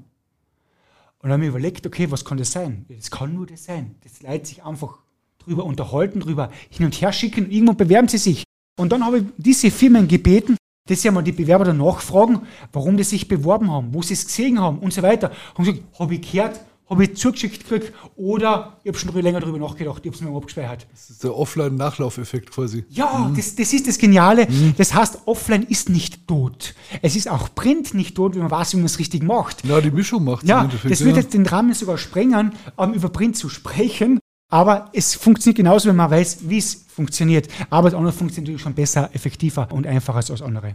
Und 1.19 1.31
dann 1.31 1.33
haben 1.33 1.43
wir 1.43 1.49
überlegt, 1.49 1.87
okay, 1.87 2.11
was 2.11 2.25
kann 2.25 2.39
das 2.39 2.53
sein? 2.53 2.87
Das 2.89 3.11
kann 3.11 3.35
nur 3.35 3.47
das 3.47 3.65
sein. 3.65 3.97
Das 4.05 4.23
leitet 4.23 4.47
sich 4.47 4.65
einfach 4.65 4.99
drüber 5.39 5.65
unterhalten, 5.65 6.21
drüber 6.21 6.51
hin 6.71 6.87
und 6.87 7.01
her 7.01 7.13
schicken, 7.13 7.51
irgendwann 7.51 7.77
bewerben 7.77 8.09
sie 8.09 8.19
sich. 8.19 8.45
Und 8.79 8.93
dann 8.93 9.05
habe 9.05 9.19
ich 9.19 9.25
diese 9.39 9.71
Firmen 9.71 10.07
gebeten, 10.07 10.57
dass 10.89 11.03
sie 11.03 11.09
einmal 11.09 11.25
die 11.25 11.33
Bewerber 11.33 11.65
danach 11.65 12.01
fragen, 12.01 12.43
warum 12.73 12.97
die 12.97 13.03
sich 13.03 13.27
beworben 13.27 13.71
haben, 13.71 13.93
wo 13.93 14.03
sie 14.03 14.15
es 14.15 14.27
gesehen 14.27 14.61
haben 14.61 14.79
und 14.79 14.93
so 14.93 15.03
weiter. 15.03 15.33
Und 15.57 15.65
gesagt, 15.65 15.83
habe 15.99 16.15
ich 16.15 16.31
gehört, 16.31 16.61
habe 16.89 17.05
ich 17.05 17.17
zugeschickt 17.17 17.69
gekriegt 17.69 17.93
oder 18.17 18.79
ich 18.85 18.89
habe 18.89 18.99
schon 18.99 19.15
länger 19.21 19.41
darüber 19.41 19.59
nachgedacht, 19.59 20.01
ich 20.05 20.11
habe 20.11 20.17
es 20.17 20.23
mir 20.23 20.37
abgespeichert. 20.37 20.87
Das 20.93 21.11
ist 21.11 21.25
der 21.25 21.37
Offline-Nachlaufeffekt 21.37 22.51
quasi. 22.51 22.85
Ja, 22.91 23.29
mhm. 23.29 23.37
das, 23.37 23.57
das 23.57 23.73
ist 23.73 23.89
das 23.89 23.99
Geniale. 23.99 24.47
Mhm. 24.49 24.75
Das 24.77 24.95
heißt, 24.95 25.21
Offline 25.27 25.65
ist 25.65 25.89
nicht 25.89 26.29
tot. 26.29 26.75
Es 27.03 27.17
ist 27.17 27.29
auch 27.29 27.55
Print 27.55 27.95
nicht 27.95 28.15
tot, 28.15 28.35
wenn 28.35 28.43
man 28.43 28.51
weiß, 28.51 28.75
wie 28.75 28.77
man 28.79 28.87
es 28.87 28.99
richtig 28.99 29.23
macht. 29.23 29.65
Ja, 29.65 29.81
die 29.81 29.91
Mischung 29.91 30.25
macht 30.25 30.47
Ja, 30.47 30.69
das 30.89 31.05
wird 31.05 31.17
jetzt 31.17 31.35
den 31.35 31.47
Rahmen 31.47 31.75
sogar 31.75 31.99
sprengen, 31.99 32.53
um 32.77 32.95
über 32.95 33.09
Print 33.09 33.37
zu 33.37 33.49
sprechen. 33.49 34.21
Aber 34.49 34.91
es 34.93 35.17
funktioniert 35.17 35.57
genauso, 35.57 35.89
wenn 35.89 35.97
man 35.97 36.11
weiß, 36.11 36.49
wie 36.49 36.59
es 36.59 36.85
funktioniert. 36.89 37.49
Aber 37.69 37.91
das 37.91 37.99
andere 37.99 38.13
funktioniert 38.13 38.47
natürlich 38.47 38.63
schon 38.63 38.75
besser, 38.75 39.11
effektiver 39.13 39.69
und 39.73 39.89
einfacher 39.89 40.19
als 40.19 40.27
das 40.27 40.41
andere. 40.41 40.75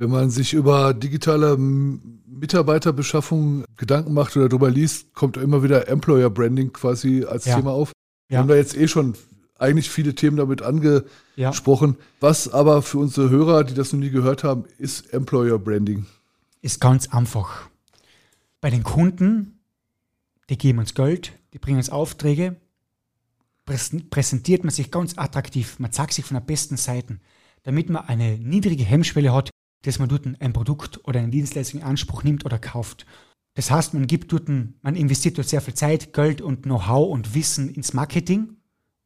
Wenn 0.00 0.10
man 0.10 0.30
sich 0.30 0.54
über 0.54 0.94
digitale 0.94 1.58
Mitarbeiterbeschaffung 1.58 3.66
Gedanken 3.76 4.14
macht 4.14 4.34
oder 4.34 4.48
darüber 4.48 4.70
liest, 4.70 5.12
kommt 5.12 5.36
immer 5.36 5.62
wieder 5.62 5.88
Employer 5.88 6.30
Branding 6.30 6.72
quasi 6.72 7.26
als 7.26 7.44
ja. 7.44 7.56
Thema 7.56 7.72
auf. 7.72 7.92
Wir 8.28 8.36
ja. 8.36 8.40
haben 8.40 8.48
da 8.48 8.54
jetzt 8.54 8.74
eh 8.74 8.88
schon 8.88 9.12
eigentlich 9.58 9.90
viele 9.90 10.14
Themen 10.14 10.38
damit 10.38 10.62
angesprochen. 10.62 11.96
Ja. 11.98 12.04
Was 12.20 12.50
aber 12.50 12.80
für 12.80 12.96
unsere 12.96 13.28
Hörer, 13.28 13.62
die 13.62 13.74
das 13.74 13.92
noch 13.92 14.00
nie 14.00 14.08
gehört 14.08 14.42
haben, 14.42 14.64
ist 14.78 15.12
Employer 15.12 15.58
Branding? 15.58 16.06
Ist 16.62 16.80
ganz 16.80 17.12
einfach. 17.12 17.68
Bei 18.62 18.70
den 18.70 18.84
Kunden, 18.84 19.60
die 20.48 20.56
geben 20.56 20.78
uns 20.78 20.94
Geld, 20.94 21.32
die 21.52 21.58
bringen 21.58 21.76
uns 21.76 21.90
Aufträge, 21.90 22.56
präsentiert 23.66 24.64
man 24.64 24.72
sich 24.72 24.90
ganz 24.90 25.18
attraktiv, 25.18 25.78
man 25.78 25.92
zeigt 25.92 26.14
sich 26.14 26.24
von 26.24 26.36
der 26.36 26.44
besten 26.44 26.78
Seite, 26.78 27.18
damit 27.64 27.90
man 27.90 28.06
eine 28.06 28.38
niedrige 28.38 28.84
Hemmschwelle 28.84 29.34
hat, 29.34 29.50
dass 29.82 29.98
man 29.98 30.08
dort 30.08 30.26
ein 30.26 30.52
Produkt 30.52 31.00
oder 31.06 31.20
eine 31.20 31.30
Dienstleistung 31.30 31.80
in 31.80 31.86
Anspruch 31.86 32.22
nimmt 32.22 32.44
oder 32.44 32.58
kauft. 32.58 33.06
Das 33.54 33.70
heißt, 33.70 33.94
man 33.94 34.06
gibt 34.06 34.32
dort, 34.32 34.48
man 34.48 34.96
investiert 34.96 35.38
dort 35.38 35.48
sehr 35.48 35.60
viel 35.60 35.74
Zeit, 35.74 36.12
Geld 36.12 36.40
und 36.40 36.62
Know-how 36.62 37.10
und 37.10 37.34
Wissen 37.34 37.68
ins 37.68 37.92
Marketing, 37.92 38.56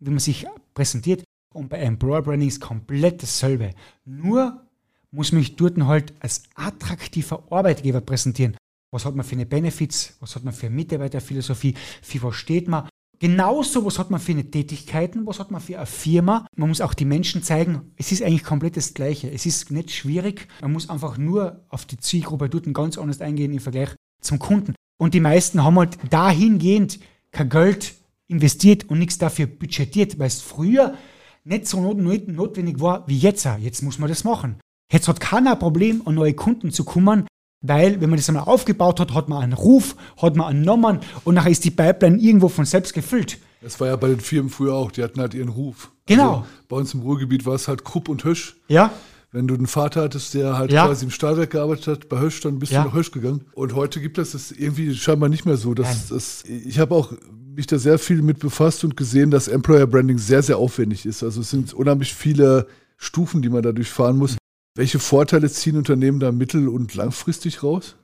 wie 0.01 0.11
man 0.11 0.19
sich 0.19 0.47
präsentiert. 0.75 1.25
Und 1.53 1.69
bei 1.69 1.79
Employer 1.79 2.23
Branding 2.23 2.49
ist 2.49 2.61
komplett 2.61 3.23
dasselbe. 3.23 3.75
Nur 4.05 4.67
muss 5.11 5.33
man 5.33 5.41
mich 5.41 5.57
dort 5.57 5.79
halt 5.79 6.13
als 6.21 6.43
attraktiver 6.57 7.45
Arbeitgeber 7.51 8.01
präsentieren. 8.01 8.57
Was 8.91 9.05
hat 9.05 9.15
man 9.15 9.25
für 9.25 9.37
eine 9.37 9.47
Benefits? 9.47 10.17
Was 10.21 10.37
hat 10.37 10.45
man 10.45 10.53
für 10.53 10.67
eine 10.67 10.75
Mitarbeiterphilosophie? 10.75 11.75
Für 12.03 12.23
was 12.25 12.37
steht 12.37 12.69
man? 12.69 12.89
Genauso, 13.25 13.87
was 13.87 13.99
hat 13.99 14.11
man 14.11 14.21
für 14.21 14.33
eine 14.33 14.51
Tätigkeiten, 14.51 15.27
was 15.27 15.39
hat 15.39 15.51
man 15.51 15.63
für 15.63 15.79
eine 15.79 15.87
Firma. 15.87 16.47
Man 16.57 16.69
muss 16.69 16.83
auch 16.83 16.93
die 16.93 17.07
Menschen 17.07 17.43
zeigen, 17.43 17.95
es 17.97 18.13
ist 18.13 18.23
eigentlich 18.23 18.45
komplett 18.45 18.77
das 18.77 18.93
Gleiche. 18.93 19.31
Es 19.31 19.47
ist 19.47 19.71
nicht 19.71 19.93
schwierig. 19.93 20.47
Man 20.61 20.75
muss 20.75 20.91
einfach 20.91 21.17
nur 21.17 21.65
auf 21.71 21.87
die 21.87 21.97
Zielgruppe 21.97 22.51
dort 22.51 22.71
ganz 22.75 22.99
anders 22.99 23.23
eingehen 23.23 23.55
im 23.55 23.61
Vergleich 23.61 23.95
zum 24.21 24.39
Kunden. 24.39 24.75
Und 24.99 25.15
die 25.15 25.21
meisten 25.21 25.65
haben 25.65 25.79
halt 25.79 25.97
dahingehend 26.11 27.01
kein 27.33 27.49
Geld 27.49 27.95
investiert 28.29 28.91
und 28.91 28.99
nichts 28.99 29.17
dafür 29.17 29.47
budgetiert, 29.47 30.19
weil 30.19 30.27
es 30.27 30.43
früher 30.43 30.99
nicht 31.45 31.67
so 31.67 31.81
not 31.81 32.29
notwendig 32.29 32.79
war 32.81 33.09
wie 33.09 33.17
jetzt. 33.17 33.49
Jetzt 33.59 33.83
muss 33.83 33.99
man 33.99 34.11
das 34.11 34.25
machen. 34.25 34.57
Jetzt 34.93 35.09
hat 35.09 35.21
keiner 35.21 35.53
ein 35.53 35.59
Problem, 35.59 36.03
an 36.05 36.15
neue 36.15 36.35
Kunden 36.35 36.71
zu 36.73 36.85
kommen, 36.85 37.27
weil, 37.67 38.01
wenn 38.01 38.11
man 38.11 38.19
das 38.19 38.29
einmal 38.29 38.45
aufgebaut 38.45 39.01
hat, 39.01 39.15
hat 39.15 39.29
man 39.29 39.43
einen 39.43 39.55
Ruf, 39.55 39.97
hat 40.21 40.37
man 40.37 40.47
einen 40.49 40.63
Namen 40.63 41.01
und 41.25 41.35
nachher 41.35 41.51
ist 41.51 41.65
die 41.65 41.71
Pipeline 41.71 42.19
irgendwo 42.19 42.49
von 42.49 42.65
selbst 42.67 42.93
gefüllt. 42.95 43.39
Das 43.63 43.81
war 43.81 43.89
ja 43.89 43.97
bei 43.97 44.09
den 44.09 44.21
Firmen 44.21 44.51
früher 44.51 44.75
auch, 44.75 44.91
die 44.91 45.03
hatten 45.03 45.19
halt 45.21 45.33
ihren 45.33 45.49
Ruf. 45.49 45.91
Genau. 46.07 46.31
Also 46.37 46.45
bei 46.69 46.77
uns 46.77 46.93
im 46.95 47.01
Ruhrgebiet 47.01 47.47
war 47.47 47.55
es 47.55 47.67
halt 47.67 47.83
Krupp 47.85 48.11
und 48.11 48.23
Hösch. 48.25 48.57
Ja. 48.69 48.93
Wenn 49.33 49.49
du 49.49 49.55
einen 49.55 49.67
Vater 49.67 50.03
hattest, 50.03 50.35
der 50.35 50.59
halt 50.59 50.71
Ja. 50.71 50.87
quasi 50.87 51.07
im 51.07 51.11
Stahlwerk 51.11 51.51
gearbeitet 51.51 51.87
hat, 51.89 52.09
bei 52.11 52.21
Hösch, 52.21 52.41
dann 52.43 52.59
bist 52.59 52.71
Ja. 52.73 52.83
du 52.83 52.89
nach 52.91 52.95
Hösch 52.95 53.11
gegangen. 53.11 53.47
Und 53.55 53.75
heute 53.75 54.01
gibt 54.01 54.19
es 54.19 54.33
das 54.33 54.53
irgendwie 54.53 54.95
scheinbar 54.95 55.31
nicht 55.31 55.47
mehr 55.47 55.57
so. 55.57 55.73
Das, 55.75 56.09
das, 56.09 56.45
ich 56.47 56.79
habe 56.79 56.95
auch 56.95 57.13
mich 57.57 57.67
da 57.67 57.79
sehr 57.79 57.99
viel 57.99 58.21
mit 58.23 58.39
befasst 58.41 58.85
und 58.85 58.97
gesehen, 58.97 59.31
dass 59.31 59.49
Employer 59.49 59.87
Branding 59.87 60.19
sehr, 60.19 60.43
sehr 60.43 60.59
aufwendig 60.59 61.07
ist. 61.07 61.23
Also 61.23 61.41
es 61.41 61.51
sind 61.51 61.73
unheimlich 61.73 62.13
viele 62.15 62.67
Stufen, 62.97 63.43
die 63.43 63.49
man 63.49 63.63
da 63.63 63.73
durchfahren 63.73 64.19
muss. 64.19 64.37
Welche 64.75 64.99
Vorteile 64.99 65.49
ziehen 65.51 65.77
Unternehmen 65.77 66.19
da 66.21 66.33
mittel- 66.33 66.69
und 66.69 66.95
langfristig 66.95 67.63
raus? 67.63 67.97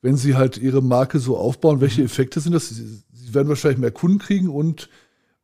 Wenn 0.00 0.16
sie 0.16 0.34
halt 0.34 0.56
ihre 0.58 0.82
Marke 0.82 1.18
so 1.18 1.36
aufbauen, 1.36 1.80
welche 1.80 2.00
Mhm. 2.00 2.06
Effekte 2.06 2.40
sind 2.40 2.52
das? 2.52 2.68
Sie 2.68 3.34
werden 3.34 3.48
wahrscheinlich 3.48 3.78
mehr 3.78 3.90
Kunden 3.90 4.18
kriegen 4.18 4.48
und 4.48 4.88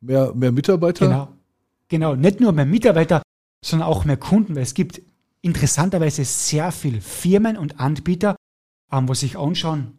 mehr, 0.01 0.33
mehr 0.33 0.51
Mitarbeiter. 0.51 1.07
Genau. 1.07 1.33
Genau. 1.89 2.15
Nicht 2.15 2.39
nur 2.39 2.51
mehr 2.53 2.65
Mitarbeiter, 2.65 3.21
sondern 3.63 3.87
auch 3.87 4.05
mehr 4.05 4.17
Kunden, 4.17 4.55
weil 4.55 4.63
es 4.63 4.73
gibt 4.73 5.01
interessanterweise 5.41 6.23
sehr 6.25 6.71
viele 6.71 7.01
Firmen 7.01 7.57
und 7.57 7.79
Anbieter, 7.79 8.35
ähm, 8.91 9.07
wo 9.07 9.13
sich 9.13 9.37
anschauen, 9.37 9.97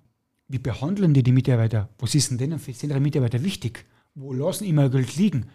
wie 0.48 0.58
behandeln 0.58 1.14
die 1.14 1.22
die 1.22 1.32
Mitarbeiter? 1.32 1.88
Was 1.98 2.14
ist 2.14 2.30
denn 2.30 2.38
denen 2.38 2.58
für 2.58 2.72
sind 2.72 2.90
ihre 2.90 3.00
Mitarbeiter 3.00 3.42
wichtig? 3.42 3.84
Wo 4.14 4.32
lassen 4.32 4.64
immer 4.64 4.88
Geld 4.90 5.16
liegen? 5.16 5.46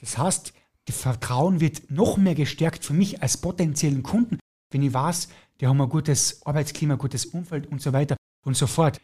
Das 0.00 0.18
heißt, 0.18 0.52
Vertrauen 0.92 1.60
wird 1.60 1.90
noch 1.90 2.16
mehr 2.16 2.34
gestärkt 2.34 2.84
für 2.84 2.94
mich 2.94 3.22
als 3.22 3.36
potenziellen 3.36 4.02
Kunden, 4.02 4.38
wenn 4.70 4.82
ich 4.82 4.92
weiß, 4.92 5.28
die 5.60 5.66
haben 5.66 5.80
ein 5.80 5.88
gutes 5.88 6.44
Arbeitsklima, 6.46 6.94
ein 6.94 6.98
gutes 6.98 7.26
Umfeld 7.26 7.66
und 7.66 7.82
so 7.82 7.92
weiter 7.92 8.16
und 8.44 8.56
so 8.56 8.66
fort. 8.66 8.98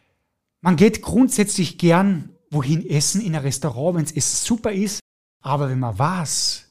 Man 0.60 0.76
geht 0.76 1.02
grundsätzlich 1.02 1.78
gern 1.78 2.30
wohin 2.50 2.88
essen 2.88 3.20
in 3.20 3.34
ein 3.34 3.42
Restaurant, 3.42 3.96
wenn 3.96 4.16
es 4.16 4.44
super 4.44 4.72
ist, 4.72 5.00
aber 5.40 5.68
wenn 5.68 5.80
man 5.80 5.98
weiß, 5.98 6.70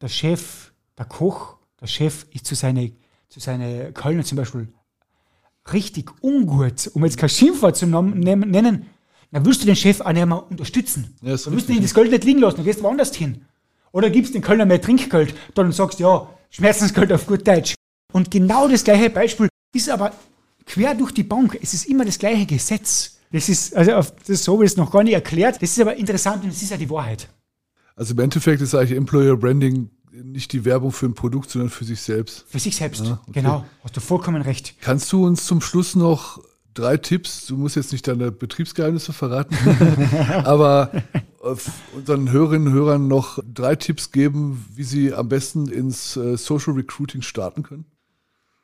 der 0.00 0.08
Chef, 0.08 0.72
der 0.96 1.04
Koch, 1.04 1.58
der 1.80 1.86
Chef 1.86 2.26
ist 2.30 2.46
zu 2.46 2.54
seinen 2.54 2.96
zu 3.30 3.38
seine 3.38 3.92
Kölner 3.92 4.24
zum 4.24 4.36
Beispiel 4.36 4.72
richtig 5.72 6.10
ungut, 6.20 6.90
um 6.94 7.04
jetzt 7.04 7.16
kein 7.16 7.28
Schimpfwort 7.28 7.76
zu 7.76 7.86
nennen, 7.86 8.86
dann 9.30 9.44
willst 9.44 9.62
du 9.62 9.66
den 9.66 9.76
Chef 9.76 10.00
auch 10.00 10.12
nicht 10.12 10.26
mehr 10.26 10.50
unterstützen. 10.50 11.16
Ja, 11.22 11.36
dann 11.36 11.52
willst 11.54 11.68
du 11.68 11.72
ihn 11.72 11.82
das 11.82 11.94
Geld 11.94 12.10
nicht 12.10 12.24
liegen 12.24 12.40
lassen, 12.40 12.56
dann 12.56 12.64
gehst 12.64 12.80
du 12.80 12.84
woanders 12.84 13.14
hin. 13.14 13.46
Oder 13.92 14.10
gibst 14.10 14.34
den 14.34 14.42
Kölner 14.42 14.66
mehr 14.66 14.80
Trinkgeld, 14.80 15.34
dann 15.54 15.72
sagst 15.72 15.98
du, 15.98 16.04
ja, 16.04 16.28
Schmerzensgeld 16.50 17.12
auf 17.12 17.26
gut 17.26 17.46
Deutsch. 17.46 17.74
Und 18.12 18.30
genau 18.30 18.68
das 18.68 18.84
gleiche 18.84 19.10
Beispiel 19.10 19.48
ist 19.74 19.88
aber 19.88 20.12
quer 20.66 20.94
durch 20.94 21.12
die 21.12 21.22
Bank. 21.22 21.58
Es 21.60 21.74
ist 21.74 21.86
immer 21.86 22.04
das 22.04 22.18
gleiche 22.18 22.46
Gesetz. 22.46 23.18
Das 23.32 23.48
ist, 23.48 23.76
also 23.76 23.92
auf 23.92 24.12
das 24.26 24.44
so 24.44 24.60
ist 24.62 24.76
noch 24.76 24.90
gar 24.90 25.04
nicht 25.04 25.14
erklärt. 25.14 25.56
Das 25.62 25.70
ist 25.70 25.80
aber 25.80 25.96
interessant 25.96 26.42
und 26.42 26.50
das 26.50 26.62
ist 26.62 26.70
ja 26.70 26.76
die 26.76 26.90
Wahrheit. 26.90 27.28
Also 27.94 28.14
im 28.14 28.20
Endeffekt 28.20 28.60
ist 28.62 28.74
eigentlich 28.74 28.96
Employer 28.96 29.36
Branding 29.36 29.90
nicht 30.12 30.52
die 30.52 30.64
Werbung 30.64 30.90
für 30.90 31.06
ein 31.06 31.14
Produkt, 31.14 31.50
sondern 31.50 31.70
für 31.70 31.84
sich 31.84 32.00
selbst. 32.00 32.44
Für 32.48 32.58
sich 32.58 32.74
selbst. 32.76 33.02
Ah, 33.02 33.20
okay. 33.22 33.40
Genau. 33.40 33.64
Hast 33.84 33.96
du 33.96 34.00
vollkommen 34.00 34.42
recht. 34.42 34.74
Kannst 34.80 35.12
du 35.12 35.24
uns 35.24 35.46
zum 35.46 35.60
Schluss 35.60 35.94
noch 35.94 36.42
drei 36.74 36.96
Tipps, 36.96 37.46
du 37.46 37.56
musst 37.56 37.76
jetzt 37.76 37.92
nicht 37.92 38.06
deine 38.06 38.32
Betriebsgeheimnisse 38.32 39.12
verraten, 39.12 39.56
aber 40.44 40.90
unseren 41.40 42.30
Hörerinnen 42.30 42.68
und 42.68 42.74
Hörern 42.74 43.08
noch 43.08 43.38
drei 43.42 43.74
Tipps 43.74 44.12
geben, 44.12 44.64
wie 44.74 44.84
sie 44.84 45.12
am 45.14 45.28
besten 45.28 45.68
ins 45.68 46.16
äh, 46.16 46.36
Social 46.36 46.74
Recruiting 46.74 47.22
starten 47.22 47.62
können? 47.62 47.86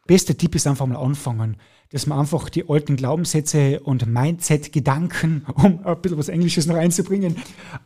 Beste 0.06 0.36
Tipp 0.36 0.54
ist 0.54 0.66
einfach 0.66 0.86
mal 0.86 0.96
anfangen, 0.96 1.56
dass 1.90 2.06
man 2.06 2.20
einfach 2.20 2.48
die 2.48 2.68
alten 2.68 2.96
Glaubenssätze 2.96 3.80
und 3.80 4.06
Mindset-Gedanken, 4.06 5.46
um 5.54 5.84
ein 5.84 6.00
bisschen 6.00 6.18
was 6.18 6.28
Englisches 6.28 6.66
noch 6.66 6.76
einzubringen, 6.76 7.36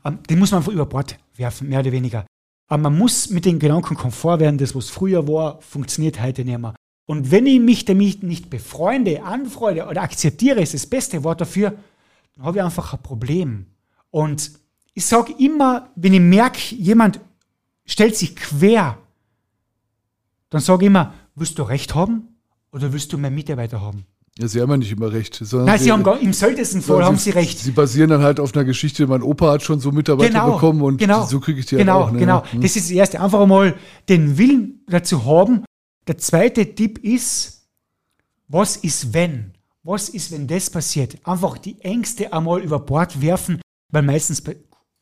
ähm, 0.05 0.19
den 0.29 0.39
muss 0.39 0.51
man 0.51 0.59
einfach 0.59 0.73
über 0.73 0.87
Bord 0.87 1.19
werfen, 1.37 1.69
mehr 1.69 1.81
oder 1.81 1.93
weniger. 1.93 2.27
Aber 2.67 2.83
man 2.83 2.99
muss 2.99 3.31
mit 3.31 3.45
den 3.45 3.59
Gedanken 3.59 3.95
komfort 3.95 4.41
werden, 4.41 4.59
das, 4.59 4.75
was 4.75 4.91
früher 4.91 5.27
war, 5.27 5.61
funktioniert 5.63 6.21
heute 6.21 6.45
nicht 6.45 6.59
mehr. 6.59 6.75
Und 7.07 7.31
wenn 7.31 7.47
ich 7.47 7.59
mich 7.59 7.85
damit 7.85 8.23
nicht 8.23 8.51
befreunde, 8.51 9.23
anfreunde 9.25 9.87
oder 9.87 10.03
akzeptiere, 10.03 10.61
ist 10.61 10.75
das 10.75 10.87
beste 10.87 11.25
Wort 11.25 11.41
dafür, 11.41 11.75
dann 12.37 12.45
habe 12.45 12.59
ich 12.59 12.65
einfach 12.65 12.93
ein 12.93 13.03
Problem. 13.03 13.67
Und 14.11 14.60
ich 14.95 15.05
sage 15.07 15.35
immer, 15.39 15.89
wenn 15.97 16.15
ich 16.15 16.21
merke, 16.21 16.75
jemand 16.75 17.21
stellt 17.87 18.17
sich 18.17 18.37
quer, 18.37 18.99
dann 20.51 20.61
sage 20.61 20.85
ich 20.85 20.87
immer, 20.89 21.15
willst 21.35 21.59
du 21.59 21.63
Recht 21.63 21.95
haben 21.95 22.29
oder 22.73 22.93
willst 22.93 23.13
du 23.13 23.19
mehr 23.19 23.31
Mitarbeiter 23.31 23.81
haben? 23.81 24.05
Ja, 24.39 24.49
sie 24.49 24.61
haben 24.61 24.71
ja 24.71 24.77
nicht 24.77 24.93
immer 24.93 25.13
recht. 25.13 25.35
sondern 25.35 25.67
Nein, 25.67 25.79
Sie 25.81 25.91
haben 25.93 26.03
gar, 26.03 26.19
im 26.19 26.33
seltensten 26.33 26.81
Fall 26.83 27.05
haben 27.05 27.17
Sie 27.17 27.31
recht. 27.31 27.59
Sie 27.59 27.73
basieren 27.73 28.11
dann 28.11 28.23
halt 28.23 28.41
auf 28.41 28.55
einer 28.55 28.65
Geschichte, 28.65 29.07
mein 29.07 29.23
Opa 29.23 29.53
hat 29.53 29.63
schon 29.63 29.81
so 29.81 29.91
Mitarbeiter 29.93 30.31
Genau, 30.31 30.53
bekommen 30.53 30.83
und 30.83 30.97
genau, 30.99 31.27
so 31.27 31.41
kriege 31.41 31.61
ich 31.61 31.67
die 31.67 31.77
genau, 31.77 31.95
halt 31.95 32.05
auch. 32.09 32.13
Ne? 32.13 32.19
Genau, 32.21 32.45
Hm. 32.51 32.61
das 32.63 32.77
ist 32.77 32.87
das 32.87 32.91
Erste. 32.93 33.21
Einfach 33.21 33.41
einmal 33.41 33.75
den 34.09 34.39
Willen 34.39 34.85
dazu 34.87 35.25
haben. 35.25 35.65
Der 36.07 36.17
zweite 36.17 36.75
Tipp 36.75 36.99
ist, 36.99 37.67
was 38.49 38.77
ist 38.77 39.13
wenn? 39.13 39.53
Was 39.83 40.09
ist, 40.09 40.31
wenn 40.33 40.47
das 40.47 40.71
passiert? 40.71 41.17
Einfach 41.25 41.59
die 41.59 41.81
Ängste 41.81 42.33
einmal 42.33 42.61
über 42.61 42.79
Bord 42.79 43.21
werfen, 43.21 43.61
weil 43.91 44.03
meistens 44.03 44.43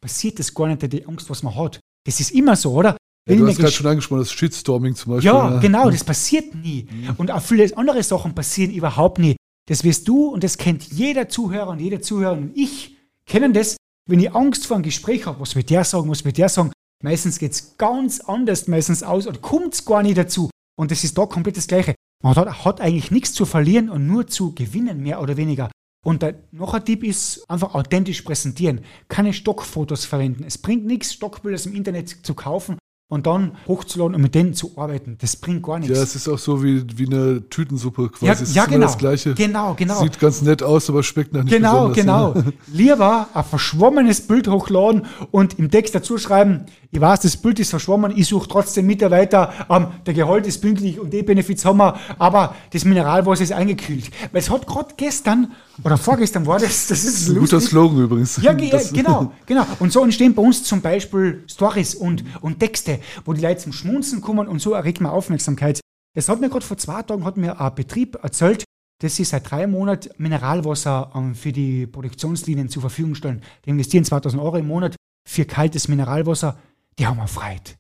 passiert 0.00 0.38
das 0.38 0.52
gar 0.54 0.68
nicht, 0.68 0.92
die 0.92 1.06
Angst, 1.06 1.28
was 1.30 1.42
man 1.42 1.54
hat. 1.54 1.80
Das 2.06 2.20
ist 2.20 2.30
immer 2.30 2.56
so, 2.56 2.72
oder? 2.72 2.96
Ja, 3.28 3.36
du 3.36 3.44
ich 3.44 3.50
hast 3.50 3.58
gerade 3.58 3.72
schon 3.72 3.86
angesprochen, 3.86 4.20
das 4.20 4.32
Shitstorming 4.32 4.94
zum 4.94 5.12
Beispiel. 5.12 5.30
Ja, 5.30 5.50
ne? 5.50 5.60
genau, 5.60 5.90
das 5.90 6.02
passiert 6.02 6.54
nie. 6.54 6.86
Und 7.18 7.30
auch 7.30 7.42
viele 7.42 7.76
andere 7.76 8.02
Sachen 8.02 8.34
passieren 8.34 8.72
überhaupt 8.72 9.18
nie. 9.18 9.36
Das 9.68 9.84
wirst 9.84 10.08
du 10.08 10.28
und 10.28 10.42
das 10.44 10.56
kennt 10.56 10.84
jeder 10.84 11.28
Zuhörer 11.28 11.68
und 11.68 11.80
jede 11.80 12.00
Zuhörerin 12.00 12.44
und 12.44 12.56
ich 12.56 12.96
kennen 13.26 13.52
das, 13.52 13.76
wenn 14.08 14.20
ich 14.20 14.34
Angst 14.34 14.66
vor 14.66 14.76
einem 14.76 14.84
Gespräch 14.84 15.26
habe, 15.26 15.40
was 15.40 15.54
wird 15.54 15.68
der 15.68 15.84
sagen, 15.84 16.08
was 16.08 16.24
wird 16.24 16.38
der 16.38 16.48
sagen, 16.48 16.72
meistens 17.04 17.38
geht 17.38 17.52
es 17.52 17.76
ganz 17.76 18.20
anders 18.20 18.66
meistens 18.66 19.02
aus 19.02 19.26
und 19.26 19.42
kommt 19.42 19.74
es 19.74 19.84
gar 19.84 20.02
nicht 20.02 20.16
dazu. 20.16 20.48
Und 20.78 20.90
das 20.90 21.04
ist 21.04 21.18
da 21.18 21.26
komplett 21.26 21.58
das 21.58 21.66
Gleiche. 21.66 21.94
Man 22.24 22.34
hat, 22.34 22.64
hat 22.64 22.80
eigentlich 22.80 23.10
nichts 23.10 23.34
zu 23.34 23.44
verlieren 23.44 23.90
und 23.90 24.06
nur 24.06 24.26
zu 24.26 24.54
gewinnen, 24.54 25.02
mehr 25.02 25.20
oder 25.20 25.36
weniger. 25.36 25.70
Und 26.08 26.22
der, 26.22 26.36
noch 26.52 26.72
ein 26.72 26.82
Tipp 26.86 27.04
ist, 27.04 27.44
einfach 27.50 27.74
authentisch 27.74 28.22
präsentieren. 28.22 28.80
Keine 29.08 29.34
Stockfotos 29.34 30.06
verwenden. 30.06 30.42
Es 30.46 30.56
bringt 30.56 30.86
nichts, 30.86 31.12
Stockbilder 31.12 31.62
im 31.66 31.74
Internet 31.74 32.08
zu 32.22 32.32
kaufen 32.32 32.78
und 33.10 33.26
dann 33.26 33.58
hochzuladen 33.66 34.14
und 34.14 34.22
mit 34.22 34.34
denen 34.34 34.54
zu 34.54 34.72
arbeiten. 34.78 35.18
Das 35.20 35.36
bringt 35.36 35.62
gar 35.62 35.78
nichts. 35.78 35.94
Ja, 35.94 36.02
es 36.02 36.14
ist 36.14 36.26
auch 36.26 36.38
so 36.38 36.64
wie, 36.64 36.82
wie 36.96 37.06
eine 37.06 37.46
Tütensuppe 37.50 38.08
quasi. 38.08 38.24
Ja, 38.24 38.32
es 38.32 38.40
ist 38.40 38.56
ja, 38.56 38.64
genau. 38.64 38.86
das 38.86 38.96
Gleiche. 38.96 39.34
Genau, 39.34 39.74
genau. 39.74 40.00
Sieht 40.00 40.18
ganz 40.18 40.40
nett 40.40 40.62
aus, 40.62 40.88
aber 40.88 41.02
schmeckt 41.02 41.34
nach 41.34 41.44
nicht 41.44 41.54
Genau, 41.54 41.90
genau. 41.90 42.32
Ne? 42.32 42.54
Lieber 42.72 43.28
ein 43.34 43.44
verschwommenes 43.44 44.22
Bild 44.26 44.48
hochladen 44.48 45.04
und 45.30 45.58
im 45.58 45.70
Text 45.70 45.94
dazu 45.94 46.16
schreiben, 46.16 46.64
ich 46.90 47.00
weiß, 47.00 47.20
das 47.20 47.36
Bild 47.36 47.58
ist 47.60 47.70
verschwommen, 47.70 48.12
ich 48.16 48.26
suche 48.28 48.48
trotzdem 48.48 48.86
Mitarbeiter, 48.86 49.52
ähm, 49.68 49.88
der 50.06 50.14
Gehalt 50.14 50.46
ist 50.46 50.60
pünktlich 50.60 50.98
und 50.98 51.12
die 51.12 51.22
Benefits 51.22 51.64
haben 51.64 51.78
wir, 51.78 51.98
aber 52.18 52.54
das 52.72 52.84
Mineralwasser 52.84 53.42
ist 53.42 53.52
eingekühlt. 53.52 54.10
Weil 54.32 54.40
es 54.40 54.48
hat 54.48 54.66
gerade 54.66 54.94
gestern 54.96 55.52
oder 55.84 55.98
vorgestern 55.98 56.46
war 56.46 56.58
das, 56.58 56.86
das 56.86 57.04
ist 57.04 57.28
Ein 57.28 57.38
guter. 57.40 57.60
Slogan 57.60 58.04
übrigens. 58.04 58.38
Ja, 58.42 58.52
ge 58.54 58.70
Das- 58.70 58.92
genau, 58.92 59.32
genau. 59.46 59.66
Und 59.80 59.92
so 59.92 60.02
entstehen 60.02 60.34
bei 60.34 60.42
uns 60.42 60.64
zum 60.64 60.80
Beispiel 60.80 61.44
Stories 61.46 61.94
und, 61.94 62.24
und 62.40 62.58
Texte, 62.58 63.00
wo 63.24 63.32
die 63.34 63.42
Leute 63.42 63.60
zum 63.60 63.72
Schmunzeln 63.72 64.22
kommen 64.22 64.48
und 64.48 64.60
so 64.60 64.72
erregt 64.72 65.00
man 65.00 65.12
Aufmerksamkeit. 65.12 65.80
Es 66.16 66.28
hat 66.28 66.40
mir 66.40 66.48
gerade 66.48 66.64
vor 66.64 66.78
zwei 66.78 67.02
Tagen 67.02 67.24
hat 67.24 67.36
mir 67.36 67.60
ein 67.60 67.74
Betrieb 67.74 68.18
erzählt, 68.22 68.64
dass 69.00 69.14
sie 69.14 69.24
seit 69.24 69.48
drei 69.50 69.66
Monaten 69.66 70.08
Mineralwasser 70.16 71.12
ähm, 71.14 71.34
für 71.34 71.52
die 71.52 71.86
Produktionslinien 71.86 72.68
zur 72.70 72.80
Verfügung 72.80 73.14
stellen. 73.14 73.42
Die 73.66 73.70
investieren 73.70 74.04
2000 74.04 74.42
Euro 74.42 74.56
im 74.56 74.66
Monat 74.66 74.96
für 75.28 75.44
kaltes 75.44 75.86
Mineralwasser. 75.88 76.56
Die 76.98 77.06
haben 77.06 77.18
wir 77.18 77.28
freit. 77.28 77.78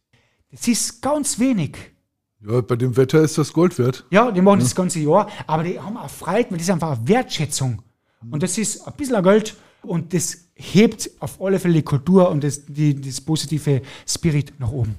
Das 0.50 0.68
ist 0.68 1.02
ganz 1.02 1.38
wenig. 1.38 1.76
Ja, 2.40 2.60
bei 2.60 2.76
dem 2.76 2.96
Wetter 2.96 3.20
ist 3.20 3.36
das 3.36 3.52
Gold 3.52 3.78
wert. 3.78 4.06
Ja, 4.10 4.30
die 4.30 4.40
machen 4.40 4.60
das 4.60 4.74
ganze 4.74 5.00
Jahr, 5.00 5.28
aber 5.46 5.64
die 5.64 5.78
haben 5.78 5.96
auch 5.96 6.08
Freude, 6.08 6.50
weil 6.50 6.58
das 6.58 6.68
ist 6.68 6.70
einfach 6.70 6.96
eine 6.96 7.08
Wertschätzung. 7.08 7.82
Und 8.30 8.42
das 8.42 8.56
ist 8.58 8.86
ein 8.86 8.92
bisschen 8.96 9.22
Geld 9.22 9.56
und 9.82 10.14
das 10.14 10.48
hebt 10.54 11.10
auf 11.20 11.40
alle 11.40 11.58
Fälle 11.58 11.74
die 11.74 11.82
Kultur 11.82 12.30
und 12.30 12.44
das, 12.44 12.64
die, 12.66 13.00
das 13.00 13.20
positive 13.20 13.82
Spirit 14.06 14.52
nach 14.58 14.70
oben. 14.70 14.96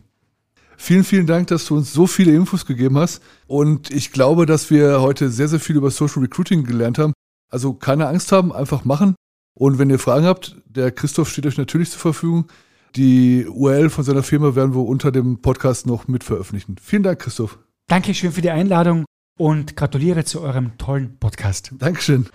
Vielen, 0.78 1.04
vielen 1.04 1.28
Dank, 1.28 1.48
dass 1.48 1.66
du 1.66 1.76
uns 1.76 1.92
so 1.92 2.08
viele 2.08 2.34
Infos 2.34 2.66
gegeben 2.66 2.98
hast. 2.98 3.22
Und 3.48 3.92
ich 3.92 4.12
glaube, 4.12 4.46
dass 4.46 4.70
wir 4.70 5.02
heute 5.02 5.30
sehr, 5.30 5.50
sehr 5.50 5.60
viel 5.60 5.76
über 5.76 5.92
Social 5.92 6.22
Recruiting 6.22 6.64
gelernt 6.64 6.98
haben. 6.98 7.14
Also 7.50 7.74
keine 7.74 8.08
Angst 8.08 8.32
haben, 8.32 8.54
einfach 8.54 8.86
machen. 8.86 9.16
Und 9.54 9.78
wenn 9.78 9.90
ihr 9.90 10.00
Fragen 10.00 10.26
habt, 10.26 10.56
der 10.66 10.92
Christoph 10.92 11.30
steht 11.30 11.46
euch 11.46 11.58
natürlich 11.58 11.92
zur 11.92 12.00
Verfügung. 12.00 12.50
Die 12.96 13.46
URL 13.48 13.90
von 13.90 14.04
seiner 14.04 14.24
Firma 14.24 14.56
werden 14.56 14.74
wir 14.74 14.86
unter 14.86 15.12
dem 15.12 15.42
Podcast 15.42 15.86
noch 15.86 16.08
mit 16.08 16.24
veröffentlichen. 16.24 16.76
Vielen 16.82 17.04
Dank, 17.04 17.20
Christoph. 17.20 17.60
Dankeschön 17.88 18.32
für 18.32 18.42
die 18.42 18.52
Einladung 18.52 19.06
und 19.38 19.76
gratuliere 19.76 20.26
zu 20.26 20.42
eurem 20.42 20.78
tollen 20.78 21.18
Podcast. 21.20 21.72
Dankeschön. 21.78 22.28